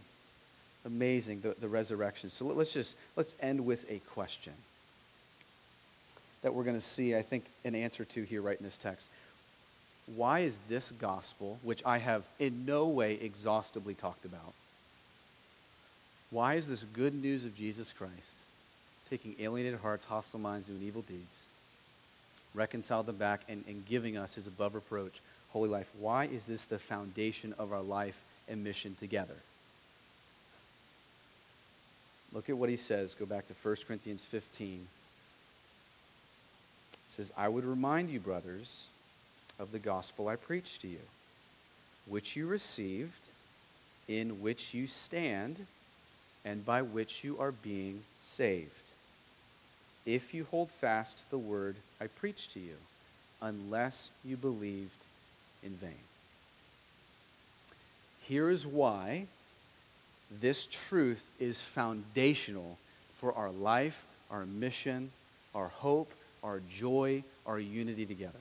Amazing, 0.84 1.42
the, 1.42 1.54
the 1.60 1.68
resurrection. 1.68 2.28
So 2.30 2.44
let's 2.46 2.72
just, 2.72 2.96
let's 3.16 3.34
end 3.40 3.64
with 3.64 3.90
a 3.90 4.00
question 4.10 4.52
that 6.42 6.54
we're 6.54 6.64
going 6.64 6.76
to 6.76 6.84
see, 6.84 7.16
I 7.16 7.22
think, 7.22 7.44
an 7.64 7.74
answer 7.74 8.04
to 8.04 8.22
here 8.22 8.42
right 8.42 8.58
in 8.58 8.64
this 8.64 8.78
text. 8.78 9.08
Why 10.16 10.40
is 10.40 10.58
this 10.68 10.90
gospel, 10.90 11.58
which 11.62 11.82
I 11.86 11.98
have 11.98 12.24
in 12.38 12.66
no 12.66 12.88
way 12.88 13.14
exhaustively 13.14 13.94
talked 13.94 14.24
about, 14.24 14.52
why 16.30 16.54
is 16.54 16.66
this 16.66 16.82
good 16.82 17.14
news 17.14 17.44
of 17.44 17.56
Jesus 17.56 17.92
Christ 17.92 18.36
taking 19.08 19.36
alienated 19.38 19.80
hearts, 19.80 20.06
hostile 20.06 20.40
minds, 20.40 20.66
doing 20.66 20.82
evil 20.82 21.02
deeds, 21.02 21.44
reconcile 22.54 23.02
them 23.02 23.16
back, 23.16 23.42
and, 23.48 23.62
and 23.68 23.86
giving 23.86 24.16
us 24.16 24.34
his 24.34 24.46
above 24.46 24.74
reproach 24.74 25.20
holy 25.52 25.68
life? 25.68 25.90
Why 25.98 26.24
is 26.24 26.46
this 26.46 26.64
the 26.64 26.78
foundation 26.78 27.54
of 27.58 27.72
our 27.72 27.82
life 27.82 28.20
and 28.48 28.64
mission 28.64 28.96
together? 28.98 29.36
Look 32.32 32.48
at 32.48 32.56
what 32.56 32.70
he 32.70 32.76
says. 32.76 33.14
Go 33.14 33.26
back 33.26 33.46
to 33.48 33.54
1 33.62 33.76
Corinthians 33.86 34.24
15. 34.24 34.86
Says, 37.12 37.30
I 37.36 37.46
would 37.46 37.66
remind 37.66 38.08
you, 38.08 38.20
brothers, 38.20 38.86
of 39.58 39.70
the 39.70 39.78
gospel 39.78 40.28
I 40.28 40.36
preached 40.36 40.80
to 40.80 40.88
you, 40.88 41.02
which 42.06 42.36
you 42.36 42.46
received, 42.46 43.28
in 44.08 44.40
which 44.40 44.72
you 44.72 44.86
stand 44.86 45.66
and 46.42 46.64
by 46.64 46.80
which 46.80 47.22
you 47.22 47.38
are 47.38 47.52
being 47.52 48.04
saved, 48.18 48.92
if 50.06 50.32
you 50.32 50.46
hold 50.50 50.70
fast 50.70 51.30
the 51.30 51.36
word 51.36 51.76
I 52.00 52.06
preached 52.06 52.54
to 52.54 52.60
you, 52.60 52.76
unless 53.42 54.08
you 54.24 54.38
believed 54.38 55.04
in 55.62 55.72
vain. 55.72 55.92
Here 58.22 58.48
is 58.48 58.66
why 58.66 59.26
this 60.40 60.64
truth 60.64 61.28
is 61.38 61.60
foundational 61.60 62.78
for 63.16 63.34
our 63.34 63.50
life, 63.50 64.06
our 64.30 64.46
mission, 64.46 65.10
our 65.54 65.68
hope, 65.68 66.10
our 66.42 66.60
joy, 66.70 67.22
our 67.46 67.58
unity 67.58 68.06
together. 68.06 68.38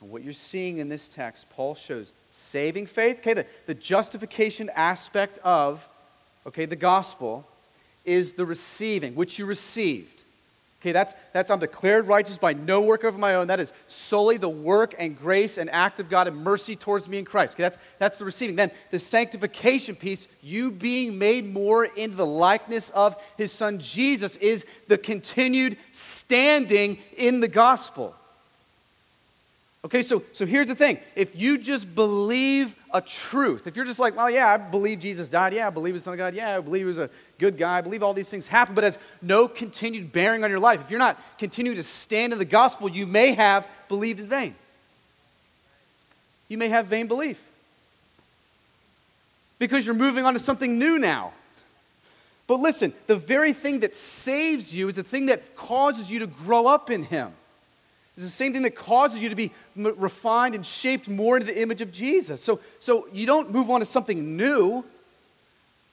And 0.00 0.10
what 0.10 0.22
you're 0.22 0.32
seeing 0.32 0.78
in 0.78 0.88
this 0.88 1.08
text, 1.08 1.48
Paul 1.50 1.74
shows 1.74 2.12
saving 2.30 2.86
faith, 2.86 3.18
okay, 3.18 3.34
the, 3.34 3.46
the 3.66 3.74
justification 3.74 4.70
aspect 4.74 5.38
of, 5.38 5.86
okay, 6.46 6.66
the 6.66 6.76
gospel 6.76 7.46
is 8.04 8.34
the 8.34 8.44
receiving, 8.44 9.14
which 9.14 9.38
you 9.38 9.46
received. 9.46 10.15
Okay, 10.86 10.92
that's, 10.92 11.14
that's 11.32 11.50
I'm 11.50 11.58
declared 11.58 12.06
righteous 12.06 12.38
by 12.38 12.52
no 12.52 12.80
work 12.80 13.02
of 13.02 13.18
my 13.18 13.34
own. 13.34 13.48
That 13.48 13.58
is 13.58 13.72
solely 13.88 14.36
the 14.36 14.48
work 14.48 14.94
and 15.00 15.18
grace 15.18 15.58
and 15.58 15.68
act 15.70 15.98
of 15.98 16.08
God 16.08 16.28
and 16.28 16.36
mercy 16.36 16.76
towards 16.76 17.08
me 17.08 17.18
in 17.18 17.24
Christ. 17.24 17.54
Okay, 17.54 17.64
that's, 17.64 17.76
that's 17.98 18.18
the 18.18 18.24
receiving. 18.24 18.54
Then 18.54 18.70
the 18.92 19.00
sanctification 19.00 19.96
piece, 19.96 20.28
you 20.42 20.70
being 20.70 21.18
made 21.18 21.52
more 21.52 21.86
into 21.86 22.14
the 22.14 22.24
likeness 22.24 22.90
of 22.90 23.16
his 23.36 23.50
son 23.50 23.80
Jesus, 23.80 24.36
is 24.36 24.64
the 24.86 24.96
continued 24.96 25.76
standing 25.90 26.98
in 27.16 27.40
the 27.40 27.48
gospel. 27.48 28.14
Okay, 29.86 30.02
so, 30.02 30.24
so 30.32 30.44
here's 30.44 30.66
the 30.66 30.74
thing. 30.74 30.98
If 31.14 31.40
you 31.40 31.56
just 31.56 31.94
believe 31.94 32.74
a 32.92 33.00
truth, 33.00 33.68
if 33.68 33.76
you're 33.76 33.84
just 33.84 34.00
like, 34.00 34.16
well, 34.16 34.28
yeah, 34.28 34.48
I 34.48 34.56
believe 34.56 34.98
Jesus 34.98 35.28
died. 35.28 35.54
Yeah, 35.54 35.68
I 35.68 35.70
believe 35.70 35.94
the 35.94 36.00
Son 36.00 36.12
of 36.12 36.18
God. 36.18 36.34
Yeah, 36.34 36.56
I 36.56 36.60
believe 36.60 36.80
he 36.80 36.86
was 36.86 36.98
a 36.98 37.08
good 37.38 37.56
guy. 37.56 37.78
I 37.78 37.82
believe 37.82 38.02
all 38.02 38.12
these 38.12 38.28
things 38.28 38.48
happen, 38.48 38.74
but 38.74 38.82
has 38.82 38.98
no 39.22 39.46
continued 39.46 40.10
bearing 40.10 40.42
on 40.42 40.50
your 40.50 40.58
life. 40.58 40.80
If 40.80 40.90
you're 40.90 40.98
not 40.98 41.22
continuing 41.38 41.76
to 41.76 41.84
stand 41.84 42.32
in 42.32 42.40
the 42.40 42.44
gospel, 42.44 42.90
you 42.90 43.06
may 43.06 43.34
have 43.34 43.64
believed 43.86 44.18
in 44.18 44.26
vain. 44.26 44.56
You 46.48 46.58
may 46.58 46.68
have 46.68 46.86
vain 46.86 47.06
belief. 47.06 47.40
Because 49.60 49.86
you're 49.86 49.94
moving 49.94 50.24
on 50.24 50.32
to 50.32 50.40
something 50.40 50.80
new 50.80 50.98
now. 50.98 51.32
But 52.48 52.56
listen, 52.56 52.92
the 53.06 53.14
very 53.14 53.52
thing 53.52 53.80
that 53.80 53.94
saves 53.94 54.74
you 54.74 54.88
is 54.88 54.96
the 54.96 55.04
thing 55.04 55.26
that 55.26 55.54
causes 55.54 56.10
you 56.10 56.18
to 56.18 56.26
grow 56.26 56.66
up 56.66 56.90
in 56.90 57.04
Him. 57.04 57.30
It's 58.16 58.24
the 58.24 58.30
same 58.30 58.54
thing 58.54 58.62
that 58.62 58.74
causes 58.74 59.20
you 59.20 59.28
to 59.28 59.34
be 59.34 59.52
refined 59.76 60.54
and 60.54 60.64
shaped 60.64 61.06
more 61.06 61.36
into 61.36 61.52
the 61.52 61.60
image 61.60 61.82
of 61.82 61.92
Jesus. 61.92 62.42
So, 62.42 62.60
so 62.80 63.06
you 63.12 63.26
don't 63.26 63.52
move 63.52 63.68
on 63.68 63.80
to 63.80 63.86
something 63.86 64.38
new, 64.38 64.82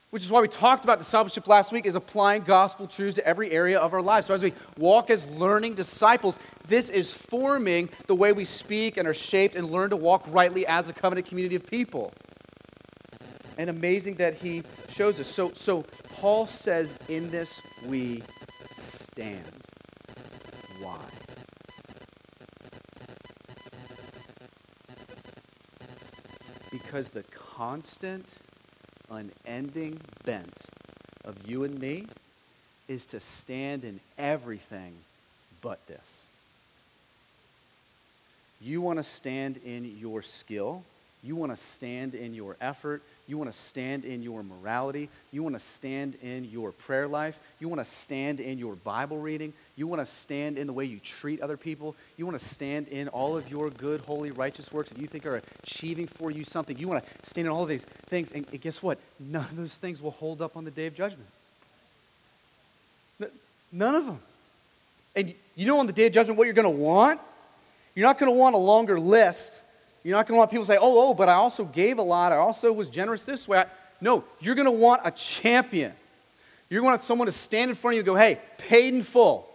which 0.09 0.24
is 0.24 0.32
why 0.32 0.39
we 0.39 0.47
talked 0.47 0.86
about 0.86 0.99
discipleship 0.99 1.49
last 1.49 1.74
week, 1.74 1.86
is 1.86 1.95
applying 1.95 2.43
gospel 2.43 2.88
truths 2.88 3.15
to 3.15 3.28
every 3.28 3.51
area 3.51 3.78
of 3.78 3.93
our 3.93 4.01
lives. 4.01 4.28
So 4.28 4.34
as 4.34 4.41
we 4.41 4.53
walk 4.78 5.09
as 5.09 5.26
learning 5.32 5.74
disciples, 5.74 6.39
this 6.65 6.88
is 6.88 7.13
forming 7.13 7.89
the 8.07 8.15
way 8.15 8.32
we 8.32 8.45
speak 8.45 8.95
and 8.95 9.05
are 9.05 9.13
shaped 9.13 9.57
and 9.57 9.69
learn 9.69 9.89
to 9.89 9.97
walk 9.97 10.24
rightly 10.30 10.65
as 10.65 10.88
a 10.88 10.93
covenant 10.93 11.28
community 11.28 11.57
of 11.57 11.65
people. 11.65 12.13
And 13.57 13.69
amazing 13.69 14.15
that 14.15 14.36
he 14.36 14.63
shows 14.88 15.19
us. 15.19 15.28
So, 15.28 15.51
so 15.55 15.84
Paul 16.13 16.47
says, 16.47 16.97
in 17.09 17.30
this 17.30 17.61
we 17.86 18.24
stand. 18.71 19.43
Why? 20.80 20.99
Because 26.74 27.09
the 27.09 27.24
constant, 27.55 28.34
unending 29.09 30.01
bent 30.26 30.61
of 31.24 31.47
you 31.47 31.63
and 31.63 31.80
me 31.80 32.07
is 32.89 33.05
to 33.05 33.21
stand 33.21 33.86
in 33.86 34.01
everything 34.17 34.93
but 35.61 35.86
this. 35.88 36.26
You 38.59 38.82
want 38.82 38.99
to 38.99 39.03
stand 39.03 39.61
in 39.63 39.97
your 39.99 40.21
skill 40.21 40.84
you 41.24 41.38
want 41.38 41.53
to 41.53 41.57
stand 41.57 42.13
in 42.13 42.34
your 42.34 42.57
effort. 42.59 43.01
You 43.28 43.38
want 43.38 43.51
to 43.51 43.57
stand 43.57 44.03
in 44.03 44.21
your 44.21 44.43
morality. 44.43 45.09
You 45.32 45.43
want 45.43 45.55
to 45.55 45.59
stand 45.59 46.15
in 46.21 46.49
your 46.51 46.71
prayer 46.71 47.07
life. 47.07 47.39
You 47.59 47.69
want 47.69 47.80
to 47.80 47.86
stand 47.86 48.41
in 48.41 48.57
your 48.57 48.76
Bible 48.76 49.17
reading. 49.17 49.53
You 49.78 49.88
want 49.88 50.01
to 50.01 50.05
stand 50.05 50.57
in 50.57 50.67
the 50.67 50.74
way 50.74 50.84
you 50.84 50.99
treat 50.99 51.39
other 51.39 51.55
people. 51.55 51.95
You 52.17 52.26
want 52.26 52.38
to 52.38 52.43
stand 52.45 52.89
in 52.89 53.07
all 53.07 53.38
of 53.38 53.49
your 53.49 53.69
good, 53.69 54.01
holy, 54.01 54.32
righteous 54.32 54.74
works 54.74 54.89
that 54.89 54.99
you 54.99 55.07
think 55.07 55.26
are 55.26 55.41
achieving 55.63 56.07
for 56.07 56.32
you 56.32 56.43
something. 56.43 56.78
You 56.78 56.89
want 56.89 57.05
to 57.05 57.11
stand 57.26 57.47
in 57.47 57.53
all 57.53 57.63
of 57.63 57.69
these 57.69 57.86
things. 57.86 58.34
And, 58.34 58.45
guess 58.59 58.84
what? 58.84 58.99
None 59.19 59.45
of 59.45 59.55
those 59.55 59.78
things 59.78 60.01
will 60.01 60.11
hold 60.11 60.41
up 60.41 60.57
on 60.57 60.65
the 60.65 60.71
day 60.71 60.88
of 60.88 60.95
judgment. 60.95 61.30
None 63.71 63.95
of 63.95 64.05
them. 64.05 64.19
And 65.15 65.34
you 65.55 65.65
know 65.65 65.80
on 65.80 65.88
the 65.88 65.93
day 65.93 66.07
of 66.07 66.13
judgment 66.13 66.38
what 66.38 66.45
you're 66.45 66.53
going 66.53 66.71
to 66.71 66.82
want? 66.82 67.19
You're 67.95 68.05
not 68.05 68.19
going 68.19 68.32
to 68.32 68.38
want 68.38 68.53
a 68.53 68.59
longer 68.59 68.99
list 68.99 69.61
you're 70.04 70.18
not 70.18 70.28
going 70.28 70.36
to 70.36 70.39
want 70.39 70.51
people 70.51 70.66
to 70.66 70.72
say, 70.72 70.78
oh, 70.80 71.10
oh, 71.10 71.14
but 71.14 71.30
I 71.30 71.34
also 71.34 71.64
gave 71.64 71.97
a 71.97 72.04
lot. 72.04 72.32
I 72.32 72.38
also 72.38 72.74
was 72.74 72.89
generous 72.89 73.24
this 73.24 73.47
way. 73.47 73.66
No, 74.01 74.24
you're 74.41 74.56
going 74.56 74.66
to 74.66 74.72
want 74.72 75.01
a 75.06 75.12
champion. 75.12 75.93
You're 76.70 76.82
going 76.82 76.89
to 76.89 76.93
want 76.93 77.01
someone 77.01 77.28
to 77.28 77.32
stand 77.32 77.70
in 77.70 77.76
front 77.76 77.93
of 77.93 77.95
you 77.95 77.99
and 78.01 78.06
go, 78.06 78.16
hey, 78.16 78.39
paid 78.58 78.93
in 78.93 79.01
full. 79.01 79.49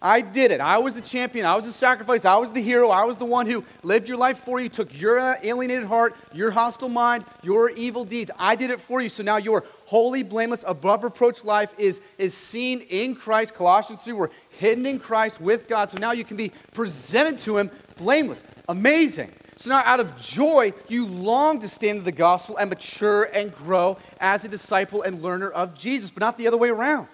I 0.00 0.20
did 0.20 0.52
it. 0.52 0.60
I 0.60 0.78
was 0.78 0.94
the 0.94 1.00
champion. 1.00 1.44
I 1.44 1.56
was 1.56 1.64
the 1.64 1.72
sacrifice. 1.72 2.24
I 2.24 2.36
was 2.36 2.52
the 2.52 2.60
hero. 2.60 2.88
I 2.88 3.04
was 3.04 3.16
the 3.16 3.24
one 3.24 3.46
who 3.46 3.64
lived 3.82 4.08
your 4.08 4.16
life 4.16 4.38
for 4.38 4.60
you, 4.60 4.68
took 4.68 4.98
your 4.98 5.18
uh, 5.18 5.34
alienated 5.42 5.84
heart, 5.84 6.14
your 6.32 6.52
hostile 6.52 6.88
mind, 6.88 7.24
your 7.42 7.70
evil 7.70 8.04
deeds. 8.04 8.30
I 8.38 8.54
did 8.54 8.70
it 8.70 8.78
for 8.78 9.00
you. 9.00 9.08
So 9.08 9.24
now 9.24 9.38
your 9.38 9.64
holy, 9.86 10.22
blameless, 10.22 10.64
above 10.68 11.02
reproach 11.02 11.44
life 11.44 11.74
is, 11.78 12.00
is 12.16 12.32
seen 12.32 12.80
in 12.82 13.16
Christ. 13.16 13.54
Colossians 13.54 14.02
3, 14.02 14.12
we're 14.12 14.30
hidden 14.50 14.86
in 14.86 15.00
Christ 15.00 15.40
with 15.40 15.66
God. 15.66 15.90
So 15.90 15.98
now 15.98 16.12
you 16.12 16.24
can 16.24 16.36
be 16.36 16.52
presented 16.74 17.38
to 17.38 17.58
Him 17.58 17.70
blameless. 17.96 18.44
Amazing. 18.68 19.32
So 19.58 19.70
now, 19.70 19.82
out 19.84 19.98
of 19.98 20.16
joy, 20.20 20.72
you 20.86 21.04
long 21.04 21.60
to 21.62 21.68
stand 21.68 21.98
in 21.98 22.04
the 22.04 22.12
gospel 22.12 22.56
and 22.56 22.70
mature 22.70 23.24
and 23.24 23.52
grow 23.52 23.98
as 24.20 24.44
a 24.44 24.48
disciple 24.48 25.02
and 25.02 25.20
learner 25.20 25.50
of 25.50 25.76
Jesus, 25.76 26.10
but 26.10 26.20
not 26.20 26.38
the 26.38 26.46
other 26.46 26.56
way 26.56 26.68
around. 26.68 27.08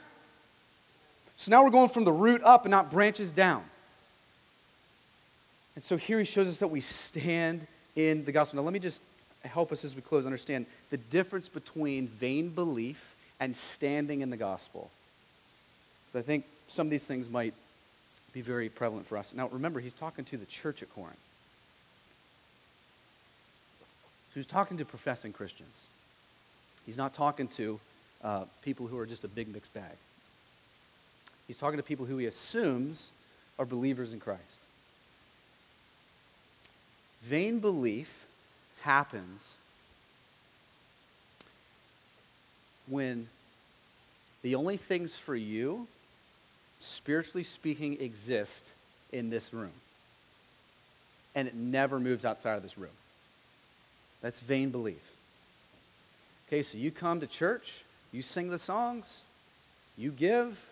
So 1.39 1.51
now 1.51 1.65
we're 1.65 1.71
going 1.71 1.89
from 1.89 2.05
the 2.05 2.13
root 2.13 2.43
up 2.45 2.67
and 2.67 2.71
not 2.71 2.91
branches 2.91 3.33
down. 3.33 3.65
And 5.75 5.83
so 5.83 5.97
here 5.97 6.19
he 6.19 6.27
shows 6.27 6.47
us 6.47 6.59
that 6.59 6.69
we 6.69 6.83
stand 6.83 7.67
in 7.97 8.27
the 8.27 8.33
gospel. 8.33 8.59
Now, 8.59 8.65
let 8.65 8.75
me 8.75 8.79
just 8.79 9.01
help 9.43 9.73
us 9.73 9.83
as 9.83 9.97
we 9.97 10.03
close 10.03 10.27
understand 10.27 10.67
the 10.91 10.99
difference 10.99 11.49
between 11.49 12.09
vain 12.09 12.51
belief 12.51 13.17
and 13.41 13.57
standing 13.57 14.21
in 14.21 14.29
the 14.29 14.37
gospel. 14.37 14.91
Because 16.07 16.23
I 16.23 16.27
think 16.27 16.45
some 16.69 16.89
of 16.89 16.91
these 16.91 17.07
things 17.07 17.31
might 17.31 17.55
be 18.35 18.43
very 18.43 18.69
prevalent 18.69 19.07
for 19.07 19.17
us. 19.17 19.33
Now, 19.33 19.49
remember, 19.49 19.81
he's 19.81 19.95
talking 19.95 20.27
to 20.27 20.37
the 20.37 20.45
church 20.45 20.83
at 20.83 20.95
Corinth. 20.95 21.17
So 24.35 24.41
he's 24.41 24.47
talking 24.47 24.79
to 24.79 24.85
professing 24.85 25.33
Christians. 25.33 25.87
He's 26.85 26.97
not 26.97 27.15
talking 27.15 27.47
to 27.49 27.79
uh, 28.25 28.45
people 28.63 28.89
who 28.89 28.99
are 28.99 29.07
just 29.07 29.23
a 29.23 29.29
big 29.29 29.47
mixed 29.47 29.73
bag. 29.73 29.95
He's 31.47 31.57
talking 31.57 31.77
to 31.77 31.85
people 31.85 32.05
who 32.05 32.17
he 32.17 32.27
assumes 32.27 33.13
are 33.61 33.65
believers 33.65 34.13
in 34.13 34.19
Christ. 34.19 34.63
Vain 37.23 37.61
belief 37.61 38.27
happens 38.83 39.57
when 42.89 43.29
the 44.43 44.57
only 44.57 44.79
things 44.79 45.15
for 45.15 45.37
you, 45.37 45.87
spiritually 46.81 47.45
speaking, 47.45 48.01
exist 48.01 48.73
in 49.13 49.31
this 49.31 49.55
room. 49.55 49.71
And 51.37 51.47
it 51.47 51.55
never 51.55 52.01
moves 52.01 52.25
outside 52.25 52.57
of 52.57 52.65
this 52.65 52.77
room. 52.77 52.91
That's 54.25 54.41
vain 54.41 54.71
belief. 54.71 55.03
Okay, 56.49 56.63
so 56.63 56.79
you 56.79 56.91
come 56.91 57.21
to 57.21 57.27
church, 57.27 57.85
you 58.11 58.23
sing 58.23 58.49
the 58.49 58.59
songs, 58.59 59.21
you 59.99 60.11
give, 60.11 60.67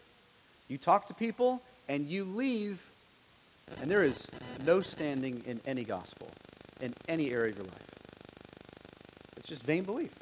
you 0.69 0.79
talk 0.79 1.07
to 1.09 1.15
people, 1.15 1.61
and 1.87 2.07
you 2.07 2.25
leave, 2.25 2.81
and 3.83 3.91
there 3.91 4.03
is 4.03 4.27
no 4.65 4.81
standing 4.81 5.43
in 5.47 5.61
any 5.67 5.85
gospel, 5.85 6.29
in 6.81 6.95
any 7.11 7.31
area 7.31 7.51
of 7.51 7.59
your 7.59 7.67
life. 7.67 7.91
It's 9.37 9.51
just 9.51 9.65
vain 9.65 9.83
belief. 9.83 10.15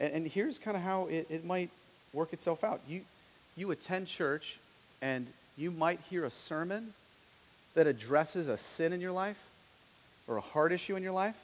And, 0.00 0.14
and 0.14 0.26
here's 0.26 0.58
kind 0.58 0.78
of 0.78 0.82
how 0.82 1.08
it, 1.08 1.26
it 1.28 1.44
might 1.44 1.68
work 2.14 2.32
itself 2.32 2.64
out. 2.64 2.80
You, 2.88 3.02
you 3.54 3.70
attend 3.70 4.06
church, 4.06 4.58
and 5.02 5.26
you 5.58 5.70
might 5.70 6.00
hear 6.08 6.24
a 6.24 6.30
sermon 6.30 6.94
that 7.74 7.86
addresses 7.86 8.48
a 8.48 8.56
sin 8.56 8.94
in 8.94 9.02
your 9.02 9.12
life 9.12 9.46
or 10.26 10.38
a 10.38 10.40
heart 10.40 10.72
issue 10.72 10.96
in 10.96 11.02
your 11.02 11.12
life 11.12 11.36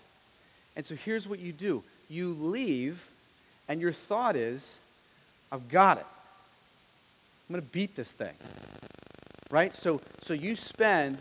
and 0.77 0.85
so 0.85 0.95
here's 0.95 1.29
what 1.29 1.39
you 1.39 1.53
do 1.53 1.83
you 2.09 2.35
leave, 2.35 3.05
and 3.69 3.81
your 3.81 3.93
thought 3.93 4.37
is, 4.37 4.79
I've 5.51 5.69
got 5.69 5.99
it. 5.99 6.07
I'm 7.49 7.55
going 7.55 7.65
to 7.65 7.73
beat 7.73 7.97
this 7.97 8.13
thing. 8.13 8.35
Right? 9.51 9.75
So, 9.75 10.01
so 10.21 10.35
you 10.35 10.55
spend 10.55 11.19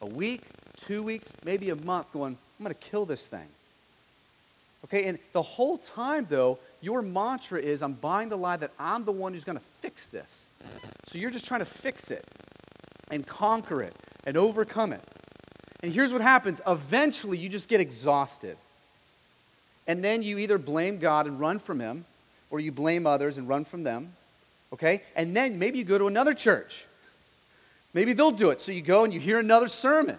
a 0.00 0.06
week, 0.06 0.42
two 0.76 1.02
weeks, 1.02 1.34
maybe 1.44 1.70
a 1.70 1.76
month 1.76 2.12
going, 2.12 2.36
I'm 2.58 2.64
going 2.64 2.74
to 2.74 2.80
kill 2.80 3.04
this 3.04 3.26
thing. 3.26 3.46
Okay, 4.84 5.06
and 5.06 5.18
the 5.32 5.42
whole 5.42 5.78
time, 5.78 6.26
though, 6.28 6.58
your 6.80 7.02
mantra 7.02 7.60
is, 7.60 7.82
I'm 7.82 7.94
buying 7.94 8.28
the 8.28 8.38
lie 8.38 8.56
that 8.56 8.70
I'm 8.78 9.04
the 9.04 9.12
one 9.12 9.32
who's 9.32 9.44
going 9.44 9.58
to 9.58 9.64
fix 9.80 10.06
this. 10.06 10.46
So 11.06 11.18
you're 11.18 11.30
just 11.32 11.46
trying 11.46 11.60
to 11.60 11.66
fix 11.66 12.10
it 12.10 12.24
and 13.10 13.26
conquer 13.26 13.82
it 13.82 13.94
and 14.24 14.36
overcome 14.36 14.92
it. 14.92 15.02
And 15.82 15.92
here's 15.92 16.12
what 16.12 16.22
happens 16.22 16.60
eventually, 16.66 17.38
you 17.38 17.48
just 17.48 17.68
get 17.68 17.80
exhausted. 17.80 18.56
And 19.88 20.04
then 20.04 20.22
you 20.22 20.38
either 20.38 20.58
blame 20.58 20.98
God 20.98 21.26
and 21.26 21.40
run 21.40 21.58
from 21.58 21.80
Him, 21.80 22.04
or 22.50 22.60
you 22.60 22.70
blame 22.70 23.06
others 23.06 23.38
and 23.38 23.48
run 23.48 23.64
from 23.64 23.82
them. 23.82 24.12
Okay? 24.72 25.02
And 25.16 25.34
then 25.34 25.58
maybe 25.58 25.78
you 25.78 25.84
go 25.84 25.98
to 25.98 26.06
another 26.06 26.34
church. 26.34 26.84
Maybe 27.94 28.12
they'll 28.12 28.30
do 28.30 28.50
it. 28.50 28.60
So 28.60 28.70
you 28.70 28.82
go 28.82 29.04
and 29.04 29.12
you 29.12 29.18
hear 29.18 29.38
another 29.38 29.66
sermon. 29.66 30.18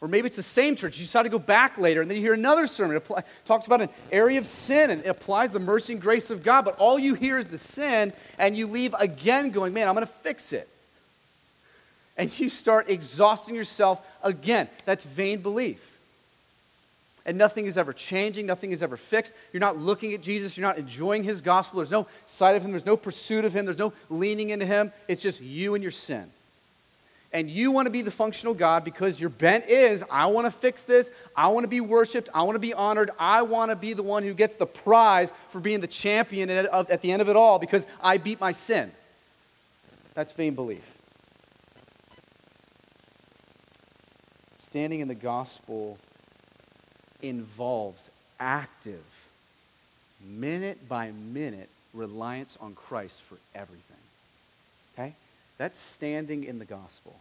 Or 0.00 0.06
maybe 0.06 0.26
it's 0.26 0.36
the 0.36 0.42
same 0.42 0.76
church. 0.76 0.98
You 0.98 1.06
decide 1.06 1.24
to 1.24 1.28
go 1.28 1.38
back 1.38 1.76
later 1.78 2.02
and 2.02 2.10
then 2.10 2.16
you 2.16 2.22
hear 2.22 2.34
another 2.34 2.66
sermon. 2.66 2.96
It 2.96 3.08
talks 3.46 3.66
about 3.66 3.80
an 3.80 3.88
area 4.12 4.38
of 4.38 4.46
sin 4.46 4.90
and 4.90 5.00
it 5.04 5.08
applies 5.08 5.52
the 5.52 5.58
mercy 5.58 5.94
and 5.94 6.02
grace 6.02 6.30
of 6.30 6.42
God. 6.42 6.64
But 6.64 6.76
all 6.78 6.98
you 6.98 7.14
hear 7.14 7.38
is 7.38 7.48
the 7.48 7.58
sin 7.58 8.12
and 8.38 8.56
you 8.56 8.66
leave 8.66 8.94
again 8.94 9.50
going, 9.50 9.72
man, 9.72 9.88
I'm 9.88 9.94
going 9.94 10.06
to 10.06 10.12
fix 10.12 10.52
it. 10.52 10.68
And 12.16 12.38
you 12.38 12.48
start 12.48 12.88
exhausting 12.88 13.54
yourself 13.54 14.06
again. 14.22 14.68
That's 14.84 15.04
vain 15.04 15.40
belief 15.40 15.93
and 17.26 17.38
nothing 17.38 17.66
is 17.66 17.78
ever 17.78 17.92
changing, 17.92 18.46
nothing 18.46 18.72
is 18.72 18.82
ever 18.82 18.96
fixed. 18.96 19.34
You're 19.52 19.60
not 19.60 19.78
looking 19.78 20.12
at 20.12 20.20
Jesus, 20.20 20.56
you're 20.56 20.66
not 20.66 20.78
enjoying 20.78 21.24
his 21.24 21.40
gospel. 21.40 21.78
There's 21.78 21.90
no 21.90 22.06
sight 22.26 22.56
of 22.56 22.62
him, 22.62 22.70
there's 22.70 22.86
no 22.86 22.96
pursuit 22.96 23.44
of 23.44 23.54
him, 23.54 23.64
there's 23.64 23.78
no 23.78 23.92
leaning 24.10 24.50
into 24.50 24.66
him. 24.66 24.92
It's 25.08 25.22
just 25.22 25.40
you 25.40 25.74
and 25.74 25.82
your 25.82 25.90
sin. 25.90 26.30
And 27.32 27.50
you 27.50 27.72
want 27.72 27.86
to 27.86 27.90
be 27.90 28.02
the 28.02 28.12
functional 28.12 28.54
God 28.54 28.84
because 28.84 29.20
your 29.20 29.30
bent 29.30 29.66
is, 29.66 30.04
I 30.08 30.26
want 30.26 30.46
to 30.46 30.52
fix 30.52 30.84
this, 30.84 31.10
I 31.34 31.48
want 31.48 31.64
to 31.64 31.68
be 31.68 31.80
worshiped, 31.80 32.28
I 32.32 32.44
want 32.44 32.54
to 32.54 32.60
be 32.60 32.72
honored, 32.72 33.10
I 33.18 33.42
want 33.42 33.72
to 33.72 33.76
be 33.76 33.92
the 33.92 34.04
one 34.04 34.22
who 34.22 34.34
gets 34.34 34.54
the 34.54 34.66
prize 34.66 35.32
for 35.48 35.58
being 35.58 35.80
the 35.80 35.88
champion 35.88 36.48
at 36.48 37.00
the 37.00 37.10
end 37.10 37.20
of 37.20 37.28
it 37.28 37.34
all 37.34 37.58
because 37.58 37.88
I 38.00 38.18
beat 38.18 38.40
my 38.40 38.52
sin. 38.52 38.92
That's 40.14 40.30
vain 40.30 40.54
belief. 40.54 40.88
Standing 44.58 45.00
in 45.00 45.08
the 45.08 45.16
gospel 45.16 45.98
involves 47.28 48.10
active, 48.38 49.04
minute 50.24 50.88
by 50.88 51.10
minute 51.12 51.68
reliance 51.92 52.58
on 52.60 52.74
Christ 52.74 53.22
for 53.22 53.38
everything. 53.54 53.96
Okay? 54.94 55.14
That's 55.58 55.78
standing 55.78 56.44
in 56.44 56.58
the 56.58 56.64
gospel. 56.64 57.16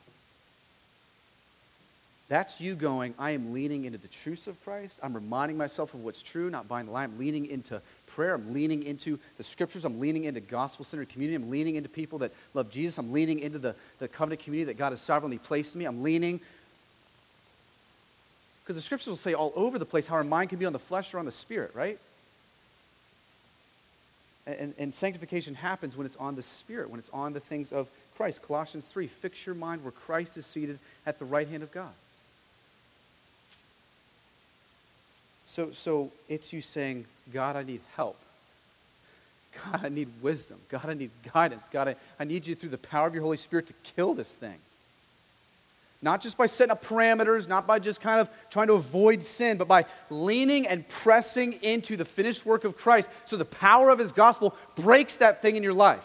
That's 2.30 2.62
you 2.62 2.74
going, 2.74 3.14
I 3.20 3.32
am 3.32 3.54
leaning 3.54 3.86
into 3.86 3.98
the 3.98 4.08
truths 4.08 4.48
of 4.48 4.62
Christ. 4.64 5.00
I'm 5.04 5.14
reminding 5.14 5.58
myself 5.58 5.94
of 5.94 6.04
what's 6.04 6.22
true, 6.22 6.50
not 6.50 6.68
buying 6.68 6.88
the 6.88 6.92
lie. 6.92 7.04
I'm 7.04 7.20
leaning 7.20 7.46
into 7.46 7.82
prayer. 8.08 8.34
I'm 8.34 8.54
leaning 8.54 8.84
into 8.84 9.20
the 9.38 9.44
scriptures. 9.44 9.86
I'm 9.86 10.00
leaning 10.00 10.24
into 10.24 10.40
gospel 10.40 10.86
centered 10.86 11.10
community. 11.10 11.36
I'm 11.36 11.52
leaning 11.52 11.76
into 11.76 11.90
people 11.90 12.20
that 12.20 12.32
love 12.54 12.72
Jesus. 12.72 12.98
I'm 12.98 13.12
leaning 13.12 13.40
into 13.40 13.60
the, 13.60 13.76
the 14.00 14.08
covenant 14.08 14.42
community 14.42 14.72
that 14.72 14.78
God 14.78 14.92
has 14.92 15.02
sovereignly 15.02 15.38
placed 15.38 15.76
me. 15.76 15.86
I'm 15.86 16.02
leaning 16.02 16.40
because 18.64 18.78
the 18.78 18.82
scriptures 18.82 19.08
will 19.08 19.16
say 19.16 19.34
all 19.34 19.52
over 19.56 19.78
the 19.78 19.86
place 19.86 20.08
how 20.08 20.16
our 20.16 20.24
mind 20.24 20.50
can 20.50 20.60
be 20.60 20.66
on 20.66 20.74
the 20.74 20.80
flesh 20.80 21.14
or 21.14 21.20
on 21.20 21.26
the 21.26 21.32
spirit, 21.32 21.72
right? 21.74 22.00
And, 24.46 24.74
and, 24.78 24.94
sanctification 24.94 25.56
happens 25.56 25.96
when 25.96 26.06
it's 26.06 26.18
on 26.18 26.36
the 26.36 26.42
spirit, 26.42 26.90
when 26.90 27.00
it's 27.00 27.10
on 27.14 27.32
the 27.32 27.40
things 27.40 27.72
of 27.72 27.88
Christ. 28.18 28.42
Colossians 28.42 28.86
3 28.86 29.08
fix 29.08 29.46
your 29.46 29.56
mind 29.56 29.84
where 29.84 29.92
Christ 29.92 30.38
is 30.38 30.46
seated 30.46 30.80
at 31.06 31.18
the 31.18 31.24
right 31.24 31.48
hand 31.48 31.64
of 31.64 31.72
God. 31.72 31.94
So, 35.46 35.72
so 35.72 36.12
it's 36.28 36.52
you 36.52 36.62
saying, 36.62 37.06
God, 37.32 37.56
I 37.56 37.64
need 37.64 37.82
help. 37.96 38.18
God, 39.64 39.86
I 39.86 39.90
need 39.90 40.10
wisdom. 40.22 40.58
God, 40.68 40.86
I 40.88 40.94
need 40.94 41.12
guidance. 41.34 41.70
God, 41.70 41.90
I, 41.90 41.96
I 42.20 42.24
need 42.24 42.48
you 42.48 42.56
through 42.56 42.70
the 42.70 42.78
power 42.78 43.08
of 43.08 43.14
your 43.14 43.24
Holy 43.24 43.38
Spirit 43.38 43.68
to 43.68 43.74
kill 43.96 44.14
this 44.14 44.34
thing. 44.34 44.58
Not 46.04 46.20
just 46.20 46.38
by 46.38 46.48
setting 46.48 46.72
up 46.72 46.84
parameters, 46.84 47.48
not 47.48 47.66
by 47.66 47.80
just 47.80 48.02
kind 48.02 48.20
of 48.20 48.30
trying 48.50 48.68
to 48.68 48.74
avoid 48.74 49.24
sin, 49.24 49.58
but 49.58 49.70
by 49.70 49.86
leaning 50.10 50.68
and 50.68 50.88
pressing 50.90 51.54
into 51.64 51.96
the 51.96 52.04
finished 52.04 52.46
work 52.46 52.66
of 52.66 52.76
Christ 52.76 53.10
so 53.24 53.38
the 53.38 53.46
power 53.46 53.90
of 53.90 54.00
his 54.00 54.12
gospel 54.12 54.54
breaks 54.76 55.16
that 55.16 55.42
thing 55.42 55.56
in 55.56 55.64
your 55.64 55.74
life. 55.74 56.04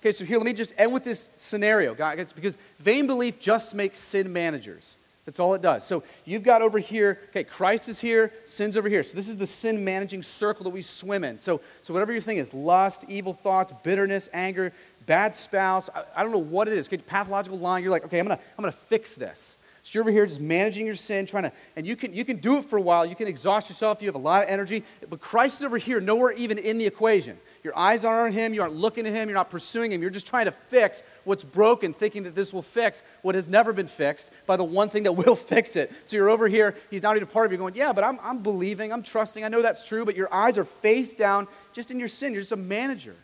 Okay, 0.00 0.12
so 0.12 0.24
here, 0.24 0.38
let 0.38 0.46
me 0.46 0.54
just 0.54 0.72
end 0.78 0.94
with 0.94 1.04
this 1.04 1.28
scenario, 1.36 1.94
guys, 1.94 2.32
because 2.32 2.56
vain 2.78 3.06
belief 3.06 3.38
just 3.38 3.74
makes 3.74 3.98
sin 3.98 4.32
managers. 4.32 4.96
That's 5.26 5.40
all 5.40 5.54
it 5.54 5.62
does. 5.62 5.86
So 5.86 6.02
you've 6.24 6.42
got 6.42 6.60
over 6.60 6.78
here, 6.78 7.18
okay, 7.30 7.44
Christ 7.44 7.88
is 7.88 8.00
here, 8.00 8.32
sin's 8.44 8.76
over 8.76 8.88
here. 8.88 9.02
So 9.02 9.16
this 9.16 9.28
is 9.28 9.38
the 9.38 9.46
sin 9.46 9.82
managing 9.82 10.22
circle 10.22 10.64
that 10.64 10.70
we 10.70 10.82
swim 10.82 11.24
in. 11.24 11.38
So, 11.38 11.62
so 11.80 11.94
whatever 11.94 12.12
your 12.12 12.20
thing 12.20 12.36
is 12.36 12.52
lust, 12.52 13.04
evil 13.08 13.32
thoughts, 13.32 13.72
bitterness, 13.82 14.28
anger, 14.34 14.72
bad 15.06 15.36
spouse, 15.36 15.88
I, 15.94 16.04
I 16.16 16.22
don't 16.22 16.32
know 16.32 16.38
what 16.38 16.68
it 16.68 16.74
is, 16.74 16.88
okay, 16.88 16.98
pathological 16.98 17.58
lying, 17.58 17.82
you're 17.82 17.90
like, 17.90 18.04
okay, 18.04 18.18
I'm 18.18 18.26
gonna, 18.26 18.40
I'm 18.58 18.62
gonna 18.62 18.72
fix 18.72 19.14
this. 19.14 19.56
So 19.84 19.98
you're 19.98 20.02
over 20.02 20.10
here 20.10 20.24
just 20.24 20.40
managing 20.40 20.86
your 20.86 20.94
sin, 20.94 21.26
trying 21.26 21.42
to, 21.42 21.52
and 21.76 21.86
you 21.86 21.94
can, 21.94 22.14
you 22.14 22.24
can 22.24 22.38
do 22.38 22.56
it 22.56 22.64
for 22.64 22.78
a 22.78 22.80
while. 22.80 23.04
You 23.04 23.14
can 23.14 23.28
exhaust 23.28 23.68
yourself. 23.68 24.00
You 24.00 24.08
have 24.08 24.14
a 24.14 24.18
lot 24.18 24.42
of 24.42 24.48
energy. 24.48 24.82
But 25.10 25.20
Christ 25.20 25.58
is 25.58 25.64
over 25.64 25.76
here, 25.76 26.00
nowhere 26.00 26.32
even 26.32 26.56
in 26.56 26.78
the 26.78 26.86
equation. 26.86 27.36
Your 27.62 27.76
eyes 27.76 28.02
aren't 28.02 28.32
on 28.32 28.32
Him. 28.32 28.54
You 28.54 28.62
aren't 28.62 28.76
looking 28.76 29.06
at 29.06 29.12
Him. 29.12 29.28
You're 29.28 29.36
not 29.36 29.50
pursuing 29.50 29.92
Him. 29.92 30.00
You're 30.00 30.08
just 30.08 30.26
trying 30.26 30.46
to 30.46 30.52
fix 30.52 31.02
what's 31.24 31.44
broken, 31.44 31.92
thinking 31.92 32.22
that 32.22 32.34
this 32.34 32.50
will 32.50 32.62
fix 32.62 33.02
what 33.20 33.34
has 33.34 33.46
never 33.46 33.74
been 33.74 33.86
fixed 33.86 34.30
by 34.46 34.56
the 34.56 34.64
one 34.64 34.88
thing 34.88 35.02
that 35.02 35.12
will 35.26 35.36
fix 35.36 35.76
it. 35.76 35.92
So 36.06 36.16
you're 36.16 36.30
over 36.30 36.48
here. 36.48 36.74
He's 36.90 37.02
not 37.02 37.16
even 37.16 37.28
a 37.28 37.30
part 37.30 37.44
of 37.44 37.52
you 37.52 37.58
going, 37.58 37.74
yeah, 37.74 37.92
but 37.92 38.04
I'm, 38.04 38.18
I'm 38.22 38.38
believing. 38.38 38.90
I'm 38.90 39.02
trusting. 39.02 39.44
I 39.44 39.48
know 39.48 39.60
that's 39.60 39.86
true. 39.86 40.06
But 40.06 40.16
your 40.16 40.32
eyes 40.32 40.56
are 40.56 40.64
face 40.64 41.12
down 41.12 41.46
just 41.74 41.90
in 41.90 41.98
your 41.98 42.08
sin. 42.08 42.32
You're 42.32 42.40
just 42.40 42.52
a 42.52 42.56
manager. 42.56 43.16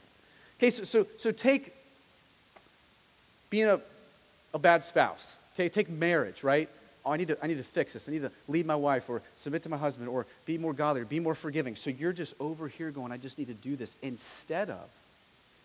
Okay, 0.61 0.69
so, 0.69 0.85
so, 0.85 1.07
so 1.17 1.33
take 1.33 1.73
being 3.49 3.67
a, 3.67 3.81
a 4.53 4.59
bad 4.59 4.85
spouse. 4.85 5.37
Okay, 5.55 5.71
take 5.71 5.89
marriage, 5.89 6.45
right? 6.45 6.69
Oh, 7.03 7.13
I 7.13 7.17
need, 7.17 7.29
to, 7.29 7.43
I 7.43 7.47
need 7.47 7.57
to 7.57 7.63
fix 7.63 7.95
this. 7.95 8.11
I 8.11 8.13
need 8.13 8.21
to 8.21 8.31
lead 8.47 8.67
my 8.67 8.77
wife 8.77 9.09
or 9.09 9.23
submit 9.37 9.63
to 9.63 9.71
my 9.71 9.79
husband 9.79 10.11
or 10.11 10.27
be 10.45 10.59
more 10.59 10.75
godly 10.75 11.01
or 11.01 11.07
be 11.07 11.19
more 11.19 11.35
forgiving. 11.35 11.77
So 11.77 11.89
you're 11.89 12.13
just 12.13 12.35
over 12.39 12.69
here 12.69 12.91
going, 12.91 13.11
I 13.11 13.17
just 13.17 13.39
need 13.39 13.47
to 13.47 13.55
do 13.55 13.75
this 13.75 13.97
instead 14.03 14.69
of 14.69 14.87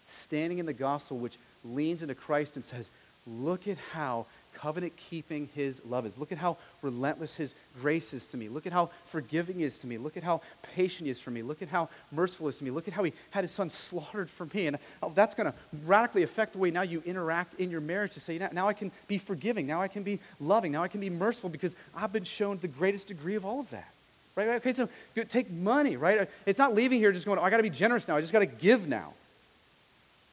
standing 0.06 0.60
in 0.60 0.66
the 0.66 0.72
gospel, 0.72 1.18
which 1.18 1.36
leans 1.66 2.02
into 2.02 2.16
Christ 2.16 2.56
and 2.56 2.64
says, 2.64 2.90
Look 3.28 3.68
at 3.68 3.78
how 3.92 4.28
covenant 4.66 4.94
keeping 4.98 5.48
his 5.54 5.80
love 5.86 6.08
is. 6.08 6.18
Look 6.18 6.32
at 6.32 6.40
how 6.40 6.58
relentless 6.82 7.36
his 7.36 7.54
grace 7.80 8.14
is 8.14 8.26
to 8.26 8.36
me. 8.36 8.50
Look 8.50 8.66
at 8.66 8.74
how 8.74 8.90
forgiving 9.06 9.58
he 9.58 9.64
is 9.64 9.78
to 9.80 9.88
me. 9.88 10.00
Look 10.00 10.18
at 10.18 10.24
how 10.24 10.42
patient 10.74 11.06
he 11.06 11.12
is 11.12 11.20
for 11.20 11.30
me. 11.30 11.44
Look 11.44 11.62
at 11.62 11.68
how 11.68 11.88
merciful 12.12 12.48
he 12.48 12.50
is 12.50 12.58
to 12.58 12.64
me. 12.64 12.72
Look 12.72 12.88
at 12.88 12.96
how 12.96 13.04
he 13.04 13.14
had 13.30 13.44
his 13.44 13.52
son 13.52 13.70
slaughtered 13.70 14.28
for 14.28 14.48
me. 14.56 14.66
And 14.66 14.78
oh, 15.04 15.12
that's 15.14 15.36
going 15.36 15.52
to 15.52 15.56
radically 15.86 16.24
affect 16.24 16.54
the 16.54 16.58
way 16.58 16.72
now 16.72 16.82
you 16.82 17.04
interact 17.06 17.54
in 17.60 17.70
your 17.70 17.80
marriage 17.80 18.14
to 18.14 18.20
say, 18.20 18.40
now 18.40 18.68
I 18.68 18.74
can 18.74 18.92
be 19.08 19.20
forgiving. 19.20 19.68
Now 19.68 19.84
I 19.84 19.88
can 19.88 20.02
be 20.02 20.20
loving. 20.40 20.72
Now 20.72 20.82
I 20.82 20.88
can 20.88 21.00
be 21.00 21.12
merciful 21.12 21.52
because 21.52 21.76
I've 21.96 22.12
been 22.12 22.24
shown 22.24 22.58
the 22.58 22.68
greatest 22.68 23.08
degree 23.08 23.36
of 23.36 23.46
all 23.46 23.60
of 23.60 23.70
that. 23.70 23.94
Right? 24.36 24.48
Okay, 24.48 24.74
so 24.74 24.90
take 25.30 25.52
money, 25.52 25.96
right? 25.96 26.28
It's 26.48 26.58
not 26.58 26.74
leaving 26.74 26.98
here 26.98 27.12
just 27.12 27.28
going, 27.28 27.38
oh, 27.38 27.44
I 27.44 27.52
got 27.52 27.58
to 27.58 27.64
be 27.64 27.70
generous 27.70 28.08
now. 28.08 28.16
I 28.16 28.22
just 28.22 28.34
got 28.34 28.40
to 28.40 28.48
give 28.48 28.88
now. 28.88 29.14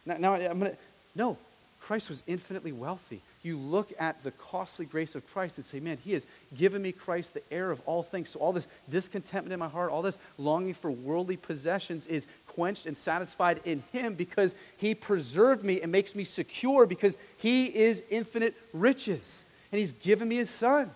Now, 0.06 0.16
now 0.16 0.34
I'm 0.36 0.58
going 0.58 0.72
to, 0.72 0.78
no, 1.14 1.36
Christ 1.80 2.08
was 2.08 2.22
infinitely 2.26 2.72
wealthy 2.72 3.20
you 3.42 3.56
look 3.56 3.92
at 3.98 4.22
the 4.22 4.30
costly 4.32 4.86
grace 4.86 5.14
of 5.14 5.26
Christ 5.32 5.58
and 5.58 5.64
say, 5.64 5.80
man, 5.80 5.98
he 6.04 6.12
has 6.12 6.26
given 6.56 6.80
me 6.80 6.92
Christ, 6.92 7.34
the 7.34 7.42
heir 7.50 7.70
of 7.70 7.80
all 7.86 8.02
things. 8.02 8.30
So 8.30 8.40
all 8.40 8.52
this 8.52 8.68
discontentment 8.88 9.52
in 9.52 9.58
my 9.58 9.68
heart, 9.68 9.90
all 9.90 10.02
this 10.02 10.18
longing 10.38 10.74
for 10.74 10.90
worldly 10.90 11.36
possessions 11.36 12.06
is 12.06 12.26
quenched 12.46 12.86
and 12.86 12.96
satisfied 12.96 13.60
in 13.64 13.82
him 13.92 14.14
because 14.14 14.54
he 14.76 14.94
preserved 14.94 15.64
me 15.64 15.80
and 15.80 15.90
makes 15.90 16.14
me 16.14 16.24
secure 16.24 16.86
because 16.86 17.16
he 17.38 17.66
is 17.66 18.02
infinite 18.10 18.54
riches. 18.72 19.44
And 19.72 19.78
he's 19.78 19.92
given 19.92 20.28
me 20.28 20.36
his 20.36 20.50
son. 20.50 20.90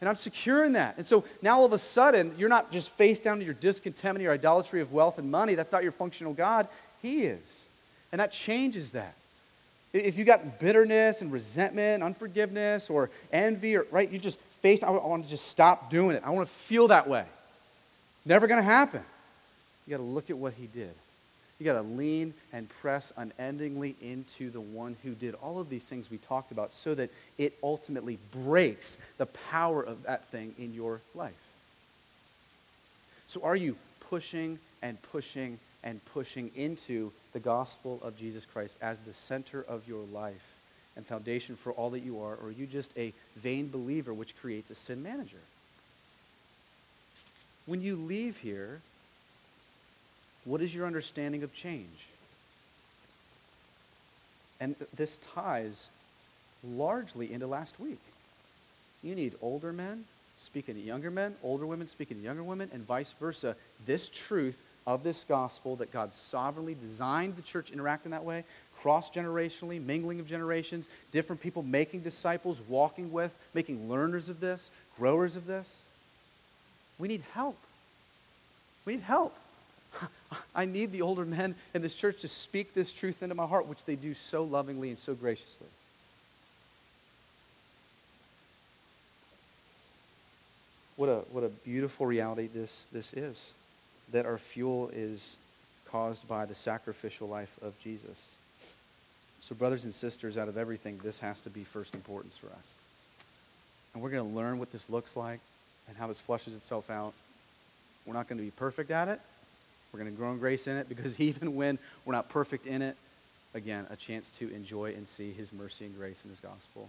And 0.00 0.08
I'm 0.08 0.16
secure 0.16 0.64
in 0.64 0.72
that. 0.74 0.96
And 0.98 1.06
so 1.06 1.24
now 1.40 1.58
all 1.58 1.64
of 1.64 1.72
a 1.72 1.78
sudden, 1.78 2.34
you're 2.36 2.48
not 2.48 2.72
just 2.72 2.90
face 2.90 3.20
down 3.20 3.38
to 3.38 3.44
your 3.44 3.54
discontentment, 3.54 4.22
your 4.22 4.32
idolatry 4.32 4.80
of 4.80 4.92
wealth 4.92 5.18
and 5.18 5.30
money. 5.30 5.54
That's 5.54 5.72
not 5.72 5.82
your 5.82 5.92
functional 5.92 6.34
God. 6.34 6.68
He 7.00 7.24
is. 7.24 7.64
And 8.12 8.20
that 8.20 8.32
changes 8.32 8.90
that. 8.90 9.14
If 9.96 10.18
you 10.18 10.24
got 10.24 10.58
bitterness 10.58 11.22
and 11.22 11.32
resentment, 11.32 12.02
unforgiveness, 12.02 12.90
or 12.90 13.10
envy, 13.32 13.76
or 13.76 13.86
right, 13.90 14.10
you 14.10 14.18
just 14.18 14.38
face, 14.60 14.82
I 14.82 14.90
want 14.90 15.24
to 15.24 15.30
just 15.30 15.46
stop 15.46 15.90
doing 15.90 16.16
it. 16.16 16.22
I 16.24 16.30
want 16.30 16.48
to 16.48 16.54
feel 16.54 16.88
that 16.88 17.08
way. 17.08 17.24
Never 18.24 18.46
going 18.46 18.58
to 18.58 18.68
happen. 18.68 19.02
You 19.86 19.92
got 19.92 19.98
to 19.98 20.08
look 20.08 20.30
at 20.30 20.36
what 20.36 20.54
he 20.54 20.66
did. 20.66 20.92
You 21.58 21.64
got 21.64 21.74
to 21.74 21.82
lean 21.82 22.34
and 22.52 22.68
press 22.68 23.12
unendingly 23.16 23.94
into 24.02 24.50
the 24.50 24.60
one 24.60 24.96
who 25.02 25.12
did 25.12 25.34
all 25.36 25.58
of 25.58 25.70
these 25.70 25.88
things 25.88 26.10
we 26.10 26.18
talked 26.18 26.50
about 26.50 26.72
so 26.72 26.94
that 26.94 27.10
it 27.38 27.54
ultimately 27.62 28.18
breaks 28.32 28.98
the 29.16 29.26
power 29.26 29.82
of 29.82 30.02
that 30.02 30.26
thing 30.26 30.54
in 30.58 30.74
your 30.74 31.00
life. 31.14 31.32
So, 33.26 33.42
are 33.42 33.56
you 33.56 33.76
pushing 34.00 34.58
and 34.82 35.00
pushing 35.00 35.58
and 35.86 36.04
pushing 36.06 36.50
into 36.56 37.12
the 37.32 37.38
gospel 37.38 38.00
of 38.02 38.18
Jesus 38.18 38.44
Christ 38.44 38.76
as 38.82 39.00
the 39.00 39.14
center 39.14 39.64
of 39.66 39.86
your 39.86 40.04
life 40.12 40.54
and 40.96 41.06
foundation 41.06 41.54
for 41.54 41.70
all 41.72 41.90
that 41.90 42.00
you 42.00 42.20
are, 42.20 42.34
or 42.34 42.48
are 42.48 42.50
you 42.50 42.66
just 42.66 42.90
a 42.98 43.12
vain 43.36 43.68
believer 43.70 44.12
which 44.12 44.36
creates 44.40 44.68
a 44.68 44.74
sin 44.74 45.00
manager? 45.00 45.38
When 47.66 47.80
you 47.80 47.94
leave 47.94 48.38
here, 48.38 48.80
what 50.44 50.60
is 50.60 50.74
your 50.74 50.86
understanding 50.86 51.44
of 51.44 51.54
change? 51.54 52.08
And 54.58 54.74
this 54.96 55.18
ties 55.18 55.88
largely 56.64 57.32
into 57.32 57.46
last 57.46 57.78
week. 57.78 58.00
You 59.04 59.14
need 59.14 59.34
older 59.40 59.72
men 59.72 60.04
speaking 60.36 60.74
to 60.74 60.80
younger 60.80 61.12
men, 61.12 61.36
older 61.44 61.64
women 61.64 61.86
speaking 61.86 62.16
to 62.16 62.22
younger 62.24 62.42
women, 62.42 62.70
and 62.72 62.84
vice 62.84 63.12
versa. 63.20 63.54
This 63.86 64.08
truth 64.08 64.60
of 64.86 65.02
this 65.02 65.24
gospel 65.24 65.76
that 65.76 65.92
God 65.92 66.12
sovereignly 66.12 66.74
designed 66.74 67.36
the 67.36 67.42
church 67.42 67.72
interact 67.72 68.04
in 68.04 68.12
that 68.12 68.24
way, 68.24 68.44
cross 68.80 69.10
generationally, 69.10 69.84
mingling 69.84 70.20
of 70.20 70.28
generations, 70.28 70.88
different 71.10 71.42
people 71.42 71.62
making 71.62 72.00
disciples, 72.00 72.60
walking 72.68 73.10
with, 73.10 73.36
making 73.52 73.90
learners 73.90 74.28
of 74.28 74.38
this, 74.38 74.70
growers 74.96 75.34
of 75.34 75.46
this. 75.46 75.82
We 76.98 77.08
need 77.08 77.22
help. 77.34 77.58
We 78.84 78.94
need 78.94 79.02
help. 79.02 79.34
I 80.54 80.66
need 80.66 80.92
the 80.92 81.02
older 81.02 81.24
men 81.24 81.56
in 81.74 81.82
this 81.82 81.94
church 81.94 82.20
to 82.20 82.28
speak 82.28 82.72
this 82.72 82.92
truth 82.92 83.22
into 83.22 83.34
my 83.34 83.46
heart, 83.46 83.66
which 83.66 83.84
they 83.84 83.96
do 83.96 84.14
so 84.14 84.44
lovingly 84.44 84.90
and 84.90 84.98
so 84.98 85.14
graciously. 85.14 85.66
What 90.94 91.08
a, 91.08 91.16
what 91.32 91.44
a 91.44 91.48
beautiful 91.48 92.06
reality 92.06 92.48
this, 92.54 92.86
this 92.92 93.12
is 93.12 93.52
that 94.12 94.26
our 94.26 94.38
fuel 94.38 94.90
is 94.92 95.36
caused 95.90 96.26
by 96.28 96.44
the 96.44 96.54
sacrificial 96.54 97.28
life 97.28 97.56
of 97.62 97.78
Jesus. 97.82 98.34
So, 99.40 99.54
brothers 99.54 99.84
and 99.84 99.94
sisters, 99.94 100.36
out 100.36 100.48
of 100.48 100.56
everything, 100.56 100.98
this 101.02 101.20
has 101.20 101.40
to 101.42 101.50
be 101.50 101.64
first 101.64 101.94
importance 101.94 102.36
for 102.36 102.48
us. 102.48 102.74
And 103.94 104.02
we're 104.02 104.10
going 104.10 104.28
to 104.28 104.36
learn 104.36 104.58
what 104.58 104.72
this 104.72 104.90
looks 104.90 105.16
like 105.16 105.40
and 105.88 105.96
how 105.96 106.06
this 106.06 106.20
flushes 106.20 106.56
itself 106.56 106.90
out. 106.90 107.12
We're 108.04 108.14
not 108.14 108.28
going 108.28 108.38
to 108.38 108.44
be 108.44 108.50
perfect 108.50 108.90
at 108.90 109.08
it. 109.08 109.20
We're 109.92 110.00
going 110.00 110.10
to 110.10 110.16
grow 110.16 110.32
in 110.32 110.38
grace 110.38 110.66
in 110.66 110.76
it 110.76 110.88
because 110.88 111.20
even 111.20 111.54
when 111.54 111.78
we're 112.04 112.14
not 112.14 112.28
perfect 112.28 112.66
in 112.66 112.82
it, 112.82 112.96
again, 113.54 113.86
a 113.90 113.96
chance 113.96 114.30
to 114.32 114.52
enjoy 114.54 114.92
and 114.92 115.08
see 115.08 115.32
his 115.32 115.52
mercy 115.52 115.86
and 115.86 115.96
grace 115.96 116.22
in 116.24 116.30
his 116.30 116.40
gospel. 116.40 116.88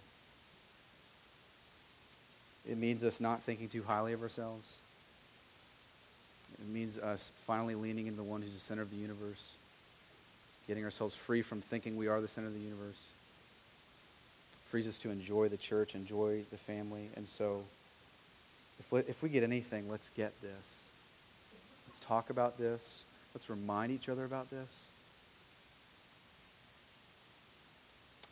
It 2.70 2.78
means 2.78 3.04
us 3.04 3.22
not 3.22 3.42
thinking 3.42 3.70
too 3.70 3.84
highly 3.84 4.14
of 4.14 4.22
ourselves. 4.22 4.78
It 6.54 6.68
means 6.68 6.98
us 6.98 7.32
finally 7.46 7.76
leaning 7.76 8.08
into 8.08 8.18
the 8.18 8.24
one 8.24 8.42
who's 8.42 8.54
the 8.54 8.60
center 8.60 8.82
of 8.82 8.90
the 8.90 8.98
universe, 8.98 9.52
getting 10.68 10.84
ourselves 10.84 11.16
free 11.16 11.42
from 11.42 11.62
thinking 11.62 11.98
we 11.98 12.08
are 12.08 12.20
the 12.22 12.28
center 12.28 12.48
of 12.48 12.54
the 12.54 12.60
universe. 12.60 13.08
Frees 14.70 14.88
us 14.88 14.98
to 15.00 15.12
enjoy 15.12 15.48
the 15.48 15.58
church, 15.58 15.96
enjoy 15.96 16.42
the 16.52 16.58
family. 16.58 17.10
And 17.16 17.28
so, 17.28 17.64
if 18.80 18.92
we, 18.92 19.00
if 19.02 19.24
we 19.24 19.30
get 19.30 19.44
anything, 19.44 19.90
let's 19.90 20.10
get 20.10 20.40
this. 20.42 20.84
Let's 21.88 22.00
talk 22.00 22.30
about 22.30 22.58
this. 22.58 23.04
Let's 23.34 23.50
remind 23.50 23.92
each 23.92 24.10
other 24.10 24.26
about 24.26 24.50
this. 24.50 24.88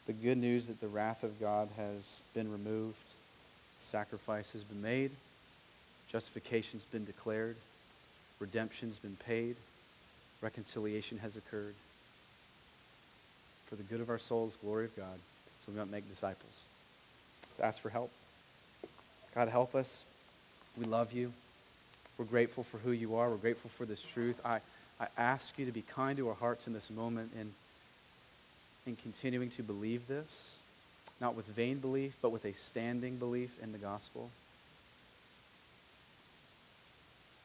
The 0.07 0.13
good 0.13 0.37
news 0.37 0.67
that 0.67 0.81
the 0.81 0.87
wrath 0.87 1.23
of 1.23 1.39
God 1.39 1.69
has 1.77 2.21
been 2.33 2.51
removed 2.51 2.95
Sacrifice 3.85 4.51
has 4.51 4.63
been 4.63 4.81
made, 4.81 5.11
justification's 6.11 6.85
been 6.85 7.05
declared, 7.05 7.55
redemption's 8.39 8.99
been 8.99 9.15
paid, 9.15 9.55
reconciliation 10.41 11.19
has 11.19 11.35
occurred. 11.35 11.75
For 13.67 13.75
the 13.75 13.83
good 13.83 14.01
of 14.01 14.09
our 14.09 14.19
souls, 14.19 14.57
glory 14.61 14.85
of 14.85 14.95
God, 14.95 15.19
so 15.59 15.71
we 15.71 15.79
might 15.79 15.89
make 15.89 16.07
disciples. 16.07 16.65
Let's 17.49 17.59
ask 17.59 17.81
for 17.81 17.89
help. 17.89 18.11
God, 19.33 19.47
help 19.49 19.73
us. 19.75 20.03
We 20.77 20.85
love 20.85 21.13
you. 21.13 21.33
We're 22.17 22.25
grateful 22.25 22.63
for 22.63 22.77
who 22.77 22.91
you 22.91 23.15
are. 23.15 23.29
We're 23.29 23.37
grateful 23.37 23.71
for 23.71 23.85
this 23.85 24.01
truth. 24.01 24.39
I, 24.45 24.59
I 24.99 25.07
ask 25.17 25.57
you 25.57 25.65
to 25.65 25.71
be 25.71 25.81
kind 25.81 26.17
to 26.17 26.29
our 26.29 26.35
hearts 26.35 26.67
in 26.67 26.73
this 26.73 26.89
moment 26.89 27.31
in, 27.39 27.51
in 28.85 28.95
continuing 28.95 29.49
to 29.51 29.63
believe 29.63 30.07
this 30.07 30.55
not 31.21 31.35
with 31.35 31.45
vain 31.45 31.77
belief, 31.79 32.17
but 32.21 32.31
with 32.31 32.45
a 32.45 32.53
standing 32.53 33.17
belief 33.17 33.57
in 33.61 33.71
the 33.71 33.77
gospel. 33.77 34.29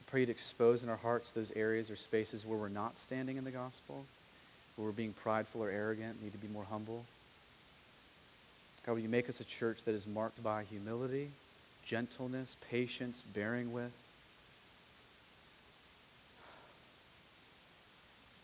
pray 0.11 0.19
you 0.21 0.25
to 0.27 0.31
expose 0.31 0.83
in 0.83 0.89
our 0.89 0.97
hearts 0.97 1.31
those 1.31 1.51
areas 1.55 1.89
or 1.89 1.95
spaces 1.95 2.45
where 2.45 2.57
we're 2.57 2.69
not 2.69 2.97
standing 2.97 3.37
in 3.37 3.43
the 3.43 3.51
gospel, 3.51 4.05
where 4.75 4.85
we're 4.85 4.91
being 4.91 5.13
prideful 5.13 5.63
or 5.63 5.69
arrogant, 5.69 6.21
need 6.21 6.33
to 6.33 6.37
be 6.37 6.47
more 6.49 6.65
humble. 6.65 7.05
God, 8.85 8.93
will 8.93 8.99
you 8.99 9.09
make 9.09 9.29
us 9.29 9.39
a 9.39 9.45
church 9.45 9.83
that 9.85 9.95
is 9.95 10.05
marked 10.05 10.43
by 10.43 10.63
humility, 10.63 11.29
gentleness, 11.85 12.57
patience, 12.69 13.23
bearing 13.33 13.71
with? 13.71 13.91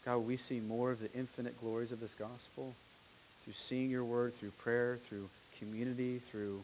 God, 0.05 0.19
we 0.19 0.37
see 0.37 0.59
more 0.59 0.91
of 0.91 1.01
the 1.01 1.13
infinite 1.13 1.59
glories 1.59 1.91
of 1.91 1.99
this 1.99 2.13
gospel? 2.13 2.73
through 3.47 3.53
seeing 3.53 3.89
your 3.89 4.03
word, 4.03 4.33
through 4.33 4.51
prayer, 4.59 4.97
through 5.07 5.29
community, 5.57 6.19
through 6.19 6.61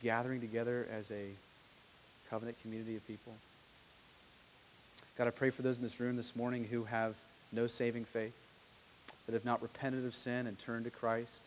gathering 0.00 0.40
together 0.40 0.86
as 0.88 1.10
a 1.10 1.30
covenant 2.30 2.60
community 2.62 2.96
of 2.96 3.06
people. 3.06 3.32
God, 5.18 5.26
I 5.26 5.30
pray 5.30 5.50
for 5.50 5.62
those 5.62 5.78
in 5.78 5.82
this 5.82 5.98
room 5.98 6.16
this 6.16 6.36
morning 6.36 6.64
who 6.64 6.84
have 6.84 7.16
no 7.52 7.66
saving 7.66 8.04
faith, 8.04 8.36
that 9.26 9.32
have 9.32 9.44
not 9.44 9.62
repented 9.62 10.04
of 10.04 10.14
sin 10.14 10.46
and 10.46 10.58
turned 10.58 10.84
to 10.84 10.90
Christ, 10.90 11.40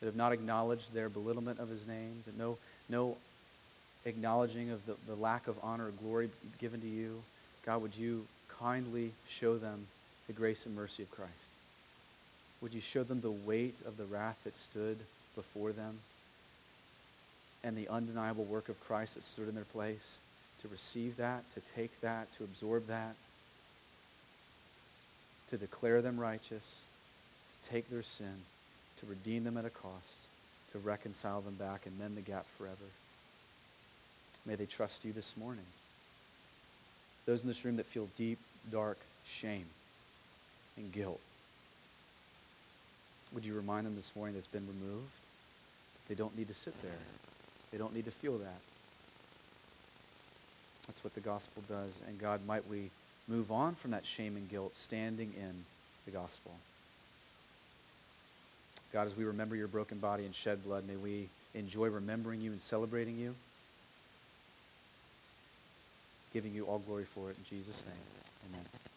that 0.00 0.06
have 0.06 0.16
not 0.16 0.32
acknowledged 0.32 0.94
their 0.94 1.08
belittlement 1.08 1.58
of 1.58 1.68
his 1.68 1.86
name, 1.86 2.22
that 2.26 2.38
no, 2.38 2.56
no 2.88 3.16
acknowledging 4.06 4.70
of 4.70 4.84
the, 4.86 4.96
the 5.06 5.14
lack 5.14 5.48
of 5.48 5.58
honor 5.62 5.88
or 5.88 5.90
glory 5.90 6.30
given 6.58 6.80
to 6.80 6.86
you. 6.86 7.22
God, 7.66 7.82
would 7.82 7.96
you 7.96 8.26
kindly 8.58 9.12
show 9.28 9.58
them 9.58 9.86
the 10.26 10.32
grace 10.32 10.64
and 10.64 10.74
mercy 10.74 11.02
of 11.02 11.10
Christ? 11.10 11.52
Would 12.62 12.74
you 12.74 12.80
show 12.80 13.02
them 13.02 13.20
the 13.20 13.30
weight 13.30 13.76
of 13.86 13.96
the 13.96 14.04
wrath 14.04 14.38
that 14.44 14.56
stood 14.56 14.98
before 15.34 15.72
them 15.72 15.98
and 17.62 17.76
the 17.76 17.88
undeniable 17.88 18.44
work 18.44 18.68
of 18.68 18.80
Christ 18.80 19.14
that 19.14 19.22
stood 19.22 19.48
in 19.48 19.54
their 19.54 19.64
place? 19.64 20.18
To 20.62 20.68
receive 20.68 21.16
that, 21.16 21.42
to 21.54 21.60
take 21.60 22.00
that, 22.02 22.32
to 22.34 22.44
absorb 22.44 22.86
that, 22.88 23.14
to 25.48 25.56
declare 25.56 26.02
them 26.02 26.20
righteous, 26.20 26.82
to 27.62 27.70
take 27.70 27.88
their 27.88 28.02
sin, 28.02 28.42
to 28.98 29.06
redeem 29.06 29.44
them 29.44 29.56
at 29.56 29.64
a 29.64 29.70
cost, 29.70 30.26
to 30.72 30.78
reconcile 30.78 31.40
them 31.40 31.54
back 31.54 31.86
and 31.86 31.98
mend 31.98 32.16
the 32.16 32.20
gap 32.20 32.44
forever. 32.58 32.76
May 34.44 34.54
they 34.54 34.66
trust 34.66 35.04
you 35.04 35.12
this 35.12 35.34
morning. 35.36 35.64
Those 37.24 37.40
in 37.40 37.48
this 37.48 37.64
room 37.64 37.76
that 37.76 37.86
feel 37.86 38.08
deep, 38.16 38.38
dark 38.70 38.98
shame 39.24 39.66
and 40.76 40.92
guilt 40.92 41.20
would 43.32 43.44
you 43.44 43.54
remind 43.54 43.86
them 43.86 43.96
this 43.96 44.14
morning 44.16 44.34
that's 44.34 44.46
been 44.46 44.66
removed? 44.66 45.10
They 46.08 46.14
don't 46.14 46.36
need 46.36 46.48
to 46.48 46.54
sit 46.54 46.80
there. 46.82 46.90
They 47.72 47.78
don't 47.78 47.94
need 47.94 48.06
to 48.06 48.10
feel 48.10 48.38
that. 48.38 48.60
That's 50.86 51.04
what 51.04 51.14
the 51.14 51.20
gospel 51.20 51.62
does. 51.68 52.00
And 52.08 52.18
God, 52.18 52.40
might 52.46 52.68
we 52.68 52.90
move 53.28 53.52
on 53.52 53.74
from 53.74 53.92
that 53.92 54.04
shame 54.04 54.36
and 54.36 54.48
guilt 54.50 54.74
standing 54.74 55.32
in 55.36 55.64
the 56.04 56.10
gospel. 56.10 56.52
God, 58.92 59.06
as 59.06 59.16
we 59.16 59.24
remember 59.24 59.54
your 59.54 59.68
broken 59.68 59.98
body 59.98 60.24
and 60.24 60.34
shed 60.34 60.64
blood, 60.64 60.86
may 60.86 60.96
we 60.96 61.28
enjoy 61.54 61.88
remembering 61.88 62.40
you 62.40 62.50
and 62.50 62.60
celebrating 62.60 63.16
you, 63.16 63.34
giving 66.32 66.52
you 66.52 66.66
all 66.66 66.80
glory 66.80 67.04
for 67.04 67.30
it 67.30 67.36
in 67.38 67.44
Jesus' 67.56 67.84
name. 67.86 68.52
Amen. 68.52 68.89